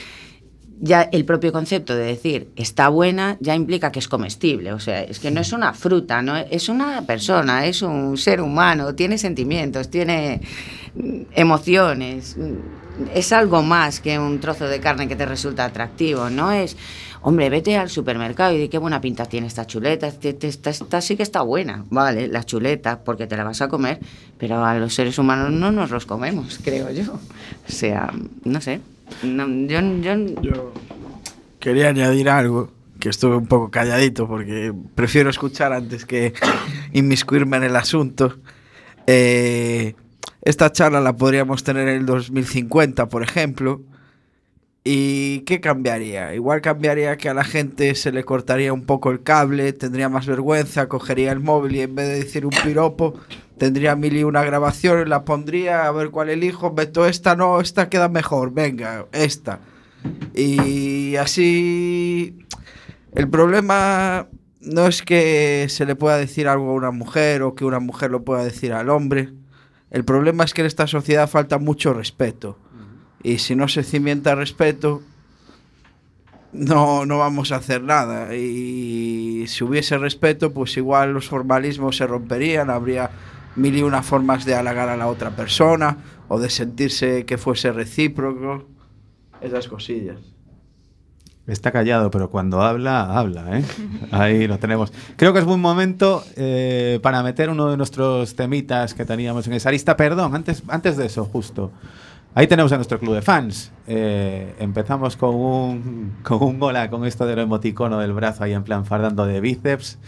ya 0.80 1.02
el 1.02 1.24
propio 1.24 1.52
concepto 1.52 1.94
de 1.94 2.04
decir 2.04 2.48
está 2.56 2.88
buena 2.88 3.36
ya 3.40 3.54
implica 3.54 3.92
que 3.92 3.98
es 4.00 4.08
comestible. 4.08 4.72
O 4.72 4.80
sea, 4.80 5.02
es 5.02 5.18
que 5.20 5.30
no 5.30 5.40
es 5.40 5.52
una 5.52 5.72
fruta, 5.74 6.20
no 6.22 6.36
es 6.36 6.68
una 6.68 7.02
persona, 7.02 7.66
es 7.66 7.82
un 7.82 8.16
ser 8.16 8.40
humano, 8.40 8.94
tiene 8.94 9.16
sentimientos, 9.18 9.88
tiene 9.90 10.40
mm, 10.94 11.20
emociones. 11.34 12.36
mm, 12.36 12.54
Es 13.12 13.32
algo 13.32 13.60
más 13.62 13.98
que 14.00 14.18
un 14.20 14.38
trozo 14.38 14.68
de 14.68 14.78
carne 14.78 15.08
que 15.08 15.16
te 15.16 15.26
resulta 15.26 15.64
atractivo, 15.64 16.30
no 16.30 16.52
es, 16.52 16.76
hombre, 17.22 17.50
vete 17.50 17.76
al 17.76 17.90
supermercado 17.90 18.52
y 18.54 18.58
di 18.58 18.68
qué 18.68 18.78
buena 18.78 19.00
pinta 19.00 19.26
tiene 19.26 19.48
esta 19.48 19.66
chuleta, 19.66 20.06
este- 20.06 20.28
este- 20.30 20.46
esta, 20.48 20.70
esta 20.70 21.00
sí 21.00 21.16
que 21.16 21.24
está 21.24 21.42
buena, 21.42 21.84
vale, 21.90 22.28
la 22.28 22.44
chuleta, 22.44 23.02
porque 23.02 23.26
te 23.26 23.36
la 23.36 23.42
vas 23.42 23.60
a 23.62 23.68
comer, 23.68 23.98
pero 24.38 24.64
a 24.64 24.74
los 24.78 24.94
seres 24.94 25.18
humanos 25.18 25.50
no 25.50 25.72
nos 25.72 25.90
los 25.90 26.06
comemos, 26.06 26.60
creo 26.64 26.88
yo. 26.92 27.14
O 27.14 27.72
sea, 27.72 28.12
no 28.44 28.60
sé. 28.60 28.80
Yo, 29.22 30.14
yo, 30.42 30.72
Quería 31.58 31.88
añadir 31.88 32.28
algo, 32.28 32.70
que 33.00 33.08
estuve 33.08 33.36
un 33.36 33.46
poco 33.46 33.70
calladito 33.70 34.26
porque 34.28 34.72
prefiero 34.94 35.30
escuchar 35.30 35.72
antes 35.72 36.04
que 36.04 36.34
inmiscuirme 36.92 37.56
en 37.56 37.64
el 37.64 37.76
asunto. 37.76 38.38
Eh, 39.06 39.94
esta 40.42 40.72
charla 40.72 41.00
la 41.00 41.16
podríamos 41.16 41.64
tener 41.64 41.88
en 41.88 41.96
el 42.00 42.06
2050, 42.06 43.08
por 43.08 43.22
ejemplo. 43.22 43.80
¿Y 44.86 45.40
qué 45.40 45.62
cambiaría? 45.62 46.34
Igual 46.34 46.60
cambiaría 46.60 47.16
que 47.16 47.30
a 47.30 47.34
la 47.34 47.44
gente 47.44 47.94
se 47.94 48.12
le 48.12 48.22
cortaría 48.24 48.70
un 48.74 48.84
poco 48.84 49.10
el 49.10 49.22
cable, 49.22 49.72
tendría 49.72 50.10
más 50.10 50.26
vergüenza, 50.26 50.88
cogería 50.88 51.32
el 51.32 51.40
móvil 51.40 51.76
y 51.76 51.80
en 51.80 51.94
vez 51.94 52.06
de 52.08 52.14
decir 52.16 52.44
un 52.44 52.52
piropo, 52.62 53.14
tendría 53.56 53.96
mil 53.96 54.22
una 54.26 54.44
grabaciones, 54.44 55.08
la 55.08 55.24
pondría 55.24 55.86
a 55.86 55.90
ver 55.90 56.10
cuál 56.10 56.28
elijo, 56.28 56.70
meto 56.70 57.06
esta, 57.06 57.34
no, 57.34 57.62
esta 57.62 57.88
queda 57.88 58.10
mejor, 58.10 58.52
venga, 58.52 59.06
esta. 59.12 59.60
Y 60.34 61.16
así 61.16 62.44
el 63.14 63.30
problema 63.30 64.28
no 64.60 64.86
es 64.86 65.00
que 65.02 65.66
se 65.70 65.86
le 65.86 65.96
pueda 65.96 66.18
decir 66.18 66.46
algo 66.46 66.70
a 66.70 66.74
una 66.74 66.90
mujer 66.90 67.42
o 67.42 67.54
que 67.54 67.64
una 67.64 67.80
mujer 67.80 68.10
lo 68.10 68.22
pueda 68.22 68.44
decir 68.44 68.74
al 68.74 68.90
hombre. 68.90 69.32
El 69.90 70.04
problema 70.04 70.44
es 70.44 70.52
que 70.52 70.60
en 70.60 70.66
esta 70.66 70.86
sociedad 70.86 71.26
falta 71.26 71.58
mucho 71.58 71.94
respeto. 71.94 72.58
Y 73.24 73.38
si 73.38 73.56
no 73.56 73.66
se 73.66 73.82
cimienta 73.82 74.34
respeto, 74.34 75.02
no, 76.52 77.06
no 77.06 77.18
vamos 77.18 77.50
a 77.50 77.56
hacer 77.56 77.82
nada. 77.82 78.36
Y 78.36 79.46
si 79.48 79.64
hubiese 79.64 79.98
respeto, 79.98 80.52
pues 80.52 80.76
igual 80.76 81.14
los 81.14 81.28
formalismos 81.28 81.96
se 81.96 82.06
romperían, 82.06 82.70
habría 82.70 83.10
mil 83.56 83.76
y 83.76 83.82
una 83.82 84.02
formas 84.02 84.44
de 84.44 84.54
halagar 84.54 84.90
a 84.90 84.96
la 84.96 85.06
otra 85.06 85.30
persona 85.30 85.96
o 86.28 86.38
de 86.38 86.50
sentirse 86.50 87.24
que 87.24 87.38
fuese 87.38 87.72
recíproco. 87.72 88.68
Esas 89.40 89.68
cosillas. 89.68 90.18
Está 91.46 91.72
callado, 91.72 92.10
pero 92.10 92.30
cuando 92.30 92.62
habla, 92.62 93.18
habla, 93.18 93.58
¿eh? 93.58 93.64
Ahí 94.12 94.46
lo 94.46 94.58
tenemos. 94.58 94.92
Creo 95.16 95.32
que 95.32 95.38
es 95.38 95.44
buen 95.44 95.60
momento 95.60 96.24
eh, 96.36 97.00
para 97.02 97.22
meter 97.22 97.50
uno 97.50 97.70
de 97.70 97.76
nuestros 97.76 98.34
temitas 98.34 98.94
que 98.94 99.04
teníamos 99.04 99.46
en 99.46 99.54
esa 99.54 99.70
lista. 99.70 99.96
Perdón, 99.96 100.34
antes, 100.34 100.62
antes 100.68 100.96
de 100.96 101.06
eso, 101.06 101.24
justo. 101.24 101.70
Aí 102.36 102.48
tenemos 102.48 102.72
a 102.72 102.76
nuestro 102.76 102.98
club 102.98 103.14
de 103.14 103.22
fans. 103.22 103.70
Eh, 103.86 104.56
empezamos 104.58 105.16
con 105.16 105.36
un, 105.36 106.16
con 106.24 106.42
un 106.42 106.60
hola, 106.60 106.90
con 106.90 107.06
esto 107.06 107.26
del 107.26 107.38
emoticono 107.38 108.00
del 108.00 108.12
brazo 108.12 108.42
ahí 108.42 108.52
en 108.52 108.64
plan 108.64 108.84
fardando 108.84 109.24
de 109.24 109.40
bíceps. 109.40 109.98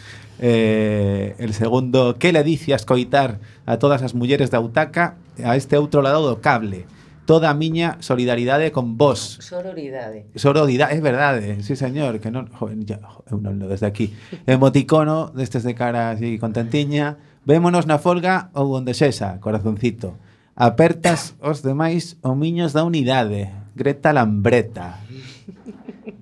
Eh, 0.41 1.37
el 1.39 1.55
segundo, 1.55 2.17
¿qué 2.19 2.33
le 2.33 2.43
dices 2.43 2.85
coitar 2.85 3.39
a 3.65 3.79
todas 3.79 4.03
as 4.03 4.15
mulleres 4.15 4.51
da 4.51 4.59
Autaca 4.59 5.15
a 5.39 5.55
este 5.55 5.79
outro 5.79 6.03
lado 6.03 6.27
do 6.27 6.43
cable? 6.43 6.85
Toda 7.31 7.49
a 7.51 7.55
miña 7.55 7.97
solidaridade 8.03 8.73
con 8.75 8.99
vos. 8.99 9.39
Sororidade. 9.41 10.27
Sororidade, 10.35 10.99
é 10.99 11.01
verdade, 11.01 11.63
sí 11.63 11.75
señor, 11.79 12.19
que 12.19 12.31
no, 12.31 12.47
joven, 12.59 12.87
ya, 12.87 12.99
eu 13.31 13.39
non 13.39 13.63
lo 13.63 13.71
desde 13.71 13.87
aquí. 13.87 14.15
Emoticono, 14.51 15.31
destes 15.31 15.63
de 15.63 15.79
cara 15.79 16.11
así 16.11 16.43
contentiña. 16.43 17.23
Vémonos 17.47 17.87
na 17.87 18.03
folga 18.03 18.51
ou 18.51 18.75
onde 18.75 18.99
sexa, 18.99 19.39
corazoncito. 19.39 20.19
Apertas 20.57 21.37
os 21.45 21.61
demais 21.61 22.17
o 22.25 22.33
miños 22.33 22.73
da 22.73 22.81
unidade. 22.81 23.53
Greta 23.77 24.17
Lambreta. 24.17 25.05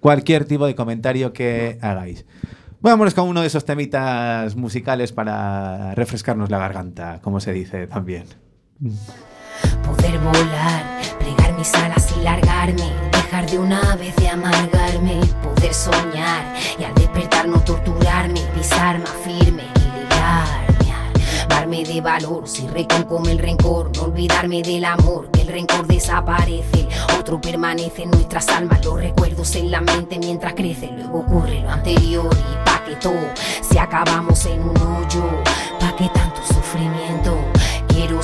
cualquier 0.00 0.46
tipo 0.46 0.64
de 0.64 0.74
comentario 0.74 1.34
que 1.34 1.76
hagáis. 1.82 2.24
Vámonos 2.80 3.12
con 3.12 3.28
uno 3.28 3.42
de 3.42 3.48
esos 3.48 3.66
temitas 3.66 4.56
musicales 4.56 5.12
para 5.12 5.94
refrescarnos 5.94 6.48
la 6.48 6.56
garganta, 6.56 7.20
como 7.20 7.38
se 7.38 7.52
dice 7.52 7.86
también. 7.86 8.24
Poder 9.84 10.18
volar 10.18 10.94
plegar 11.24 11.52
mis 11.54 11.72
alas 11.74 12.06
y 12.16 12.22
largarme, 12.22 12.92
dejar 13.12 13.50
de 13.50 13.58
una 13.58 13.96
vez 13.96 14.14
de 14.16 14.28
amargarme, 14.28 15.20
poder 15.42 15.72
soñar 15.72 16.44
y 16.78 16.84
al 16.84 16.94
despertar 16.94 17.48
no 17.48 17.60
torturarme, 17.60 18.40
pisar 18.54 18.98
más 18.98 19.12
firme, 19.24 19.62
equilibrarme, 19.62 20.92
armarme 21.42 21.84
de 21.84 22.00
valor, 22.00 22.46
si 22.46 22.66
reconcome 22.68 23.32
el 23.32 23.38
rencor, 23.38 23.90
no 23.96 24.04
olvidarme 24.04 24.62
del 24.62 24.84
amor, 24.84 25.30
que 25.30 25.42
el 25.42 25.48
rencor 25.48 25.86
desaparece, 25.86 26.88
otro 27.18 27.40
permanece 27.40 28.02
en 28.02 28.10
nuestras 28.10 28.48
almas, 28.48 28.84
los 28.84 29.00
recuerdos 29.00 29.54
en 29.56 29.70
la 29.70 29.80
mente 29.80 30.18
mientras 30.18 30.54
crece, 30.54 30.90
luego 30.94 31.20
ocurre 31.20 31.60
lo 31.60 31.70
anterior 31.70 32.30
y 32.32 32.64
pa' 32.64 32.84
que 32.84 32.96
todo, 32.96 33.30
si 33.62 33.78
acabamos 33.78 34.44
en 34.46 34.60
un 34.62 34.76
hoyo, 34.76 35.24
pa' 35.80 35.96
que 35.96 36.08
tanto 36.10 36.42
sufrimiento, 36.46 37.03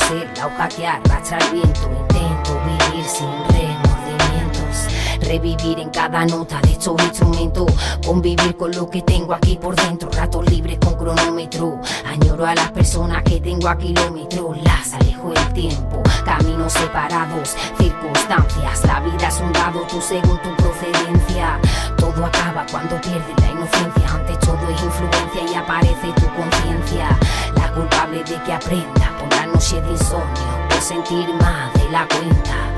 ser 0.06 0.30
la 0.36 0.46
hoja 0.46 0.68
que 0.68 0.86
arrastra 0.86 1.38
el 1.38 1.52
viento, 1.52 1.90
intento 1.90 2.60
vivir 2.64 3.04
sin 3.04 3.26
remordimientos. 3.26 3.89
Revivir 5.30 5.78
en 5.78 5.90
cada 5.90 6.26
nota 6.26 6.60
de 6.60 6.72
estos 6.72 7.00
instrumentos, 7.04 7.72
convivir 8.04 8.56
con 8.56 8.72
lo 8.72 8.90
que 8.90 9.00
tengo 9.02 9.32
aquí 9.32 9.56
por 9.56 9.76
dentro, 9.76 10.10
ratos 10.10 10.44
libres 10.50 10.76
con 10.80 10.94
cronómetro. 10.94 11.80
Añoro 12.04 12.44
a 12.46 12.56
las 12.56 12.72
personas 12.72 13.22
que 13.22 13.40
tengo 13.40 13.68
a 13.68 13.78
kilómetros, 13.78 14.60
las 14.64 14.92
alejo 14.92 15.32
el 15.32 15.52
tiempo, 15.52 16.02
caminos 16.24 16.72
separados, 16.72 17.54
circunstancias. 17.78 18.84
La 18.84 18.98
vida 18.98 19.28
es 19.28 19.40
un 19.40 19.52
dado, 19.52 19.82
tú 19.82 20.00
según 20.00 20.36
tu 20.42 20.52
procedencia. 20.56 21.60
Todo 21.96 22.26
acaba 22.26 22.66
cuando 22.68 23.00
pierdes 23.00 23.40
la 23.40 23.52
inocencia, 23.52 24.12
ante 24.12 24.34
todo 24.44 24.68
es 24.68 24.82
influencia 24.82 25.42
y 25.48 25.54
aparece 25.54 26.12
tu 26.14 26.26
conciencia. 26.34 27.16
La 27.54 27.70
culpable 27.72 28.24
de 28.24 28.42
que 28.42 28.52
aprenda 28.52 29.16
por 29.20 29.30
la 29.36 29.46
noche 29.46 29.80
de 29.80 29.92
insomnio, 29.92 30.66
por 30.68 30.80
sentir 30.80 31.32
más 31.34 31.72
de 31.74 31.88
la 31.88 32.08
cuenta 32.08 32.70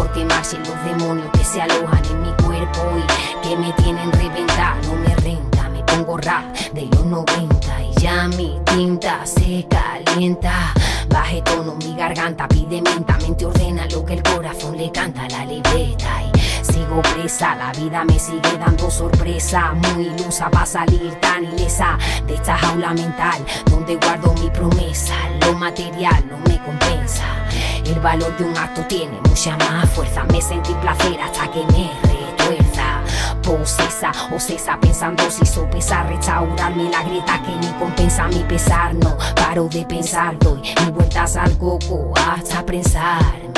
por 0.00 0.10
quemarse 0.12 0.56
los 0.60 0.82
demonios 0.82 1.28
que 1.32 1.44
se 1.44 1.60
alojan 1.60 2.02
en 2.06 2.22
mi 2.22 2.32
cuerpo 2.42 2.80
y 2.96 3.46
que 3.46 3.54
me 3.54 3.70
tienen 3.74 4.10
reventar, 4.12 4.74
no 4.86 4.94
me 4.94 5.14
renta, 5.16 5.68
me 5.68 5.82
pongo 5.82 6.16
rap 6.16 6.56
de 6.72 6.86
los 6.86 7.04
90 7.04 7.82
y 7.82 8.00
ya 8.00 8.26
mi 8.28 8.58
tinta 8.64 9.26
se 9.26 9.66
calienta. 9.68 10.72
Baje 11.06 11.42
tono 11.42 11.74
mi 11.74 11.94
garganta, 11.94 12.48
pide 12.48 12.80
mente 12.80 13.44
ordena 13.44 13.86
lo 13.92 14.02
que 14.02 14.14
el 14.14 14.22
corazón 14.22 14.78
le 14.78 14.90
canta. 14.90 15.28
La 15.28 15.44
libreta 15.44 16.22
y 16.22 16.64
sigo 16.64 17.02
presa, 17.02 17.54
la 17.56 17.70
vida 17.72 18.02
me 18.06 18.18
sigue 18.18 18.56
dando 18.58 18.90
sorpresa, 18.90 19.74
muy 19.74 20.06
ilusa 20.06 20.48
para 20.48 20.64
salir 20.64 21.14
tan 21.20 21.44
ilesa 21.44 21.98
de 22.26 22.36
esta 22.36 22.56
jaula 22.56 22.94
mental 22.94 23.44
donde 23.70 23.96
guardo 23.96 24.32
mi 24.40 24.48
promesa, 24.48 25.14
lo 25.42 25.52
material 25.52 26.24
no 26.26 26.38
me 26.48 26.58
compensa. 26.64 27.49
El 27.90 27.98
valor 27.98 28.36
de 28.36 28.44
un 28.44 28.56
acto 28.56 28.82
tiene 28.86 29.18
mucha 29.28 29.56
más 29.56 29.90
fuerza. 29.90 30.22
Me 30.24 30.40
sentí 30.40 30.72
placer 30.74 31.20
hasta 31.20 31.50
que 31.50 31.64
me 31.72 31.90
retuerza. 32.04 33.02
Posesa 33.42 34.12
o 34.32 34.38
cesa 34.38 34.78
pensando 34.78 35.28
si 35.28 35.44
sopesa 35.44 36.04
restaurarme 36.04 36.88
la 36.88 37.02
grieta 37.02 37.42
que 37.42 37.50
ni 37.56 37.72
compensa 37.80 38.28
mi 38.28 38.44
pesar. 38.44 38.94
No 38.94 39.16
paro 39.34 39.68
de 39.68 39.84
pensar, 39.84 40.38
doy 40.38 40.60
mi 40.84 40.92
vueltas 40.92 41.34
al 41.34 41.58
coco 41.58 42.12
hasta 42.16 42.64
pensarme. 42.64 43.50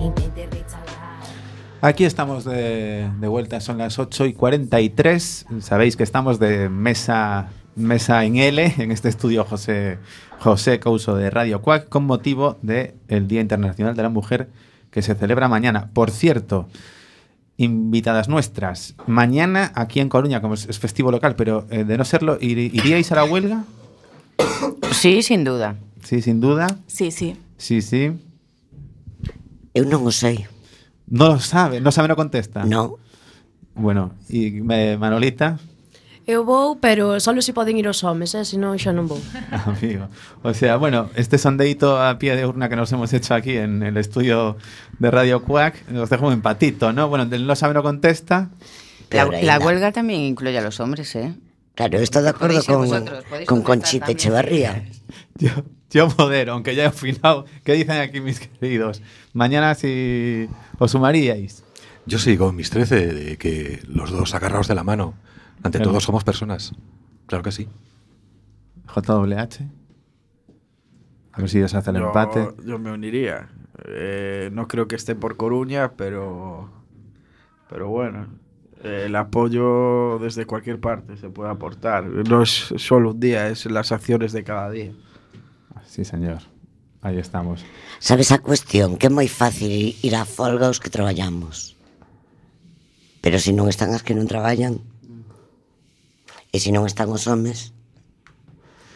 Intenté. 0.00 0.48
Aquí 1.84 2.04
estamos 2.04 2.44
de, 2.44 3.10
de 3.18 3.26
vuelta, 3.26 3.60
son 3.60 3.78
las 3.78 3.98
8 3.98 4.26
y 4.26 4.34
43. 4.34 5.46
Sabéis 5.58 5.96
que 5.96 6.04
estamos 6.04 6.38
de 6.38 6.68
mesa, 6.68 7.48
mesa 7.76 8.24
en 8.24 8.36
L, 8.36 8.74
en 8.78 8.90
este 8.92 9.08
estudio 9.08 9.44
José, 9.44 9.98
José 10.40 10.78
Couso 10.80 11.16
de 11.16 11.30
Radio 11.30 11.62
Cuac, 11.62 11.88
con 11.88 12.04
motivo 12.04 12.58
del 12.62 13.28
Día 13.28 13.40
Internacional 13.40 13.94
de 13.96 14.02
la 14.02 14.08
Mujer 14.08 14.48
que 14.90 15.02
se 15.02 15.14
celebra 15.14 15.48
mañana. 15.48 15.90
Por 15.92 16.10
cierto, 16.10 16.68
invitadas 17.56 18.28
nuestras, 18.28 18.94
mañana 19.06 19.72
aquí 19.74 20.00
en 20.00 20.08
Coruña, 20.08 20.40
como 20.40 20.54
es, 20.54 20.66
es 20.68 20.78
festivo 20.78 21.10
local, 21.10 21.34
pero 21.36 21.66
eh, 21.70 21.84
de 21.84 21.96
no 21.96 22.04
serlo, 22.04 22.38
¿ir- 22.40 22.70
¿iríais 22.74 23.10
a 23.12 23.16
la 23.16 23.24
huelga? 23.24 23.64
Sí, 24.92 25.22
sin 25.22 25.44
duda. 25.44 25.76
Sí, 26.02 26.20
sin 26.20 26.40
duda. 26.40 26.66
Sí, 26.86 27.10
sí. 27.10 27.36
Sí, 27.56 27.80
sí. 27.80 28.12
Eu 29.72 29.88
non 29.88 30.04
o 30.04 30.12
sei. 30.12 30.44
No 31.08 31.28
lo 31.32 31.40
sabe, 31.40 31.80
no 31.80 31.88
sabe, 31.92 32.08
no 32.08 32.16
contesta. 32.16 32.64
No. 32.68 32.98
Bueno, 33.74 34.12
y 34.28 34.50
me- 34.60 34.98
Manolita, 34.98 35.56
Eu 36.26 36.44
vou, 36.44 36.78
pero 36.78 37.18
só 37.18 37.34
se 37.40 37.52
poden 37.52 37.78
ir 37.78 37.88
os 37.88 38.04
homes, 38.04 38.34
eh? 38.38 38.46
senón 38.46 38.78
xa 38.78 38.94
non 38.94 39.10
vou. 39.10 39.18
amigo. 39.66 40.06
O 40.46 40.54
sea, 40.54 40.78
bueno, 40.78 41.10
este 41.18 41.34
sondeito 41.34 41.98
a 41.98 42.14
pie 42.18 42.38
de 42.38 42.46
urna 42.46 42.70
que 42.70 42.76
nos 42.78 42.92
hemos 42.94 43.10
hecho 43.12 43.34
aquí 43.34 43.58
en 43.58 43.82
el 43.82 43.96
estudio 43.98 44.56
de 45.02 45.10
Radio 45.10 45.42
Cuac, 45.42 45.82
nos 45.90 46.10
deja 46.10 46.22
un 46.22 46.32
empatito, 46.32 46.92
¿no? 46.92 47.08
Bueno, 47.10 47.26
del 47.26 47.46
no 47.46 47.56
sabe, 47.56 47.74
no 47.74 47.82
contesta. 47.82 48.50
La, 49.10 49.58
huelga 49.58 49.92
también 49.92 50.20
incluye 50.20 50.56
a 50.56 50.62
los 50.62 50.78
hombres, 50.80 51.14
¿eh? 51.16 51.34
Claro, 51.74 51.98
estou 51.98 52.22
de 52.22 52.30
ser 52.30 52.66
con, 52.66 52.86
vosotros, 52.86 53.24
con 53.46 53.62
Conchita 53.62 54.06
también, 54.06 54.16
Echevarría. 54.16 54.84
Yo, 55.36 55.50
yo 55.90 56.08
modero, 56.18 56.52
aunque 56.52 56.74
ya 56.74 56.84
he 56.84 56.88
opinado. 56.88 57.46
¿Qué 57.64 57.72
dicen 57.72 57.98
aquí 57.98 58.20
mis 58.20 58.40
queridos? 58.40 59.02
Mañana 59.32 59.74
si 59.74 60.48
os 60.78 60.90
sumaríais. 60.90 61.64
Yo 62.06 62.18
sigo 62.18 62.52
mis 62.52 62.70
13 62.70 63.06
de 63.12 63.36
que 63.38 63.80
los 63.88 64.10
dos 64.10 64.34
agarrados 64.34 64.68
de 64.68 64.74
la 64.74 64.84
mano. 64.84 65.14
Ante 65.62 65.78
Claro. 65.78 65.90
todo 65.92 66.00
somos 66.00 66.24
personas. 66.24 66.72
Claro 67.26 67.42
que 67.44 67.52
sí. 67.52 67.68
JWH. 68.86 69.62
A 71.32 71.40
ver 71.40 71.48
si 71.48 71.60
ya 71.60 71.68
se 71.68 71.76
hace 71.78 71.90
el 71.90 71.96
Yo- 71.98 72.06
empate. 72.08 72.48
Yo 72.66 72.78
me 72.78 72.92
uniría. 72.92 73.48
Eh, 73.86 74.50
no 74.52 74.68
creo 74.68 74.86
que 74.86 74.96
esté 74.96 75.14
por 75.14 75.36
Coruña, 75.36 75.92
pero, 75.96 76.68
pero 77.70 77.88
bueno, 77.88 78.26
eh, 78.84 79.04
el 79.06 79.16
apoyo 79.16 80.18
desde 80.18 80.44
cualquier 80.44 80.78
parte 80.78 81.16
se 81.16 81.30
puede 81.30 81.50
aportar. 81.50 82.04
No 82.04 82.42
es 82.42 82.74
solo 82.76 83.12
un 83.12 83.20
día, 83.20 83.48
es 83.48 83.64
las 83.66 83.92
acciones 83.92 84.32
de 84.32 84.44
cada 84.44 84.70
día. 84.70 84.92
Sí, 85.86 86.04
señor. 86.04 86.38
Ahí 87.00 87.18
estamos. 87.18 87.64
Sabes 87.98 88.30
a 88.30 88.38
cuestión 88.38 88.94
que 89.00 89.08
é 89.08 89.10
moi 89.10 89.26
fácil 89.26 89.96
ir 90.06 90.14
á 90.14 90.22
folga 90.22 90.70
os 90.70 90.78
que 90.78 90.86
traballamos. 90.92 91.74
Pero 93.24 93.40
se 93.42 93.50
non 93.56 93.66
están 93.72 93.90
as 93.96 94.04
que 94.06 94.14
non 94.14 94.30
traballan, 94.30 94.78
E 96.52 96.60
se 96.60 96.68
non 96.68 96.84
están 96.84 97.08
os 97.08 97.24
homes, 97.24 97.72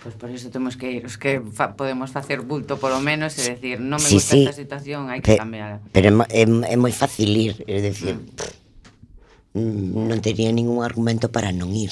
Pois 0.06 0.14
por 0.14 0.30
iso 0.30 0.54
temos 0.54 0.78
que 0.78 0.86
ir, 0.86 1.02
os 1.02 1.18
que 1.18 1.42
fa, 1.50 1.74
podemos 1.74 2.14
facer 2.14 2.46
bulto 2.46 2.78
polo 2.78 3.02
menos 3.02 3.34
e 3.42 3.58
decir, 3.58 3.82
non 3.82 3.98
me 3.98 4.06
sí, 4.06 4.22
gusta 4.22 4.38
sí. 4.38 4.46
esta 4.46 4.54
situación, 4.54 5.10
hai 5.10 5.18
que 5.18 5.34
Pe, 5.34 5.42
cambiar. 5.42 5.82
Pero 5.90 6.22
é, 6.30 6.46
é 6.46 6.76
moi 6.78 6.94
fácil 6.94 7.34
ir, 7.34 7.66
é 7.66 7.82
decir, 7.82 8.14
mm. 8.14 8.46
Non 10.06 10.22
tería 10.22 10.54
ningún 10.54 10.86
argumento 10.86 11.34
para 11.34 11.50
non 11.50 11.74
ir. 11.74 11.90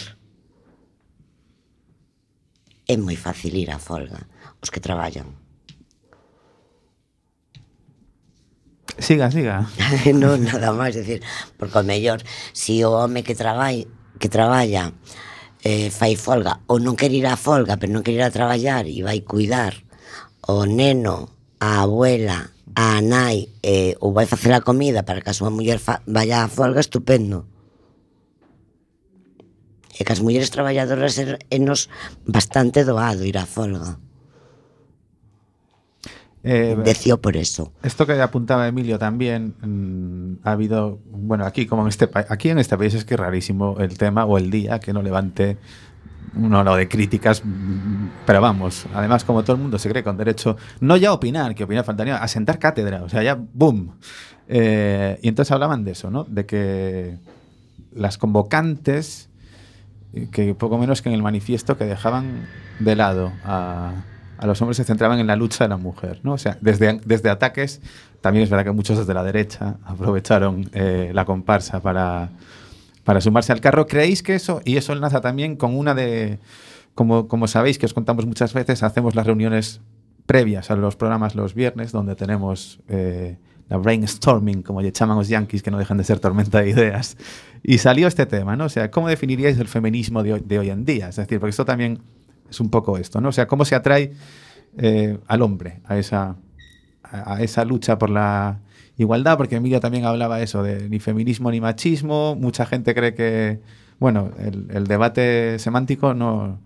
É 2.87 2.95
moi 2.95 3.19
fácil 3.19 3.59
ir 3.59 3.75
á 3.75 3.83
folga, 3.83 4.31
os 4.63 4.71
que 4.71 4.79
traballan. 4.79 5.35
Siga, 9.03 9.27
siga. 9.35 9.67
non, 10.15 10.39
nada 10.39 10.71
máis, 10.71 10.95
decir, 10.95 11.19
porque 11.59 11.81
o 11.81 11.83
mellor, 11.83 12.23
si 12.55 12.79
o 12.87 12.95
home 12.95 13.27
que 13.27 13.35
traballa, 13.35 13.91
que 14.23 14.31
traballa 14.31 14.95
eh, 15.65 15.89
fai 15.91 16.15
folga 16.15 16.61
ou 16.69 16.77
non 16.77 16.95
quer 16.95 17.11
ir 17.11 17.25
a 17.25 17.41
folga, 17.41 17.81
pero 17.81 17.91
non 17.91 18.05
quer 18.05 18.21
ir 18.21 18.25
a 18.25 18.31
traballar 18.31 18.85
e 18.85 19.01
vai 19.01 19.25
cuidar 19.25 19.81
o 20.45 20.69
neno, 20.69 21.33
a 21.59 21.89
abuela, 21.89 22.53
a 22.77 23.01
nai 23.01 23.49
eh, 23.65 23.97
ou 24.05 24.13
vai 24.13 24.29
facer 24.29 24.53
a 24.53 24.61
comida 24.61 25.09
para 25.09 25.25
que 25.25 25.33
a 25.33 25.37
súa 25.37 25.49
muller 25.49 25.81
fa, 25.81 26.05
vaya 26.05 26.45
a 26.45 26.53
folga, 26.53 26.85
estupendo. 26.85 27.49
E 29.95 30.05
que 30.05 30.13
as 30.13 30.21
mulleres 30.21 30.53
traballadoras 30.53 31.17
enos 31.49 31.89
bastante 32.29 32.85
doado 32.85 33.25
ir 33.25 33.41
a 33.41 33.49
folga. 33.49 34.04
Eh, 36.47 36.77
Decío 36.85 37.21
por 37.21 37.39
eso. 37.39 37.73
Esto 37.83 38.07
que 38.07 38.21
apuntaba 38.21 38.69
Emilio 38.69 38.99
también, 38.99 39.55
mm, 39.63 40.47
ha 40.47 40.53
habido, 40.53 40.99
bueno, 41.07 41.47
aquí 41.47 41.65
como 41.65 41.83
en 41.83 41.89
este 41.89 42.09
aquí 42.29 42.51
en 42.51 42.59
este 42.59 42.77
país 42.77 42.93
es 42.93 43.07
que 43.07 43.15
es 43.15 43.21
rarísimo 43.21 43.77
el 43.79 43.97
tema 43.97 44.27
o 44.27 44.37
el 44.37 44.51
día 44.51 44.79
que 44.79 44.93
no 44.93 45.03
levante 45.03 45.57
uno 46.37 46.63
lo 46.63 46.77
de 46.77 46.87
críticas, 46.87 47.43
mm, 47.43 48.09
pero 48.27 48.43
vamos, 48.43 48.87
además 48.93 49.25
como 49.25 49.43
todo 49.43 49.57
el 49.57 49.63
mundo 49.63 49.79
se 49.79 49.89
cree 49.89 50.05
con 50.05 50.19
derecho, 50.19 50.59
no 50.81 50.99
ya 50.99 51.11
a 51.11 51.13
opinar, 51.15 51.55
que 51.55 51.65
opinar 51.65 51.85
faltaría, 51.85 52.19
a 52.19 52.29
sentar 52.29 52.59
cátedra, 52.59 53.03
o 53.03 53.09
sea, 53.09 53.23
ya, 53.23 53.39
boom. 53.55 53.95
Eh, 54.47 55.19
y 55.23 55.29
entonces 55.29 55.51
hablaban 55.53 55.85
de 55.85 55.93
eso, 55.93 56.11
¿no? 56.11 56.25
De 56.25 56.45
que 56.45 57.17
las 57.95 58.19
convocantes, 58.19 59.31
eh, 60.13 60.29
que 60.31 60.55
poco 60.55 60.77
menos 60.77 61.01
que 61.01 61.09
en 61.09 61.15
el 61.15 61.23
manifiesto, 61.23 61.79
que 61.79 61.85
dejaban 61.85 62.47
de 62.81 62.97
lado 62.97 63.33
a, 63.45 63.93
a 64.45 64.47
los 64.47 64.61
hombres 64.61 64.77
se 64.77 64.85
centraban 64.85 65.19
en 65.19 65.27
la 65.27 65.37
lucha 65.37 65.65
de 65.65 65.71
la 65.71 65.79
mujer, 65.79 66.21
¿no? 66.23 66.35
O 66.35 66.39
sea, 66.39 66.59
desde, 66.61 67.01
desde 67.07 67.31
ataques, 67.31 67.81
también 68.21 68.45
es 68.45 68.51
verdad 68.51 68.67
que 68.67 68.73
muchos 68.73 68.99
desde 68.99 69.15
la 69.15 69.25
derecha 69.25 69.79
aprovecharon 69.87 70.69
eh, 70.75 71.13
la 71.15 71.25
comparsa 71.25 71.81
para, 71.81 72.29
para 73.05 73.23
sumarse 73.23 73.53
al 73.53 73.63
carro. 73.63 73.87
¿Creéis 73.87 74.23
que 74.23 74.35
eso, 74.35 74.61
y 74.67 74.77
eso 74.77 74.93
enlaza 74.93 75.23
también 75.23 75.57
con 75.57 75.75
una 75.75 75.95
de, 75.95 76.41
como, 76.95 77.27
como 77.27 77.49
sabéis 77.49 77.79
que 77.79 77.87
os 77.87 77.95
contamos 77.95 78.27
muchas 78.27 78.53
veces, 78.53 78.83
hacemos 78.83 79.15
las 79.15 79.27
reuniones 79.27 79.81
previas 80.27 80.71
a 80.71 80.77
los 80.77 80.95
programas 80.95 81.35
los 81.35 81.55
viernes, 81.55 81.91
donde 81.91 82.15
tenemos 82.15 82.81
eh, 82.89 83.39
la 83.71 83.79
brainstorming, 83.79 84.61
como 84.61 84.83
le 84.83 84.93
llaman 84.93 85.17
los 85.17 85.29
yankees, 85.29 85.63
que 85.63 85.71
no 85.71 85.79
dejan 85.79 85.97
de 85.97 86.05
ser 86.05 86.21
tormenta 86.21 86.61
de 86.61 86.69
ideas. 86.69 87.17
Y 87.63 87.79
salió 87.79 88.07
este 88.09 88.27
tema, 88.27 88.57
¿no? 88.57 88.67
O 88.67 88.69
sea, 88.69 88.91
¿cómo 88.91 89.09
definiríais 89.09 89.59
el 89.59 89.69
feminismo 89.69 90.23
de 90.23 90.35
hoy, 90.35 90.43
de 90.45 90.59
hoy 90.59 90.69
en 90.69 90.85
día? 90.85 91.09
Es 91.09 91.17
decir, 91.17 91.41
porque 91.41 91.53
esto 91.53 91.65
también 91.65 92.01
es 92.55 92.61
un 92.61 92.71
poco 92.71 92.97
esto, 92.97 93.21
¿no? 93.21 93.29
O 93.29 93.33
sea, 93.33 93.47
¿cómo 93.47 93.65
se 93.65 93.75
atrae 93.75 94.13
eh, 94.79 95.19
al 95.27 95.43
hombre 95.43 95.81
a 95.85 95.99
esa, 95.99 96.37
a, 97.03 97.43
esa 97.43 97.65
lucha 97.65 97.99
por 97.99 98.11
la 98.11 98.61
igualdad? 98.97 99.37
Porque 99.37 99.57
Emilia 99.57 99.81
también 99.81 100.05
hablaba 100.05 100.41
eso 100.41 100.63
de 100.63 100.89
ni 100.89 101.01
feminismo 101.01 101.51
ni 101.51 101.61
machismo. 101.61 102.37
Mucha 102.37 102.65
gente 102.65 102.95
cree 102.95 103.15
que, 103.15 103.61
bueno, 103.99 104.31
el, 104.39 104.87
debate 104.87 105.59
semántico 105.59 106.15
no, 106.15 106.61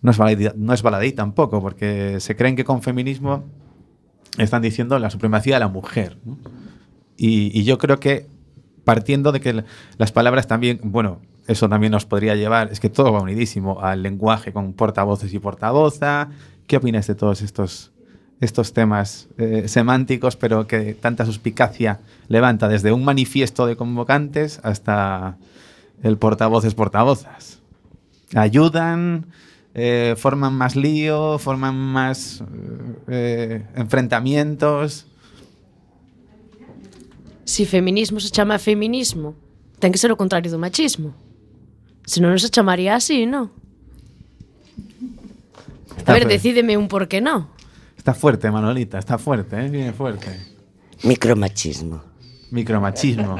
no, 0.00 0.10
es 0.10 0.82
baladí, 0.82 1.12
tampoco, 1.12 1.60
porque 1.60 2.20
se 2.20 2.36
creen 2.36 2.56
que 2.56 2.64
con 2.64 2.82
feminismo 2.82 3.44
están 4.38 4.62
diciendo 4.62 4.98
la 4.98 5.10
supremacía 5.10 5.56
de 5.56 5.60
la 5.60 5.68
mujer. 5.68 6.18
Y, 7.16 7.58
y 7.58 7.64
yo 7.64 7.78
creo 7.78 7.98
que 7.98 8.26
partiendo 8.84 9.32
de 9.32 9.40
que 9.40 9.64
las 9.98 10.12
palabras 10.12 10.46
también, 10.46 10.80
bueno, 10.82 11.20
eso 11.46 11.68
también 11.68 11.92
nos 11.92 12.06
podría 12.06 12.36
llevar, 12.36 12.70
es 12.70 12.78
que 12.78 12.88
todo 12.88 13.12
va 13.12 13.20
unidísimo 13.20 13.80
al 13.80 14.02
lenguaje 14.02 14.52
con 14.52 14.72
portavoces 14.74 15.34
y 15.34 15.38
portavoza. 15.38 16.28
¿Qué 16.66 16.76
opinas 16.76 17.06
de 17.08 17.14
todos 17.16 17.42
estos, 17.42 17.90
estos 18.40 18.72
temas 18.72 19.28
eh, 19.38 19.64
semánticos, 19.66 20.36
pero 20.36 20.66
que 20.66 20.94
tanta 20.94 21.26
suspicacia 21.26 22.00
levanta 22.28 22.68
desde 22.68 22.92
un 22.92 23.04
manifiesto 23.04 23.66
de 23.66 23.76
convocantes 23.76 24.60
hasta 24.62 25.36
el 26.02 26.16
portavoces 26.16 26.74
portavozas? 26.74 27.58
¿Ayudan? 28.34 29.26
Eh, 29.74 30.14
¿Forman 30.16 30.54
más 30.54 30.76
lío? 30.76 31.38
¿Forman 31.38 31.74
más 31.74 32.44
eh, 33.08 33.64
enfrentamientos? 33.74 35.06
Si 37.44 37.66
feminismo 37.66 38.20
se 38.20 38.30
chama 38.30 38.58
feminismo, 38.58 39.34
ten 39.80 39.90
que 39.90 39.98
ser 39.98 40.12
o 40.12 40.16
contrario 40.16 40.48
do 40.48 40.62
machismo. 40.62 41.12
Se 42.06 42.18
non 42.20 42.34
se 42.38 42.50
chamaría 42.50 42.98
así, 42.98 43.26
non? 43.26 43.50
A 46.02 46.12
ver, 46.12 46.26
fuerte. 46.26 46.34
decídeme 46.34 46.76
un 46.76 46.88
por 46.90 47.06
qué 47.06 47.20
no. 47.20 47.54
Está 47.96 48.14
fuerte, 48.14 48.50
Manolita, 48.50 48.98
está 48.98 49.18
fuerte, 49.18 49.54
¿eh? 49.54 49.70
viene 49.70 49.92
fuerte. 49.92 50.34
Micromachismo. 51.04 52.02
Micromachismo. 52.50 53.38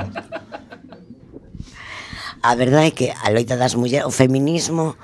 A 2.43 2.55
verdade 2.55 2.91
é 2.91 2.95
que 2.95 3.09
a 3.15 3.31
loita 3.31 3.55
das 3.55 3.75
mulleres, 3.79 4.07
o 4.07 4.11
feminismo 4.11 4.99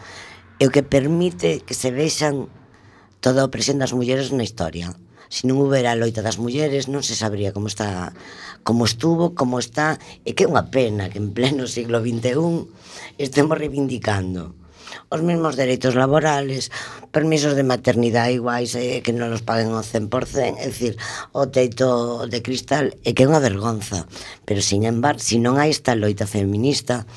é 0.58 0.66
o 0.66 0.72
que 0.74 0.82
permite 0.82 1.62
que 1.62 1.74
se 1.74 1.94
vexan 1.94 2.50
toda 3.22 3.42
a 3.42 3.48
opresión 3.50 3.78
das 3.78 3.94
mulleres 3.94 4.34
na 4.34 4.42
historia 4.42 4.94
se 5.28 5.46
non 5.46 5.60
houbera 5.60 5.92
a 5.92 5.98
loita 6.00 6.24
das 6.24 6.40
mulleres, 6.40 6.88
non 6.88 7.04
se 7.04 7.14
sabría 7.16 7.52
como 7.52 7.68
está 7.68 8.16
como 8.64 8.84
estuvo, 8.84 9.32
como 9.32 9.56
está, 9.56 9.96
e 10.28 10.36
que 10.36 10.44
é 10.44 10.50
unha 10.50 10.68
pena 10.68 11.08
que 11.08 11.20
en 11.22 11.32
pleno 11.32 11.64
siglo 11.64 12.04
XXI 12.04 12.68
estemos 13.16 13.56
reivindicando 13.56 14.52
os 15.08 15.20
mesmos 15.22 15.56
dereitos 15.56 15.94
laborales, 15.94 16.70
permisos 17.12 17.56
de 17.56 17.64
maternidade 17.64 18.32
iguais 18.32 18.76
e 18.76 18.98
eh, 18.98 19.00
que 19.04 19.12
non 19.12 19.32
los 19.32 19.44
paguen 19.44 19.72
o 19.72 19.80
100%, 19.80 20.60
é 20.60 20.68
dicir, 20.68 20.94
o 21.32 21.48
teito 21.48 22.24
de 22.28 22.40
cristal 22.44 22.92
é 23.04 23.12
que 23.12 23.24
é 23.24 23.28
unha 23.28 23.40
vergonza. 23.40 24.08
Pero, 24.44 24.60
sin 24.60 24.84
embargo, 24.84 25.20
se 25.20 25.40
non 25.40 25.56
hai 25.56 25.72
esta 25.72 25.96
loita 25.96 26.28
feminista, 26.28 27.08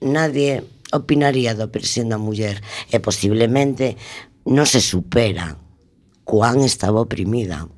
nadie 0.00 0.64
opinaría 0.92 1.56
da 1.56 1.68
opresión 1.68 2.12
da 2.12 2.20
muller 2.20 2.60
e 2.92 3.00
posiblemente 3.00 3.96
non 4.44 4.68
se 4.68 4.84
supera 4.84 5.56
Cuán 6.24 6.60
estaba 6.60 7.00
oprimida. 7.00 7.68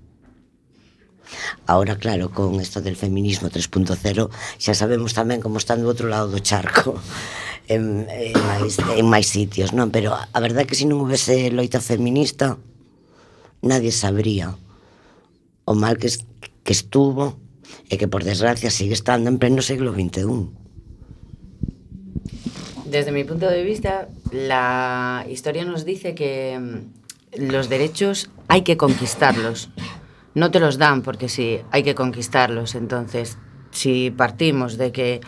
Ahora, 1.67 1.99
claro, 1.99 2.31
con 2.31 2.61
esto 2.61 2.81
del 2.81 2.97
feminismo 2.97 3.51
3.0 3.51 4.31
xa 4.63 4.73
sabemos 4.75 5.13
tamén 5.19 5.43
como 5.43 5.59
están 5.59 5.83
do 5.83 5.91
outro 5.91 6.07
lado 6.07 6.31
do 6.31 6.39
charco 6.39 6.95
en, 7.67 8.07
en, 8.07 8.39
máis, 8.47 8.79
en 8.79 9.07
máis 9.11 9.27
sitios, 9.27 9.75
non? 9.75 9.91
Pero 9.91 10.15
a 10.15 10.39
verdade 10.39 10.65
é 10.65 10.69
que 10.71 10.79
se 10.79 10.87
non 10.87 11.03
houvese 11.03 11.51
loita 11.51 11.83
feminista 11.83 12.55
nadie 13.67 13.91
sabría 13.91 14.55
o 15.67 15.75
mal 15.75 15.99
que, 15.99 16.09
que 16.63 16.73
estuvo 16.73 17.35
e 17.91 17.99
que 17.99 18.07
por 18.07 18.23
desgracia 18.23 18.71
sigue 18.71 18.95
estando 18.95 19.27
en 19.27 19.43
pleno 19.43 19.63
siglo 19.63 19.91
XXI. 19.91 20.47
Desde 22.87 23.11
mi 23.11 23.27
punto 23.27 23.51
de 23.51 23.67
vista, 23.67 24.09
la 24.31 25.27
historia 25.27 25.67
nos 25.67 25.85
dice 25.85 26.15
que 26.15 26.55
los 27.39 27.69
derechos 27.69 28.31
hay 28.49 28.63
que 28.63 28.77
conquistarlos. 28.77 29.71
No 30.35 30.51
te 30.51 30.61
los 30.61 30.79
dan 30.79 31.03
porque 31.03 31.29
sí, 31.29 31.61
hay 31.71 31.83
que 31.83 31.95
conquistarlos. 31.95 32.75
Entonces, 32.75 33.39
si 33.71 34.11
partimos 34.11 34.77
de 34.77 34.93
que 34.93 35.21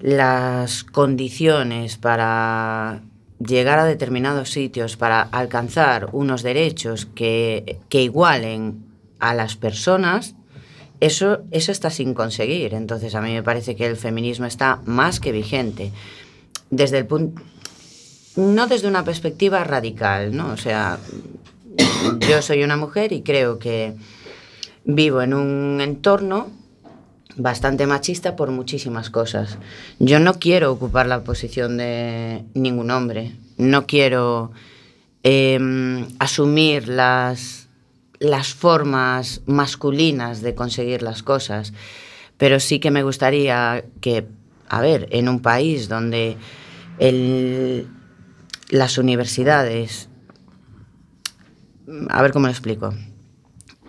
las 0.00 0.84
condiciones 0.84 1.96
para 1.96 3.02
llegar 3.38 3.78
a 3.78 3.84
determinados 3.84 4.50
sitios, 4.50 4.96
para 4.96 5.22
alcanzar 5.22 6.08
unos 6.12 6.42
derechos 6.42 7.06
que, 7.06 7.78
que 7.88 8.02
igualen 8.02 8.84
a 9.18 9.34
las 9.34 9.56
personas, 9.56 10.34
eso, 11.00 11.42
eso 11.50 11.72
está 11.72 11.90
sin 11.90 12.14
conseguir. 12.14 12.74
Entonces, 12.74 13.14
a 13.14 13.20
mí 13.20 13.32
me 13.32 13.42
parece 13.42 13.76
que 13.76 13.86
el 13.86 13.96
feminismo 13.96 14.46
está 14.46 14.80
más 14.84 15.20
que 15.20 15.32
vigente. 15.32 15.92
Desde 16.70 16.98
el 16.98 17.06
punto. 17.06 17.42
No 18.36 18.66
desde 18.66 18.88
una 18.88 19.04
perspectiva 19.04 19.62
radical, 19.64 20.34
¿no? 20.36 20.50
O 20.52 20.56
sea, 20.56 20.98
yo 22.28 22.42
soy 22.42 22.64
una 22.64 22.76
mujer 22.76 23.12
y 23.12 23.22
creo 23.22 23.58
que 23.58 23.94
vivo 24.84 25.22
en 25.22 25.34
un 25.34 25.80
entorno 25.80 26.48
bastante 27.36 27.86
machista 27.86 28.36
por 28.36 28.50
muchísimas 28.50 29.10
cosas. 29.10 29.58
Yo 29.98 30.18
no 30.20 30.34
quiero 30.34 30.72
ocupar 30.72 31.06
la 31.06 31.22
posición 31.22 31.76
de 31.76 32.44
ningún 32.54 32.90
hombre. 32.90 33.32
No 33.56 33.86
quiero 33.86 34.50
eh, 35.22 36.04
asumir 36.18 36.88
las, 36.88 37.68
las 38.18 38.52
formas 38.52 39.42
masculinas 39.46 40.42
de 40.42 40.54
conseguir 40.54 41.02
las 41.02 41.22
cosas. 41.22 41.72
Pero 42.36 42.58
sí 42.58 42.80
que 42.80 42.90
me 42.90 43.04
gustaría 43.04 43.84
que, 44.00 44.26
a 44.68 44.80
ver, 44.80 45.06
en 45.12 45.28
un 45.28 45.40
país 45.40 45.88
donde 45.88 46.36
el- 46.98 47.86
las 48.74 48.98
universidades, 48.98 50.08
a 52.10 52.22
ver 52.22 52.32
cómo 52.32 52.46
lo 52.46 52.52
explico, 52.52 52.92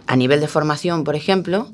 a 0.06 0.16
nivel 0.16 0.42
de 0.42 0.48
formación, 0.48 1.04
por 1.04 1.16
ejemplo, 1.16 1.74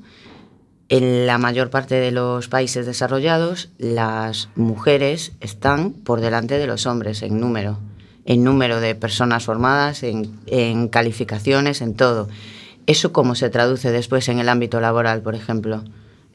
en 0.88 1.28
la 1.28 1.38
mayor 1.38 1.70
parte 1.70 1.95
de 1.95 2.12
los 2.12 2.47
países 2.47 2.86
desarrollados, 2.86 3.70
las 3.78 4.47
mujeres 4.55 5.34
están 5.41 5.91
por 5.91 6.22
delante 6.22 6.57
de 6.57 6.68
los 6.68 6.86
hombres 6.86 7.22
en 7.22 7.41
número, 7.41 7.80
en 8.24 8.45
número 8.45 8.80
de 8.80 8.95
personas 8.95 9.43
formadas, 9.43 10.03
en, 10.03 10.88
calificaciones, 10.88 11.82
en 11.82 11.95
todo. 11.95 12.30
¿Eso 12.88 13.12
cómo 13.12 13.36
se 13.36 13.49
traduce 13.49 13.91
después 13.91 14.30
en 14.30 14.39
el 14.39 14.47
ámbito 14.47 14.80
laboral, 14.80 15.22
por 15.22 15.36
ejemplo? 15.36 15.84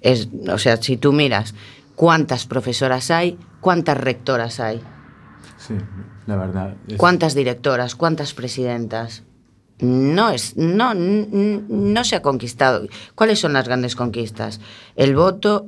Es, 0.03 0.29
o 0.53 0.59
sea, 0.59 0.77
si 0.77 0.99
tú 0.99 1.15
miras 1.15 1.55
cuántas 1.95 2.47
profesoras 2.47 3.11
hay, 3.11 3.39
cuántas 3.63 3.97
rectoras 3.97 4.61
hay, 4.61 4.83
Sí, 5.59 5.75
la 6.27 6.37
verdad. 6.37 6.77
cuántas 6.97 7.35
directoras, 7.35 7.95
cuántas 7.95 8.35
presidentas. 8.35 9.23
No, 9.79 10.31
es, 10.31 10.57
no, 10.57 10.95
no 10.95 12.05
se 12.05 12.17
ha 12.17 12.23
conquistado. 12.23 12.87
¿Cuáles 13.15 13.41
son 13.41 13.53
las 13.53 13.67
grandes 13.67 13.95
conquistas? 13.95 14.59
El 14.97 15.15
voto, 15.15 15.67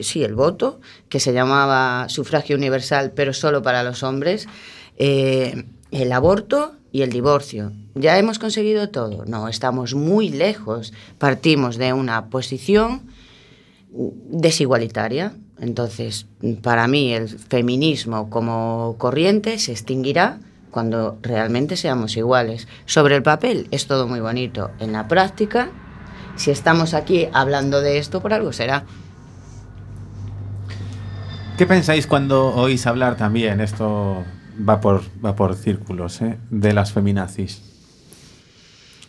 sí, 0.00 0.24
el 0.24 0.34
voto, 0.34 0.80
que 1.10 1.20
se 1.20 1.34
llamaba 1.34 2.08
sufragio 2.08 2.56
universal, 2.56 3.12
pero 3.14 3.34
solo 3.34 3.62
para 3.62 3.82
los 3.82 4.02
hombres, 4.02 4.48
eh, 4.96 5.66
el 5.90 6.12
aborto 6.12 6.72
y 6.90 7.02
el 7.02 7.10
divorcio. 7.10 7.72
¿Ya 7.94 8.18
hemos 8.18 8.38
conseguido 8.38 8.88
todo? 8.88 9.24
No, 9.26 9.48
estamos 9.48 9.94
muy 9.94 10.30
lejos. 10.30 10.94
Partimos 11.18 11.76
de 11.76 11.92
una 11.92 12.30
posición 12.30 13.02
desigualitaria. 13.90 15.34
Entonces, 15.60 16.26
para 16.62 16.86
mí 16.88 17.12
el 17.12 17.28
feminismo 17.28 18.28
como 18.28 18.96
corriente 18.98 19.58
se 19.58 19.72
extinguirá 19.72 20.38
cuando 20.70 21.18
realmente 21.22 21.76
seamos 21.76 22.16
iguales. 22.16 22.66
Sobre 22.84 23.14
el 23.14 23.22
papel 23.22 23.68
es 23.70 23.86
todo 23.86 24.08
muy 24.08 24.18
bonito. 24.18 24.72
En 24.80 24.92
la 24.92 25.06
práctica, 25.06 25.68
si 26.34 26.50
estamos 26.50 26.94
aquí 26.94 27.28
hablando 27.32 27.80
de 27.80 27.98
esto, 27.98 28.20
por 28.20 28.32
algo 28.32 28.52
será. 28.52 28.84
¿Qué 31.56 31.66
pensáis 31.66 32.08
cuando 32.08 32.48
oís 32.48 32.88
hablar 32.88 33.16
también, 33.16 33.60
esto 33.60 34.24
va 34.68 34.80
por, 34.80 35.02
va 35.24 35.36
por 35.36 35.54
círculos, 35.54 36.20
¿eh? 36.20 36.36
de 36.50 36.72
las 36.72 36.92
feminazis? 36.92 37.62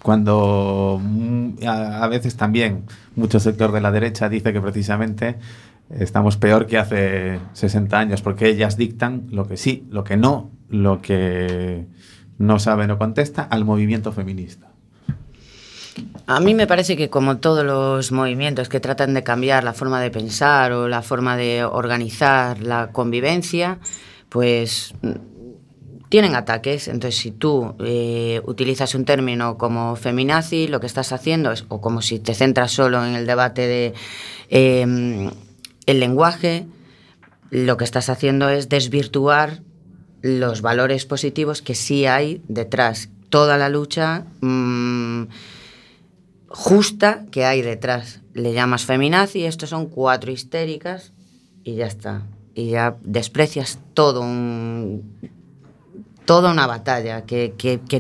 Cuando 0.04 1.02
mm, 1.02 1.68
a, 1.68 2.04
a 2.04 2.08
veces 2.08 2.36
también 2.36 2.84
mucho 3.16 3.40
sector 3.40 3.72
de 3.72 3.82
la 3.82 3.90
derecha 3.90 4.30
dice 4.30 4.54
que 4.54 4.62
precisamente 4.62 5.38
estamos 5.90 6.38
peor 6.38 6.66
que 6.68 6.78
hace 6.78 7.40
60 7.54 7.98
años, 7.98 8.22
porque 8.22 8.48
ellas 8.48 8.78
dictan 8.78 9.28
lo 9.32 9.48
que 9.48 9.58
sí, 9.58 9.86
lo 9.90 10.04
que 10.04 10.18
no, 10.18 10.52
lo 10.70 11.02
que 11.02 11.86
no 12.38 12.60
sabe 12.60 12.88
no 12.88 12.98
contesta 12.98 13.44
al 13.44 13.66
movimiento 13.66 14.12
feminista. 14.12 14.68
A 16.28 16.40
mí 16.40 16.54
me 16.54 16.68
parece 16.68 16.98
que 16.98 17.10
como 17.10 17.38
todos 17.38 17.64
los 17.64 18.12
movimientos 18.12 18.68
que 18.68 18.80
tratan 18.80 19.14
de 19.14 19.24
cambiar 19.24 19.64
la 19.64 19.74
forma 19.74 20.02
de 20.02 20.12
pensar 20.12 20.72
o 20.72 20.88
la 20.88 21.02
forma 21.02 21.38
de 21.38 21.64
organizar 21.64 22.62
la 22.62 22.92
convivencia, 22.92 23.80
pues 24.28 24.94
mm, 25.02 25.12
tienen 26.10 26.36
ataques. 26.36 26.88
Entonces, 26.88 27.20
si 27.20 27.32
tú 27.32 27.76
eh, 27.80 28.42
utilizas 28.46 28.96
un 28.96 29.06
término 29.06 29.58
como 29.58 29.96
feminazi, 29.96 30.68
lo 30.68 30.80
que 30.80 30.88
estás 30.88 31.12
haciendo 31.12 31.52
es, 31.52 31.66
o 31.70 31.80
como 31.80 32.02
si 32.02 32.20
te 32.20 32.34
centras 32.34 32.72
solo 32.72 33.06
en 33.06 33.16
el 33.16 33.26
debate 33.26 33.68
de 33.68 33.94
eh, 34.50 35.30
el 35.86 36.00
lenguaje, 36.00 36.68
lo 37.50 37.78
que 37.78 37.84
estás 37.84 38.10
haciendo 38.10 38.50
es 38.50 38.70
desvirtuar 38.70 39.62
los 40.22 40.62
valores 40.62 41.06
positivos 41.06 41.62
que 41.62 41.76
sí 41.76 42.06
hay 42.06 42.42
detrás. 42.48 43.10
Toda 43.30 43.58
la 43.58 43.70
lucha 43.70 44.26
mm, 44.42 45.24
justa 46.48 47.26
que 47.32 47.46
hay 47.46 47.62
detrás. 47.62 48.22
Le 48.34 48.54
llamas 48.54 48.86
feminazi, 48.86 49.46
estos 49.46 49.70
son 49.70 49.88
cuatro 49.88 50.32
histéricas 50.32 51.14
y 51.64 51.76
ya 51.76 51.86
está. 51.86 52.24
Y 52.54 52.72
ya 52.72 52.98
desprecias 53.04 53.80
todo 53.94 54.22
un, 54.22 55.04
toda 56.26 56.52
una 56.52 56.68
batalla 56.68 57.26
que, 57.26 57.54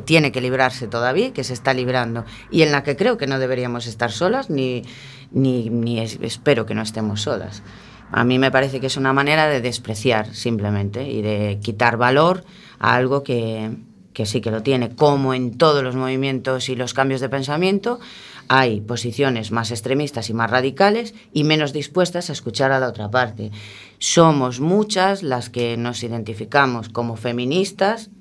tiene 0.05 0.31
que 0.31 0.41
librarse 0.41 0.87
todavía, 0.87 1.33
que 1.33 1.43
se 1.43 1.53
está 1.53 1.73
librando, 1.73 2.25
y 2.51 2.61
en 2.63 2.71
la 2.71 2.83
que 2.83 2.95
creo 2.95 3.17
que 3.17 3.27
no 3.27 3.39
deberíamos 3.39 3.87
estar 3.87 4.11
solas, 4.11 4.49
ni, 4.49 4.83
ni, 5.31 5.69
ni 5.69 5.99
es- 5.99 6.19
espero 6.21 6.65
que 6.65 6.75
no 6.75 6.81
estemos 6.81 7.21
solas. 7.21 7.63
A 8.11 8.23
mí 8.23 8.37
me 8.39 8.51
parece 8.51 8.79
que 8.79 8.87
es 8.87 8.97
una 8.97 9.13
manera 9.13 9.47
de 9.47 9.61
despreciar 9.61 10.33
simplemente 10.33 11.09
y 11.09 11.21
de 11.21 11.59
quitar 11.61 11.97
valor 11.97 12.43
a 12.79 12.95
algo 12.95 13.23
que, 13.23 13.77
que 14.13 14.25
sí 14.25 14.41
que 14.41 14.51
lo 14.51 14.61
tiene. 14.63 14.95
Como 14.95 15.33
en 15.33 15.57
todos 15.57 15.83
los 15.83 15.95
movimientos 15.95 16.69
y 16.69 16.75
los 16.75 16.93
cambios 16.93 17.19
de 17.19 17.29
pensamiento, 17.29 17.99
hay 18.47 18.79
posiciones 18.81 19.51
más 19.51 19.71
extremistas 19.71 20.29
y 20.29 20.33
más 20.35 20.51
radicales 20.51 21.15
y 21.33 21.43
menos 21.43 21.73
dispuestas 21.73 22.29
a 22.29 22.33
escuchar 22.33 22.71
a 22.71 22.79
la 22.79 22.87
otra 22.89 23.09
parte. 23.09 23.51
Somos 23.97 24.59
muchas 24.59 25.23
las 25.23 25.49
que 25.49 25.75
nos 25.77 26.03
identificamos 26.03 26.89
como 26.89 27.15
feministas 27.15 28.11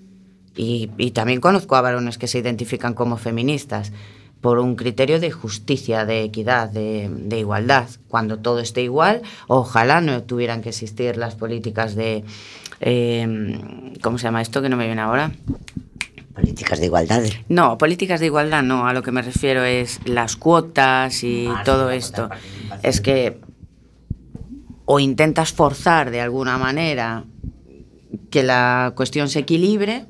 y, 0.57 0.91
y 0.99 1.11
también 1.13 1.41
conozco 1.41 1.77
a 1.77 1.81
varones 1.81 2.19
que 2.19 2.27
se 2.29 2.39
identifican 2.39 2.95
como 2.95 3.17
feministas 3.17 3.93
por 4.41 4.59
un 4.59 4.77
criterio 4.77 5.21
de 5.21 5.31
justicia, 5.31 6.05
de 6.05 6.23
equidad, 6.23 6.69
de, 6.69 7.09
de 7.11 7.39
igualdad. 7.39 7.89
Cuando 8.09 8.39
todo 8.39 8.61
esté 8.61 8.83
igual, 8.83 9.23
ojalá 9.49 10.01
no 10.03 10.23
tuvieran 10.23 10.61
que 10.61 10.69
existir 10.69 11.17
las 11.17 11.35
políticas 11.35 11.95
de... 11.95 12.25
eh, 12.81 13.59
¿Cómo 14.03 14.19
se 14.19 14.25
llama 14.25 14.43
esto 14.43 14.61
que 14.61 14.69
no 14.69 14.77
me 14.77 14.85
viene 14.87 15.01
ahora? 15.01 15.33
Políticas 16.35 16.79
de 16.81 16.87
igualdad. 16.87 17.23
No, 17.49 17.79
políticas 17.79 18.21
de 18.21 18.27
igualdad 18.27 18.63
no. 18.63 18.87
A 18.87 18.93
lo 18.93 19.03
que 19.03 19.13
me 19.13 19.23
refiero 19.23 19.65
es 19.65 20.01
las 20.05 20.37
cuotas 20.37 21.23
y 21.25 21.47
Ah, 21.47 21.63
todo 21.65 21.91
esto. 21.91 22.29
Es 22.83 23.01
que 23.01 23.39
o 24.85 25.01
intentas 25.01 25.53
forzar 25.53 26.11
de 26.11 26.21
alguna 26.21 26.59
manera 26.59 27.25
que 28.31 28.43
la 28.43 28.93
cuestión 28.95 29.29
se 29.31 29.39
equilibre 29.39 30.05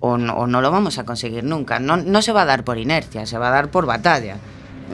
o 0.00 0.18
no, 0.18 0.34
o 0.34 0.46
no 0.46 0.60
lo 0.60 0.70
vamos 0.70 0.98
a 0.98 1.04
conseguir 1.04 1.44
nunca. 1.44 1.78
No, 1.78 1.96
no 1.96 2.22
se 2.22 2.32
va 2.32 2.42
a 2.42 2.46
dar 2.46 2.64
por 2.64 2.78
inercia, 2.78 3.26
se 3.26 3.38
va 3.38 3.48
a 3.48 3.52
dar 3.52 3.70
por 3.70 3.86
batalla. 3.86 4.36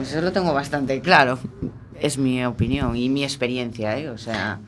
Eso 0.01 0.21
lo 0.21 0.31
tengo 0.31 0.53
bastante 0.53 1.01
claro. 1.01 1.39
Es 1.99 2.17
mi 2.17 2.43
opinión 2.45 2.95
y 2.95 3.09
mi 3.09 3.23
experiencia, 3.23 3.97
¿eh? 3.97 4.09
O 4.09 4.17
sea... 4.17 4.59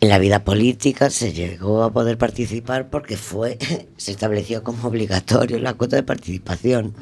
En 0.00 0.08
la 0.08 0.18
vida 0.18 0.44
política 0.44 1.10
se 1.10 1.32
llegó 1.32 1.82
a 1.82 1.92
poder 1.92 2.16
participar 2.16 2.88
porque 2.88 3.16
fue, 3.16 3.58
se 3.96 4.12
estableció 4.12 4.62
como 4.64 4.88
obligatorio 4.88 5.58
la 5.58 5.74
cuota 5.74 5.96
de 5.96 6.02
participación. 6.02 6.94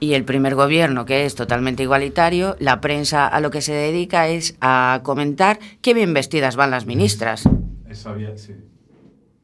Y 0.00 0.14
el 0.14 0.24
primer 0.24 0.54
gobierno, 0.54 1.04
que 1.04 1.26
es 1.26 1.34
totalmente 1.34 1.82
igualitario, 1.82 2.56
la 2.58 2.80
prensa 2.80 3.26
a 3.26 3.40
lo 3.40 3.50
que 3.50 3.60
se 3.60 3.72
dedica 3.72 4.28
es 4.28 4.56
a 4.60 5.00
comentar 5.02 5.58
qué 5.82 5.92
bien 5.92 6.14
vestidas 6.14 6.56
van 6.56 6.70
las 6.70 6.86
ministras. 6.86 7.44
Eso 7.88 8.08
había, 8.08 8.36
sí. 8.38 8.54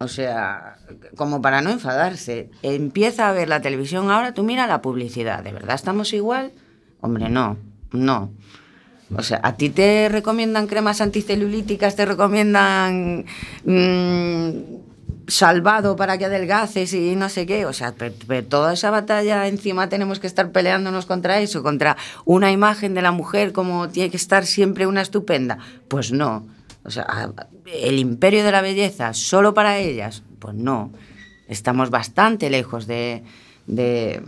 O 0.03 0.09
sea, 0.09 0.79
como 1.15 1.43
para 1.43 1.61
no 1.61 1.69
enfadarse. 1.69 2.51
Empieza 2.63 3.29
a 3.29 3.33
ver 3.33 3.51
la 3.51 3.61
televisión 3.61 4.11
ahora, 4.11 4.33
tú 4.33 4.43
mira 4.43 4.67
la 4.67 4.81
publicidad. 4.81 5.45
¿De 5.45 5.53
verdad 5.53 5.75
estamos 5.75 6.15
igual? 6.15 6.53
Hombre, 7.03 7.29
no, 7.29 7.59
no. 7.93 8.31
O 9.15 9.23
sea, 9.23 9.41
a 9.43 9.57
ti 9.57 9.69
te 9.69 10.09
recomiendan 10.09 10.69
cremas 10.69 11.03
anticelulíticas, 11.03 11.97
te 11.97 12.07
recomiendan 12.07 13.27
mm, 13.65 14.51
salvado 15.29 15.97
para 15.97 16.17
que 16.17 16.25
adelgaces 16.25 16.95
y 16.95 17.15
no 17.15 17.29
sé 17.29 17.45
qué. 17.45 17.67
O 17.67 17.75
sea, 17.75 17.93
toda 18.49 18.73
esa 18.73 18.91
batalla 18.91 19.49
encima 19.49 19.91
tenemos 19.91 20.19
que 20.19 20.29
estar 20.29 20.51
peleándonos 20.51 21.05
contra 21.05 21.41
eso, 21.41 21.63
contra 21.63 21.99
una 22.25 22.51
imagen 22.51 22.95
de 22.95 23.03
la 23.03 23.13
mujer 23.13 23.53
como 23.53 23.91
tiene 23.91 24.09
que 24.09 24.17
estar 24.17 24.47
siempre 24.47 24.87
una 24.87 25.03
estupenda. 25.03 25.59
Pues 25.89 26.11
no. 26.11 26.47
O 26.85 26.91
sea, 26.91 27.07
el 27.67 27.99
imperio 27.99 28.43
de 28.45 28.53
la 28.53 28.63
belleza 28.63 29.13
solo 29.15 29.53
para 29.55 29.79
ellas, 29.79 30.23
pues 30.39 30.55
no. 30.55 30.91
Estamos 31.49 31.91
bastante 31.91 32.49
lejos 32.49 32.87
de, 32.87 33.23
de, 33.67 34.23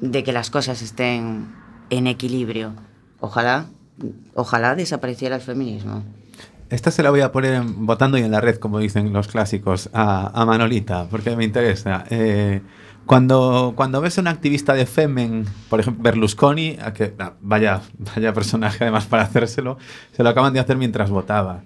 de 0.00 0.24
que 0.24 0.32
las 0.32 0.50
cosas 0.50 0.82
estén 0.82 1.48
en 1.90 2.06
equilibrio. 2.06 2.74
Ojalá, 3.18 3.66
ojalá 4.34 4.74
desapareciera 4.76 5.36
el 5.36 5.42
feminismo. 5.42 6.04
Esta 6.68 6.92
se 6.92 7.02
la 7.02 7.10
voy 7.10 7.20
a 7.22 7.32
poner 7.32 7.54
en- 7.54 7.84
votando 7.86 8.16
y 8.18 8.22
en 8.22 8.30
la 8.30 8.40
red, 8.40 8.56
como 8.58 8.78
dicen 8.78 9.12
los 9.12 9.26
clásicos, 9.26 9.90
a, 9.92 10.30
a 10.40 10.46
Manolita, 10.46 11.08
porque 11.10 11.34
me 11.34 11.44
interesa. 11.44 12.04
Eh, 12.10 12.60
cuando, 13.10 13.72
cuando 13.74 14.00
ves 14.00 14.18
a 14.18 14.20
un 14.20 14.28
activista 14.28 14.72
de 14.72 14.86
Femen, 14.86 15.44
por 15.68 15.80
ejemplo, 15.80 16.04
Berlusconi, 16.04 16.76
que, 16.94 17.12
ah, 17.18 17.32
vaya, 17.40 17.80
vaya 18.14 18.32
personaje 18.32 18.84
además 18.84 19.06
para 19.06 19.24
hacérselo, 19.24 19.78
se 20.12 20.22
lo 20.22 20.28
acaban 20.28 20.52
de 20.52 20.60
hacer 20.60 20.76
mientras 20.76 21.10
votaba. 21.10 21.64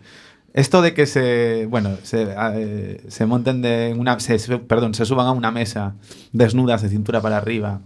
Esto 0.55 0.80
de 0.80 0.95
que 0.95 1.05
se, 1.05 1.66
bueno, 1.68 1.99
se, 2.03 2.34
eh, 2.55 3.05
se 3.09 3.26
monten 3.26 3.61
de 3.61 3.95
una, 3.95 4.16
perdón, 4.66 4.95
se 4.95 5.05
suban 5.05 5.26
a 5.26 5.32
una 5.32 5.51
mesa 5.51 5.97
desnudas 6.32 6.80
de 6.80 6.88
cintura 6.88 7.20
para 7.20 7.36
arriba, 7.36 7.82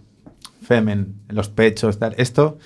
Femen, 0.62 1.16
en 1.28 1.34
los 1.34 1.48
pechos, 1.48 1.98
tal, 1.98 2.14
esto 2.16 2.58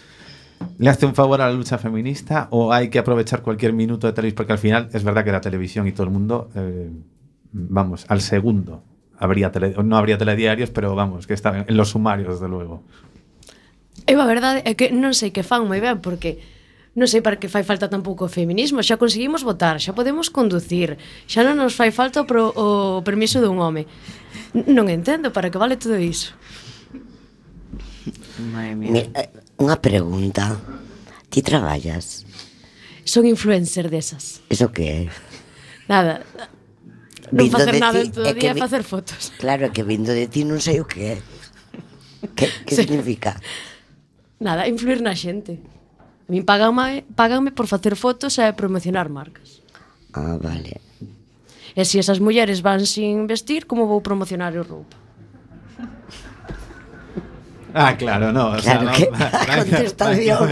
¿Le 0.77 0.91
hace 0.91 1.07
un 1.07 1.15
favor 1.15 1.41
a 1.41 1.47
la 1.47 1.55
lucha 1.55 1.79
feminista 1.79 2.49
o 2.51 2.71
hay 2.71 2.91
que 2.91 2.99
aprovechar 2.99 3.41
cualquier 3.41 3.73
minuto 3.73 4.07
de 4.07 4.13
televisión? 4.13 4.37
Porque 4.37 4.53
al 4.53 4.59
final 4.59 4.91
es 4.93 5.05
verdad 5.05 5.25
que 5.25 5.33
la 5.33 5.41
televisión 5.41 5.89
y 5.89 5.93
todo 5.93 6.05
el 6.05 6.13
mundo, 6.13 6.51
eh, 6.55 6.91
vamos, 7.51 8.05
al 8.09 8.21
segundo 8.21 8.83
habría 9.19 9.53
tele, 9.53 9.75
no 9.83 9.97
habría 9.97 10.19
telediarios, 10.19 10.71
pero 10.71 10.95
vamos, 10.95 11.27
que 11.27 11.35
está 11.35 11.65
en 11.67 11.77
los 11.77 11.91
sumarios, 11.91 12.41
desde 12.41 12.49
luego. 12.49 12.83
Eu 14.07 14.19
a 14.19 14.27
verdade 14.27 14.67
é 14.67 14.75
que 14.75 14.91
non 14.91 15.15
sei 15.15 15.31
que 15.31 15.47
fan 15.47 15.69
moi 15.69 15.79
ben, 15.79 16.03
porque 16.03 16.43
non 16.93 17.09
sei 17.09 17.25
para 17.25 17.41
que 17.41 17.49
fai 17.49 17.65
falta 17.65 17.89
tampouco 17.89 18.27
o 18.27 18.33
feminismo, 18.33 18.85
xa 18.85 19.01
conseguimos 19.01 19.47
votar, 19.47 19.81
xa 19.81 19.97
podemos 19.97 20.29
conducir, 20.29 21.01
xa 21.25 21.41
non 21.47 21.57
nos 21.57 21.73
fai 21.73 21.95
falta 21.95 22.21
o, 22.21 22.27
pro, 22.29 22.53
o 22.53 23.01
permiso 23.07 23.41
dun 23.41 23.63
home. 23.63 23.89
Non 24.53 24.91
entendo 24.93 25.33
para 25.33 25.49
que 25.49 25.57
vale 25.57 25.81
todo 25.81 25.97
iso. 25.97 26.37
Madre 28.53 28.75
mía. 28.77 29.09
Eh, 29.15 29.29
unha 29.57 29.79
pregunta. 29.79 30.59
Ti 31.33 31.41
traballas? 31.41 32.29
Son 33.09 33.25
influencer 33.25 33.89
desas. 33.89 34.45
Eso 34.53 34.69
que 34.69 34.85
é? 34.85 35.01
Nada, 35.89 36.21
non 37.33 37.49
vindo 37.49 37.57
facer 37.57 37.75
nada 37.81 37.99
ti, 37.99 38.07
en 38.07 38.13
todo 38.13 38.29
é 38.29 38.35
día 38.37 38.53
vi... 38.53 38.61
facer 38.61 38.83
fotos. 38.85 39.33
Claro, 39.41 39.67
é 39.67 39.71
que 39.73 39.83
vindo 39.83 40.13
de 40.13 40.29
ti 40.29 40.45
non 40.45 40.61
sei 40.61 40.79
o 40.79 40.87
que 40.87 41.17
é. 41.17 41.19
Que, 42.37 42.47
que 42.69 42.75
sí. 42.79 42.85
significa? 42.85 43.41
Nada, 44.39 44.69
influir 44.69 45.01
na 45.01 45.17
xente. 45.17 45.59
A 45.59 46.31
min 46.31 46.47
paganme, 46.47 47.09
paganme 47.17 47.51
por 47.51 47.67
facer 47.67 47.97
fotos 47.99 48.39
e 48.39 48.47
promocionar 48.55 49.09
marcas. 49.11 49.65
Ah, 50.15 50.39
vale. 50.39 50.79
E 51.73 51.83
se 51.89 51.99
esas 51.99 52.21
mulleres 52.21 52.61
van 52.61 52.85
sin 52.85 53.27
vestir, 53.27 53.65
como 53.65 53.89
vou 53.89 54.05
promocionar 54.05 54.53
a 54.53 54.63
roupa? 54.63 55.02
Ah, 57.75 57.97
claro, 57.97 58.33
no. 58.33 58.53
Claro 58.59 58.59
o 58.59 58.63
sea, 58.63 58.93
que 58.93 59.11
no, 59.11 59.17
a 59.17 59.57
contestación, 59.65 60.49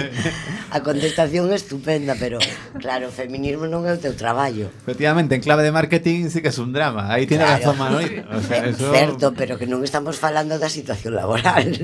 a 0.70 0.80
contestación 0.80 1.52
estupenda, 1.52 2.16
pero 2.18 2.38
claro, 2.80 3.08
o 3.08 3.12
feminismo 3.12 3.68
non 3.68 3.84
é 3.84 3.92
o 3.92 4.00
teu 4.00 4.16
traballo. 4.16 4.72
Efectivamente, 4.82 5.36
en 5.36 5.42
clave 5.44 5.62
de 5.62 5.72
marketing 5.72 6.32
sí 6.32 6.40
que 6.40 6.48
é 6.48 6.56
un 6.56 6.72
drama. 6.72 7.12
Aí 7.12 7.28
tiene 7.28 7.44
claro. 7.44 7.60
razón 7.60 7.76
Manuel. 7.76 8.24
O 8.28 8.40
sea, 8.40 8.64
eso... 8.70 8.88
Certo, 8.88 9.36
pero 9.36 9.60
que 9.60 9.68
non 9.68 9.84
estamos 9.84 10.16
falando 10.16 10.56
da 10.56 10.72
situación 10.72 11.12
laboral, 11.16 11.76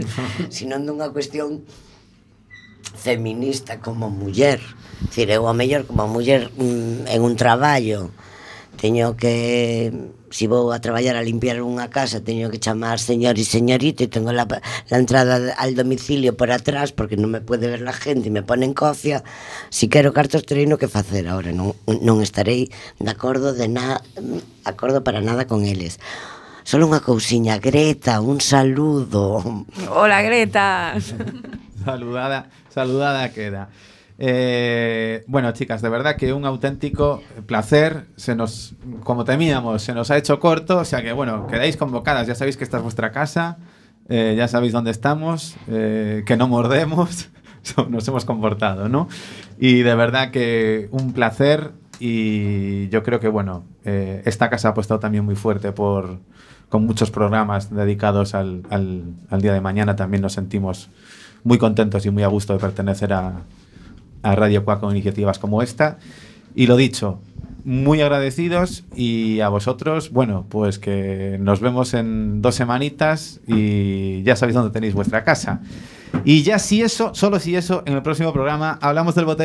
sino 0.48 0.80
dunha 0.80 1.12
cuestión 1.12 1.64
feminista 2.96 3.78
como 3.84 4.08
muller. 4.08 4.60
Dicir, 5.12 5.28
eu 5.28 5.44
a 5.44 5.52
mellor 5.52 5.84
como 5.84 6.08
muller 6.08 6.48
mm, 6.56 7.12
en 7.12 7.20
un 7.20 7.36
traballo 7.36 8.08
teño 8.76 9.16
que 9.16 9.92
si 10.30 10.46
vou 10.46 10.72
a 10.72 10.80
traballar 10.80 11.14
a 11.16 11.22
limpiar 11.22 11.62
unha 11.62 11.88
casa 11.88 12.22
teño 12.22 12.50
que 12.50 12.62
chamar 12.62 12.98
señor 12.98 13.38
e 13.38 13.44
señorita 13.46 14.04
e 14.04 14.10
tengo 14.10 14.34
la, 14.34 14.46
la 14.46 14.96
entrada 14.98 15.54
al 15.54 15.72
domicilio 15.74 16.34
por 16.34 16.50
atrás 16.50 16.90
porque 16.90 17.18
non 17.18 17.30
me 17.30 17.42
pode 17.42 17.70
ver 17.70 17.82
la 17.82 17.94
gente 17.94 18.28
e 18.28 18.34
me 18.34 18.42
ponen 18.42 18.74
cofia. 18.74 19.22
Si 19.70 19.86
quero 19.86 20.10
cartos 20.10 20.42
treino 20.44 20.78
que 20.78 20.90
facer 20.90 21.30
ahora 21.30 21.54
non, 21.54 21.74
non 21.86 22.22
estarei 22.22 22.68
de 22.98 23.10
acordo 23.10 23.54
de 23.54 23.70
na, 23.70 24.02
acordo 24.66 25.02
para 25.06 25.22
nada 25.22 25.46
con 25.46 25.64
eles. 25.64 26.02
Solo 26.66 26.90
unha 26.90 26.98
cousiña 26.98 27.62
Greta, 27.62 28.18
un 28.18 28.42
saludo. 28.42 29.38
Hola 29.86 30.18
Greta. 30.26 30.98
Saludada, 31.86 32.50
saludada 32.66 33.30
queda. 33.30 33.70
Eh, 34.18 35.24
bueno, 35.26 35.52
chicas, 35.52 35.82
de 35.82 35.88
verdad 35.88 36.16
que 36.16 36.32
un 36.32 36.44
auténtico 36.46 37.22
placer. 37.46 38.06
Se 38.16 38.34
nos, 38.34 38.74
como 39.04 39.24
temíamos, 39.24 39.82
se 39.82 39.92
nos 39.94 40.10
ha 40.10 40.16
hecho 40.16 40.40
corto. 40.40 40.78
O 40.78 40.84
sea 40.84 41.02
que, 41.02 41.12
bueno, 41.12 41.46
quedáis 41.46 41.76
convocadas. 41.76 42.26
Ya 42.26 42.34
sabéis 42.34 42.56
que 42.56 42.64
esta 42.64 42.78
es 42.78 42.82
vuestra 42.82 43.12
casa. 43.12 43.58
eh, 44.08 44.34
ya 44.36 44.48
sabéis 44.48 44.72
dónde 44.72 44.90
estamos. 44.90 45.56
eh, 45.68 46.22
que 46.26 46.36
no 46.36 46.48
mordemos. 46.48 47.28
Nos 47.88 48.06
hemos 48.06 48.24
comportado, 48.24 48.88
¿no? 48.88 49.08
Y 49.58 49.82
de 49.82 49.94
verdad 49.94 50.30
que 50.30 50.88
un 50.92 51.12
placer. 51.12 51.72
Y 51.98 52.88
yo 52.90 53.02
creo 53.02 53.20
que, 53.20 53.28
bueno, 53.28 53.64
eh, 53.84 54.22
esta 54.26 54.50
casa 54.50 54.68
ha 54.68 54.70
apostado 54.72 55.00
también 55.00 55.24
muy 55.24 55.34
fuerte 55.34 55.72
por 55.72 56.18
con 56.68 56.84
muchos 56.84 57.10
programas 57.10 57.72
dedicados 57.74 58.34
al, 58.34 58.62
al- 58.70 59.04
al 59.30 59.40
día 59.42 59.52
de 59.52 59.60
mañana. 59.60 59.96
También 59.96 60.20
nos 60.22 60.34
sentimos 60.34 60.90
muy 61.42 61.58
contentos 61.58 62.04
y 62.06 62.10
muy 62.10 62.22
a 62.22 62.26
gusto 62.28 62.52
de 62.52 62.58
pertenecer 62.58 63.12
a, 63.12 63.42
a 64.26 64.34
Radio 64.34 64.64
Cuac 64.64 64.80
con 64.80 64.90
iniciativas 64.90 65.38
como 65.38 65.62
esta. 65.62 65.98
Y 66.54 66.66
lo 66.66 66.76
dicho, 66.76 67.20
muy 67.64 68.00
agradecidos 68.00 68.84
y 68.94 69.40
a 69.40 69.48
vosotros, 69.48 70.10
bueno, 70.10 70.46
pues 70.48 70.78
que 70.78 71.36
nos 71.40 71.60
vemos 71.60 71.94
en 71.94 72.40
dos 72.40 72.54
semanitas 72.54 73.40
y 73.46 74.22
ya 74.22 74.36
sabéis 74.36 74.54
dónde 74.54 74.70
tenéis 74.70 74.94
vuestra 74.94 75.24
casa. 75.24 75.60
Y 76.24 76.42
ya 76.42 76.58
si 76.58 76.82
eso, 76.82 77.14
solo 77.14 77.38
si 77.40 77.56
eso, 77.56 77.82
en 77.86 77.94
el 77.94 78.02
próximo 78.02 78.32
programa 78.32 78.78
hablamos 78.80 79.14
del 79.14 79.26
botellón. 79.26 79.34